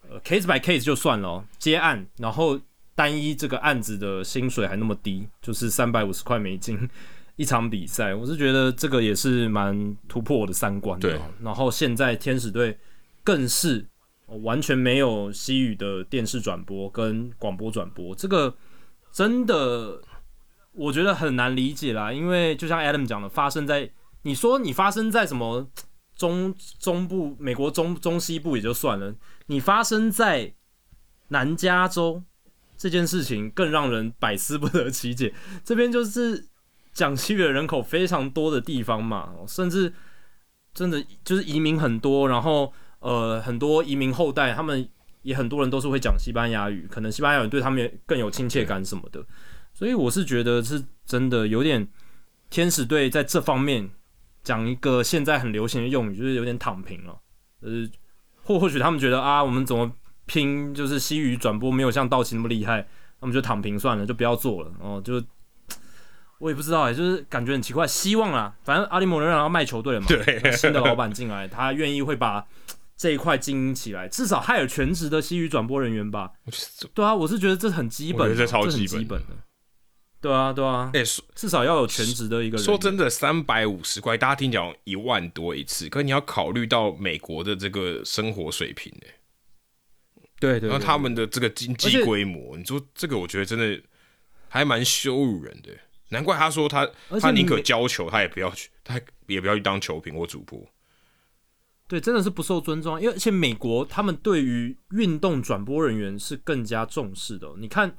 [0.09, 2.59] 呃 case by case 就算了哦，接案，然后
[2.94, 6.89] 单一这个案子的薪水还那么低，就是三百五十块美金
[7.36, 11.11] 一场比赛，我是觉得这个也是蛮突破我的三观的。
[11.11, 12.78] 对，然后现在天使队
[13.23, 13.86] 更是。
[14.27, 18.57] 完全没有西语的电视转播跟广播转播，这个
[19.12, 20.03] 真的
[20.73, 22.12] 我觉得很难理解啦。
[22.12, 23.89] 因为就像 Adam 讲的，发生在
[24.23, 25.70] 你说你发生在什么
[26.16, 29.15] 中中部美国中中西部也就算了，
[29.47, 30.53] 你发生在
[31.28, 32.24] 南加州
[32.77, 35.32] 这件事情更让人百思不得其解。
[35.65, 36.48] 这边就是
[36.93, 39.94] 讲西语的人口非常多的地方嘛，甚至
[40.74, 42.73] 真的就是移民很多，然后。
[43.07, 44.89] 呃，很多移民后代，他们
[45.23, 49.24] 也很多人都是会讲西班牙语，可能西班牙语对他们也更有亲切感什么的，
[49.73, 51.87] 所以我是觉得是真的有点
[52.51, 53.89] 天使队在这方面
[54.43, 57.16] 讲一个现在很流行的用语，就是有点躺平了。
[57.61, 57.89] 呃，
[58.43, 59.93] 或或许他们觉得啊，我们怎么
[60.24, 62.89] 拼就是西语转播没有像道奇那么厉害，
[63.20, 64.73] 他们就躺平算了，就不要做了。
[64.81, 65.23] 哦，就
[66.41, 67.87] 我也不知道哎，就是感觉很奇怪。
[67.87, 72.45] 希望啊，反正阿里莫人要卖球队了嘛，对，新的老板进来，他愿意会把。
[72.97, 76.32] 这一块经营起来，至少还有全职的西语转播人员吧？
[76.94, 79.36] 对啊，我是觉得这很基本的，这超基本的。
[80.18, 82.64] 对啊，对啊，哎、欸，至少要有全职的一个人。
[82.64, 89.14] 说真的，三百五十块，大家听讲一万多一次，可是你要考虑到美国的这个生活水平，哎，
[90.40, 93.81] 对对，对，然后他们的这个经济规模，你说这个，我觉得真的
[94.48, 95.70] 还蛮羞辱人的。
[96.09, 96.89] 难怪他说他
[97.20, 100.59] 他宁可教球，他也不要去，他也不要去当球评或主播。
[101.89, 107.49] 对，真的是不受尊重，因为而且美国他们对于运动转播人员是更加重视的。
[107.59, 107.97] 你看，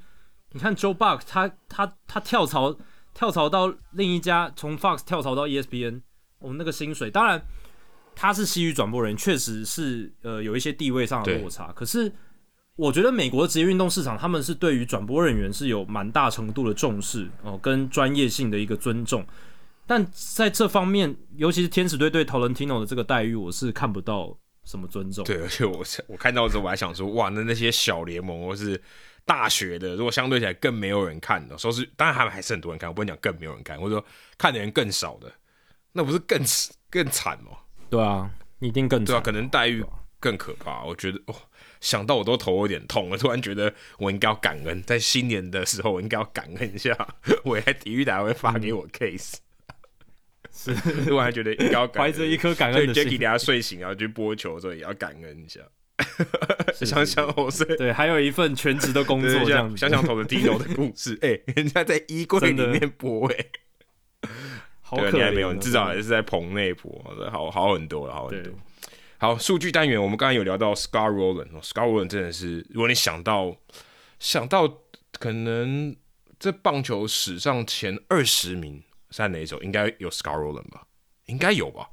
[0.51, 2.77] 你看 Joe Buck 他他他跳槽
[3.13, 6.01] 跳槽到另一家，从 Fox 跳槽到 ESPN，
[6.39, 7.41] 我、哦、们那个薪水，当然
[8.13, 11.71] 他是西语转播人，确实是呃有一些地位上的落差。
[11.71, 12.11] 可是
[12.75, 19.25] 我觉得美国的职业运动市场，他们是对于转播人员是有蛮大程度的重视哦，跟专业性的一个尊重。
[19.87, 25.23] 但在这方面，尤其是天使队对 Tolentino 的这个待遇，我是看不到什么尊重。
[25.23, 28.79] 对，而且我我看到的时候，我还想说，哇，那那些小联盟或是
[29.23, 34.05] 大学的，如果相对起来更没有人看的，说是当然还还是很多人看，我不能讲更没有人看，或者说
[34.37, 35.31] 看的人更少的，
[35.93, 36.37] 那不是更
[36.89, 37.51] 更惨吗？
[37.89, 39.05] 对啊，一定更惨。
[39.05, 39.81] 对啊，可能待遇
[40.19, 40.83] 更可怕。
[40.83, 41.35] 我觉得哦，
[41.79, 47.15] 想到我都头有点痛了，突然觉得我应该要感恩，在新年的时候我应该要感恩一下，
[47.45, 49.35] 我在体育台会发给我 case。
[50.51, 50.71] 是，
[51.13, 53.03] 我还觉得应该要怀着一颗感恩的心。
[53.03, 55.61] Jacky 等下睡醒然后去播球的时候也要感恩一下。
[56.73, 59.75] 想想我是对，还有一份全职的工作这样子。
[59.77, 63.35] 想想 Tolentino 的故事， 哎、欸，人家在衣柜里面播、欸，
[64.21, 64.29] 哎，
[64.81, 65.33] 好可怜。
[65.33, 68.53] 没有，你至少还是在棚内播，好好很多了，好很多。
[69.17, 73.57] 好，数据单元，我们刚才有聊到 Scott Rolen，Scott Rolen 真的是，如果你想到
[74.19, 74.81] 想到
[75.19, 75.95] 可能
[76.39, 78.83] 这棒球史上前二十名。
[79.09, 79.61] 在哪一首？
[79.61, 80.85] 应该有 Scott Rolen 吧？
[81.25, 81.89] 应该有吧？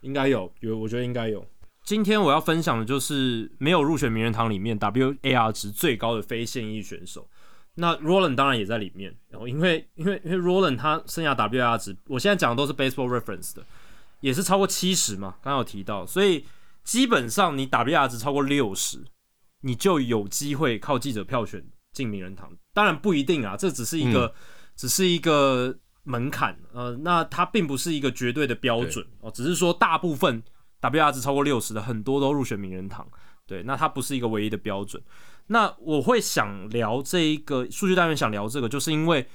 [0.00, 1.44] 应该有，有，我觉得应该有。
[1.82, 7.28] 今天我要分享的就是没有入选名人堂里面 WAR 值最高的非现役选手。
[7.74, 9.14] 那 Rolen 当然也在里面。
[9.28, 13.64] 然后因为因为因为 Rolen 他生涯 WAR 值，我现在讲的都是 Baseball Reference 的，
[14.20, 15.36] 也是超过七十嘛。
[15.42, 16.44] 刚刚有提到，所以
[16.82, 19.04] 基本上你 WAR 值超过六十，
[19.60, 22.50] 你就有机会靠记者票选进名人堂。
[22.72, 24.34] 当然不一定啊，这只是一个，嗯、
[24.76, 25.78] 只是一个。
[26.04, 30.42] 门槛，呃，那它并不是一个绝对的标准哦，只是说大部分
[30.82, 33.06] WAR 值超过六十的很多都入选名人堂，
[33.46, 35.02] 对，那它不是一个唯一的标准。
[35.46, 39.26] 那我会想聊这一个数据单元，想聊这个，就是因为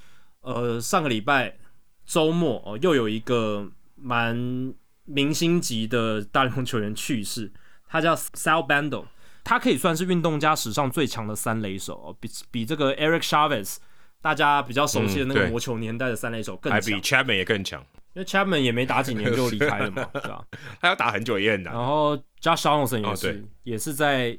[0.41, 1.57] 呃上个礼拜
[2.05, 4.73] 周末哦，又有一个蛮
[5.05, 7.51] 明星级的大联盟球员去世，
[7.87, 9.05] 他叫 Sal Bando，
[9.43, 13.77] 他可以算是运动家史上最强的三垒手哦，比比这个 Eric Chavez。
[14.21, 17.81] 大家比较熟悉的那个魔球年代的三垒手更强，还比 Chapman 也更强，
[18.13, 20.43] 因为 Chapman 也没打几年就离开了嘛， 是吧？
[20.81, 21.73] 他要打很久也很难。
[21.73, 24.37] 然后 Josh Donaldson 也是，也是在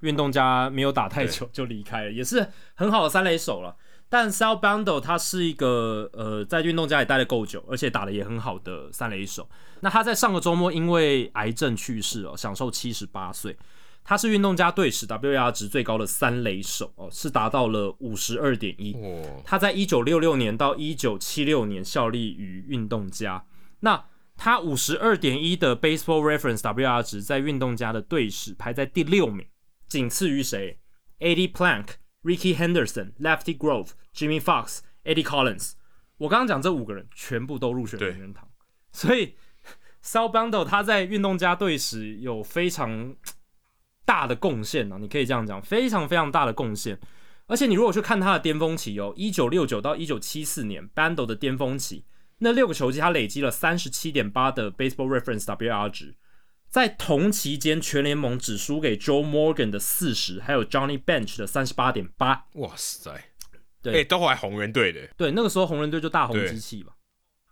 [0.00, 3.76] 运动家没有打太久就离开了，也是很好的三垒手了。
[4.08, 9.48] 但 Sal Bando 他是一个呃在运动家也待了够久，而且打的也很好的三垒手。
[9.78, 13.56] 那他在上个周末因为癌症去世哦，享受七十八岁。
[14.10, 18.96] 他是运动家队史 WAR 值最高的三垒手哦，是达到了五十二点一。
[19.44, 23.46] 他在一九六六年到一九七六年效力于运动家。
[23.78, 24.04] 那
[24.36, 29.46] 他五十二点一的 Baseball Reference WAR 值在运动家的队史排在第六名，
[29.86, 30.80] 仅次于谁
[31.20, 31.90] ？Eddie Plank、
[32.24, 35.74] Rickey Henderson、Lefty Grove、Jimmy Fox、Eddie Collins。
[36.16, 38.48] 我刚刚讲这五个人全部都入选名人堂，
[38.90, 39.36] 所以
[40.02, 43.14] Sal Bando 他在运动家队史有非常。
[44.10, 46.98] 大的贡献啊，你可以这样讲，非常非常大的贡献。
[47.46, 52.02] 而且你如果去看他的巅峰期哦，一九六九到一九七四年，Bando 的巅峰期，
[52.38, 56.16] 那六个球季他累积了三十七点八的 Baseball Reference WAR 值，
[56.68, 62.46] 在同期间全联盟只输给 Joe Morgan 的四十，还有 Johnny Bench 的三十八点八。
[62.54, 63.12] 哇塞，
[63.80, 65.08] 对，欸、都还红人队的。
[65.16, 66.92] 对，那个时候红人队就大红机器嘛。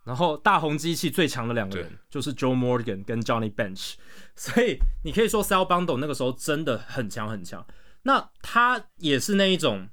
[0.09, 3.93] 然后大红机器最强的两个人就是 Joe Morgan 跟 Johnny Bench，
[4.35, 7.63] 所以你可以说 Sal Bando 那个时候真的很强很强。
[8.01, 9.87] 那他也是那一种，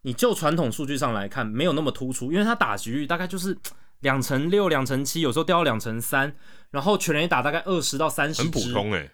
[0.00, 3.56] 你就传统数据上来看没有那么突出，因为他打局率大概就是
[4.00, 6.34] 两成六、两成七，有时候掉到两成三，
[6.72, 9.10] 然后全垒打大概二十到三十，很普通诶、欸。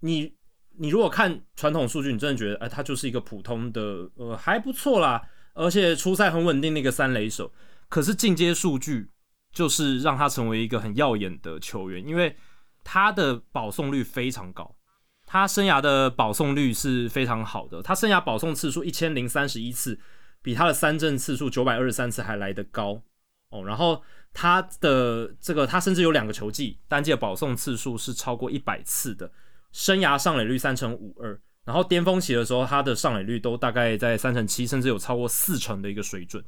[0.00, 0.30] 你
[0.76, 5.22] 你如果看传统数据，你真的觉得哎，他就是一个普通的呃还不错啦，
[5.54, 7.50] 而且初赛很稳定的一个三垒手。
[7.88, 9.08] 可是进阶数据。
[9.56, 12.36] 就是让他成为一个很耀眼的球员，因为
[12.84, 14.76] 他的保送率非常高，
[15.24, 19.98] 他生涯的保送率是非常好的，他生涯保送次数一千零三十一次，
[20.42, 23.00] 比他的三振次数九百二十三次还来得高
[23.48, 23.64] 哦。
[23.64, 24.02] 然后
[24.34, 29.32] 他的这个，他甚至有两个球季单季保送次数是超过一百次的，
[29.72, 36.44] 生涯上垒率三成五二，然后巅峰期的时候，他的上垒率都大概在三成七，甚至有超过四成的一个水准。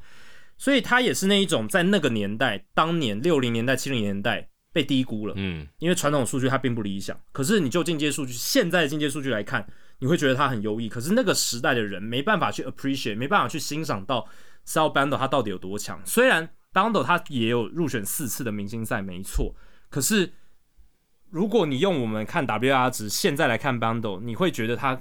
[0.58, 7.18] 所以他也是那一种在那个年代，当年六零年代、七零年代被低估了，嗯，因为传统数据它并不理想。
[7.30, 9.64] 可是你就进阶数据，现在的进阶数据来看，
[10.00, 10.88] 你会觉得他很优异。
[10.88, 14.28] 可是那个时代的人没办法去 appreciate，没办法去欣赏到
[14.66, 16.00] Sal Bando 他到底有多强。
[16.04, 19.54] 虽然 Bando 他也有入选四次的明星赛，没错。
[19.88, 20.32] 可是
[21.30, 25.00] 如果你用我们看 WAR 值，现在来看 Bando，你会觉得他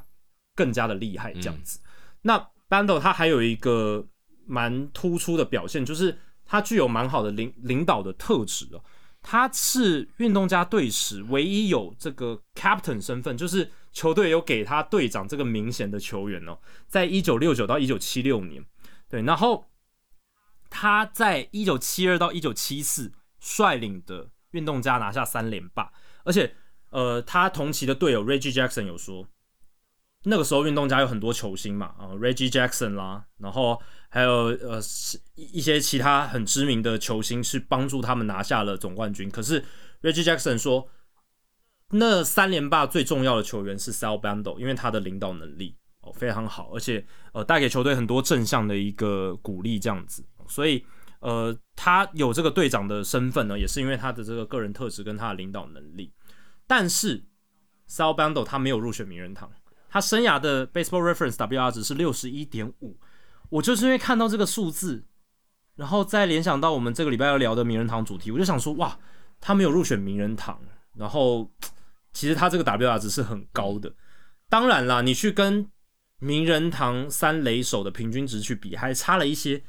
[0.56, 1.80] 更加的厉害这样子。
[1.84, 1.90] 嗯、
[2.22, 4.08] 那 Bando 他还有一个。
[4.48, 8.84] 蛮突出的表现，就是他具有蛮好的领领导的特质哦。
[9.22, 16.58] 他是运动家队史唯一有这个 captain 身份，就是球队有给他队长这个明显的球员哦。
[16.88, 18.64] 在一九六九到一九七六年，
[19.10, 19.70] 对，然后
[20.70, 25.92] 他在一九七二到一九七四率领的运动家拿下三连霸，
[26.24, 26.56] 而且
[26.92, 29.28] 呃，他同期的队友 Reggie Jackson 有说。
[30.24, 34.80] 那个时候运动家有很多球星嘛，啊，Reggie Jackson 啦，然后还有呃
[35.36, 39.30] 一些其他很知名的球星是帮助他们拿下了总冠军。
[39.30, 39.64] 可是
[40.02, 40.88] Reggie Jackson 说，
[41.92, 50.24] 那三连霸最重要的球员是 Sal Bando，因为他的领导能力哦非常好，而且呃带给球队很多正向的一个鼓励这样子。
[50.48, 50.86] 所以
[51.20, 56.14] 呃他有这个队长的身份呢，也是因为他的这个个人特质跟他的领导能力。
[56.66, 57.24] 但是
[57.90, 59.52] Sal Bando 他没有入选名人堂。
[59.90, 63.00] 他生涯的 Baseball Reference WR 值是六十一点五，
[63.50, 65.06] 我就是因为看到这个数字，
[65.76, 69.00] 然后再联想到我们这个礼拜要聊的名人堂主题，我就想说，哇，
[69.40, 70.60] 他没有入选名人堂，
[70.96, 71.52] 然后
[72.14, 73.94] 其实他这个 WAR 值是很高的。
[74.50, 75.70] 当然啦，你去跟
[76.20, 79.64] 名人堂三垒手的平均值去比，还差了一些。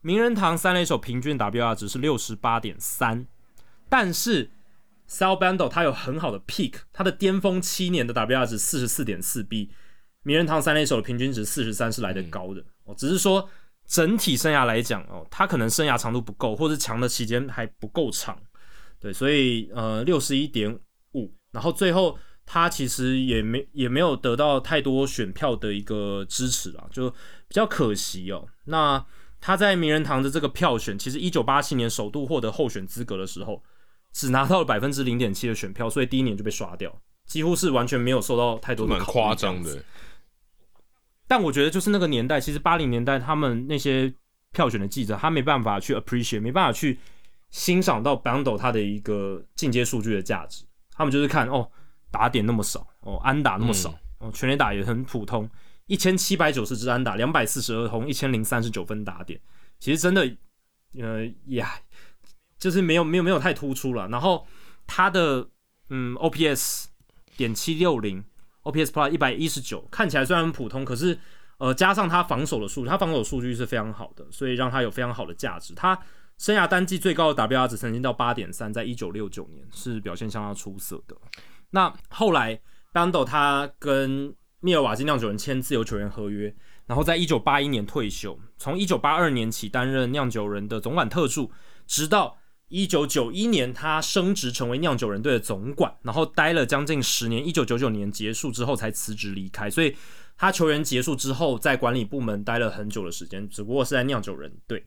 [0.00, 3.26] 名人堂三垒手平均 WAR 值是六十八点三，
[3.88, 4.50] 但是。
[5.10, 9.72] Sal Bando 他有很好的 peak，他的巅峰七年的 WAR 值四十四点四，B
[10.22, 12.94] 名人堂三垒手的平均值四十三是来得高的哦。
[12.96, 13.48] 只是说
[13.86, 18.38] 整体生涯来讲哦，他可能生涯长度不够，或者强的期间还不够长，
[18.98, 20.78] 对，所以呃六十一点
[21.14, 28.46] 五，然后最后他其实也没也没有得到太多选票的一个支持啊，就比较可惜哦。
[28.64, 29.04] 那
[29.40, 33.62] 他在名人堂的这个票选，其实一九八七年首度获得候选资格的时候。
[34.12, 36.92] 只拿到了百分之零点七的选票，所以第一年就被刷掉，
[37.26, 38.92] 几乎是完全没有受到太多的。
[38.92, 39.80] 蛮夸张的。
[41.30, 44.12] 但我觉得就是那个年代，其实八零年代他们那些
[44.50, 46.98] 票选的记者，他没办法去 appreciate，没办法去
[47.50, 50.64] 欣赏到 Bando 他的一个进阶数据的价值。
[50.90, 51.70] 他们就是看哦，
[52.10, 55.48] 打点那么少，哦，安打那么少，嗯、哦，全垒打也很普通，
[55.86, 59.40] 一千七百九十支安打，两百四十二轰，一千零三十九分打点，
[59.78, 60.28] 其实真的，
[60.98, 61.70] 呃，呀。
[62.58, 64.46] 就是没有没有没有太突出了，然后
[64.86, 65.48] 他的
[65.88, 66.88] 嗯 OPS
[67.34, 68.22] 点七六零
[68.70, 68.92] P.S.
[68.92, 71.18] Plus 一百一十九，看起来虽然很普通，可是
[71.58, 75.74] 呃，加上他防守的数，他防守数据是非常好的，所以让他有非常好的价值。
[75.74, 75.98] 他
[76.38, 81.14] 生涯单季最高的 WR 值曾经到八点三，在一九六九年是表现相当出色的。
[81.70, 82.58] 那后来
[82.94, 86.54] ，Bando 他跟密尔瓦基酿酒人签自由球员合约，
[86.86, 91.52] 然后在一九八一年退休，从一九八二年起担任酿酒人的总管特助，
[91.86, 92.36] 直到
[92.70, 99.68] 一九九一年他升职成为酿酒人队的总管，然后待了将近十年，一九九九年结束之后才辞职离开。
[99.68, 99.94] 所以
[100.38, 104.84] 他球员结束之后，在管理部门待了很久的时间，只不过是在酿酒人队。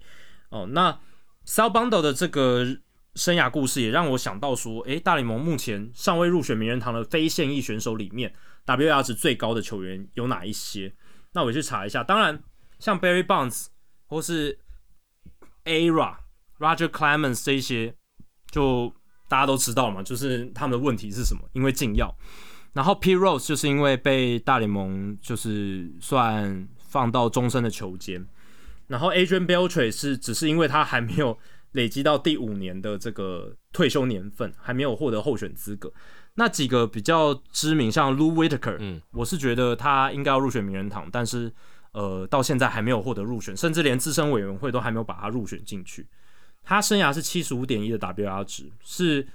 [0.50, 1.00] 哦，那。
[1.46, 2.66] Sal Bando 的这个
[3.16, 8.34] 生涯故事也让我想到说，诶，大联盟目前尚未入选名人堂的非现役选手里面
[8.66, 10.96] ，WAR 值最高的球员有哪一些？
[11.34, 12.02] 那我去查一下。
[12.02, 12.42] 当然，
[12.80, 13.66] 像 Barry Bonds
[14.06, 14.58] 或是
[15.66, 16.20] Ara、
[16.64, 17.94] Roger Clemens 这些，
[18.50, 18.94] 就
[19.28, 21.42] 大家都知道嘛，就是他们的问题是什么？
[21.52, 22.16] 因为禁药。
[22.72, 28.26] 然后 Pete Rose 就是因为被大联盟就是算放到终身的球监。
[28.88, 31.38] 然后 Adrian Beltre 是只是因为他还没有
[31.74, 35.92] 累积到第五年的这个退休年份，还没有获得候选资格。
[36.36, 41.52] 那几个比较知名，像 Lou Whitaker，嗯，我是觉得他应该要入选名人堂，但是
[41.92, 46.08] 呃，到现在还没有获得入选，甚至连资深委员会都还没有把他入选进去。
[46.64, 49.28] 他生涯是七十五点一的 WR 值，是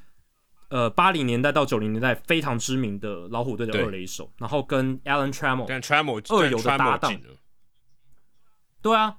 [0.68, 7.20] 呃八零年代到九零年代非常知名的老虎队的二垒手，然后跟 Alan Trammell 二游的搭档，
[8.82, 9.16] 对啊。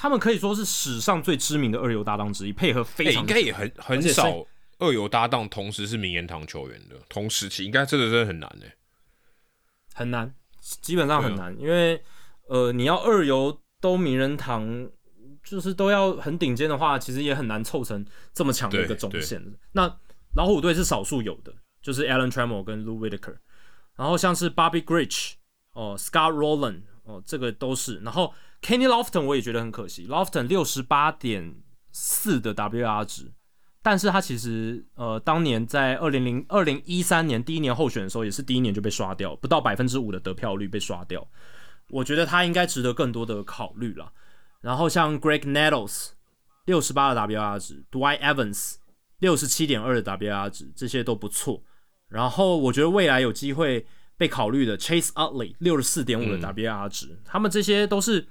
[0.00, 4.46] 他们可以说是史上最知名的二游搭档之一，配合非常、欸、应该也很很少
[4.78, 8.76] 二游搭档同时是名人堂球员的，同时期应该这个真的很难诶，
[9.92, 12.00] 很难，基本上很难，啊、因为
[12.46, 14.88] 呃你要二游都名人堂，
[15.48, 18.04] 就是都要很顶尖的话，其实也很难凑成
[18.34, 19.42] 这么强的一个中线。
[19.72, 19.98] 那
[20.34, 23.36] 老虎队是少数有的，就是 Alan Trammell 跟 Lou Whitaker，
[23.96, 25.34] 然后像是 Bobby Grich
[25.72, 28.34] 哦，Scott Rowland 哦，这个都是，然后。
[28.60, 31.62] Kenny Lofton 我也觉得很可惜，Lofton 六十八点
[31.92, 33.30] 四的 WR 值，
[33.84, 41.24] 但是他其实呃当年在二零零二零一三年第一年候选的时候，也是第一年就被刷掉，不到百分之五的得票率被刷掉。
[41.90, 44.12] 我觉得他应该值得更多的考虑了。
[44.68, 46.08] 然后像 Greg Nettles
[46.66, 48.74] 六十八的 WR 值，Dwight Evans
[49.18, 51.62] 六十七点二的 WR 值，这些都不错。
[52.10, 53.86] 然后我觉得未来有机会
[54.18, 58.28] 被考虑的 Chase Utley 六十四点五的 WR 值，嗯，他们这些都是。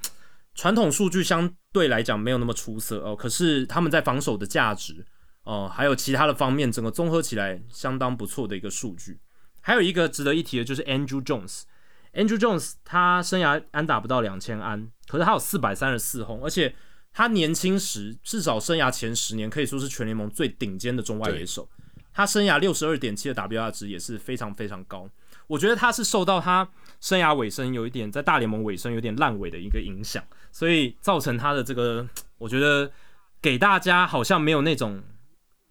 [0.53, 5.05] 传统数据相对来讲没有那么出色哦，可是他们在防守的价值
[5.43, 9.19] 哦，还有其他的方面，整个综合起来相当不错的一个数据。
[9.61, 11.63] 还有一个值得一提的就是 Andrew Jones。
[12.13, 16.73] Andruw Jones 他生涯安打不到两千安，可是他有四百三十四轰，而且
[17.13, 21.67] 他年轻时至少生涯前十年可以说是全联盟最顶尖的中外野手。
[22.13, 25.07] 他生涯六十二点七的 WR 值也是非常非常高。
[25.45, 26.67] 我觉得他是受到他
[26.99, 30.23] 生涯尾声有一点在大联盟尾声有点烂尾的一个影响。
[30.51, 32.07] 所以造成他的这个，
[32.39, 32.91] 我觉得
[33.39, 35.01] 给大家好像没有那种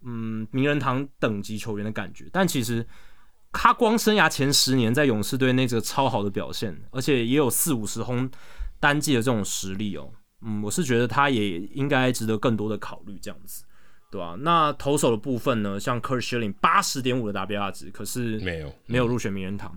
[0.04, 2.86] 嗯名人堂等级球员的感觉，但其实
[3.56, 8.30] 他光生涯前十年在勇士队那个超好的表现，而且也有四五十轰
[8.78, 10.10] 单季的这种实力哦，
[10.42, 13.64] 嗯，我是觉得他也应该值得更多的考虑这样子，
[14.10, 14.36] 对吧、啊？
[14.40, 19.76] 那投手的部分呢，像 Kurt Schilling 八十点五的 WR 值，可是没有没有入选名人堂。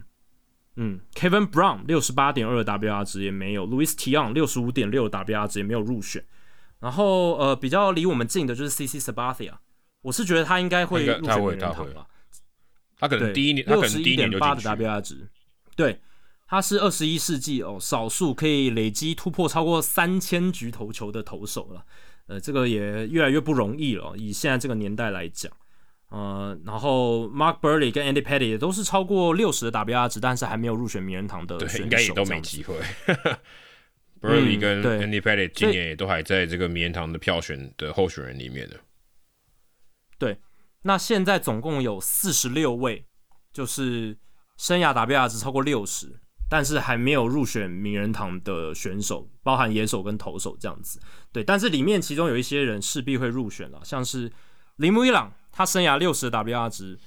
[0.76, 6.24] 嗯，Kevin Brown 六十八点二的 WR 值也没有，Louis Tiant 六十五点六的 WR 值也没有入选。
[6.80, 9.54] 然后呃，比较离我们近的就是 CC Sabathia，
[10.02, 12.08] 我是觉得他应该会入选名人堂吧。
[13.00, 15.28] 他可能第一年，他可能第一点八的 WR 值，
[15.76, 16.00] 对，
[16.46, 21.86] 他是二十一世纪哦，少数可以累积突破超过三千局投球的投手了。
[22.28, 25.52] 呃，这个也越来越不容易了，以现在这个年代来讲。
[26.10, 32.76] 呃，然后 Mark Buehrle 跟 Andy Pettitte 也都是超过六十的 WR 值，但是还没有入选名人堂的选手，对，应该也都没机会。
[34.22, 38.80] Buehrle 跟 Andy Pettitte 今年也都还在这个名人堂的票选的候选人里面的。
[40.18, 40.38] 对，
[40.84, 43.06] 那现在总共有四十六位，
[43.52, 44.18] 就是
[44.58, 51.00] 生涯 WR 值超过六十，但是还没有入选名人堂的选手，包含野手跟投手这样子。
[51.32, 54.32] 对，但是里面其中有一些人势必会入选了，像是
[54.78, 55.34] 铃木一朗。
[55.52, 56.98] 他生涯六十的 WR 值，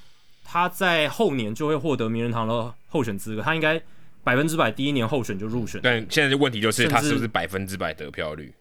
[0.44, 3.41] 他在后年就会获得名人堂的候选资格。
[3.41, 3.81] 他应该
[4.23, 5.81] 百分之百第一年候选就入选。
[5.83, 8.52] 但现在的问题就是他是不是百分之百得票率？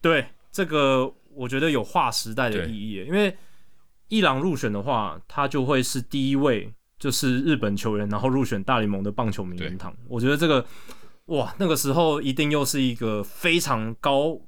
[0.00, 3.04] 对，这个我觉得有划时代的意义。
[3.04, 3.36] 因为
[4.10, 9.96] 一朗入选的话，他就会是第一位，就是日本球员，然后入选大联盟的棒球名人堂。
[10.06, 10.62] 我觉得这个
[11.26, 14.38] 哇，那个时候一定又是一个非常高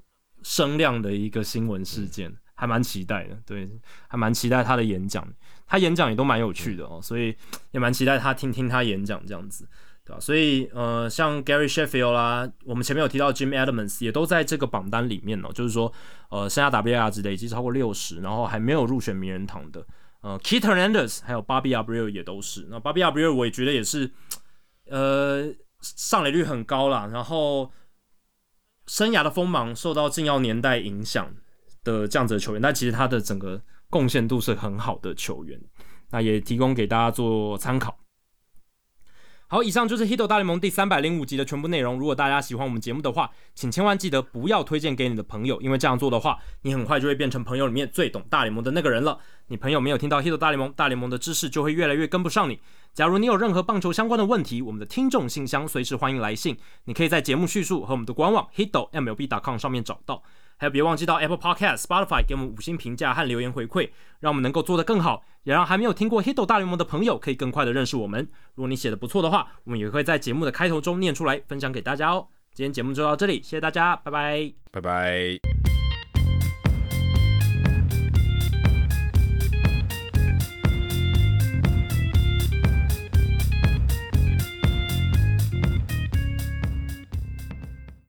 [0.43, 2.29] 声量的一个新闻事件。
[2.29, 3.69] 嗯还蛮期待的，对，
[4.07, 5.27] 还蛮期待他的演讲，
[5.67, 7.35] 他演讲也都蛮有趣的哦，所以
[7.73, 9.67] 也蛮期待他听听他演讲这样子。
[10.05, 10.21] 对吧？
[10.21, 15.51] 所以呃，像 Gary Sheffield 啦，我们前面有提到 Jim Edmonds 也都在这个榜单里面哦。
[15.55, 15.93] 就是说，
[16.31, 19.87] 呃，生涯 WAR 值累计超过六十，然后还没有入选名人堂的，
[20.23, 22.67] 呃，Keith Hernandez 还有 Bobby Abreu 也都是。
[22.69, 24.11] 那 Bobby Abreu 我也觉得也是，
[24.91, 27.71] 呃，上垒率很高啦，然后
[28.87, 31.33] 生涯的锋芒受到禁药年代影响
[31.85, 35.61] 的这样子的球员，但其实他的整个贡献度是很好的球员。
[36.11, 37.97] 那也提供给大家做参考。
[39.53, 41.99] 好，以上就是《Hito 大联盟》第三百零五集的全部内容。
[41.99, 49.19] 如果大家喜欢我们节目的话，请千万记得不要推荐给你的朋友，因为这样做的话，你很快就会变成朋友里面最懂大联盟的那个人了。
[49.49, 52.61] 你朋友没有听到《Hito 大联盟》，大联盟的知识就会越来越跟不上你。
[52.95, 60.23] 假如你有任何棒球相关的问题，我们的听众信箱随时欢迎来信，你可以在节目叙述和我们的官网 Hito MLB.com 上面找到。
[60.63, 68.21] 还有，别忘记到 Apple Podcast、Spotify 给我们五星评价和留言回馈，让我们能够做得更好，也让还没有听过《Hito 大联盟》的朋友可以更快的认识我们。
[68.55, 72.29] 如果你写的不错的话，我们也会在节目的开头中念出来，分享给大家哦。
[72.55, 75.82] 今天节目就到这里，谢谢大家，拜拜，拜拜。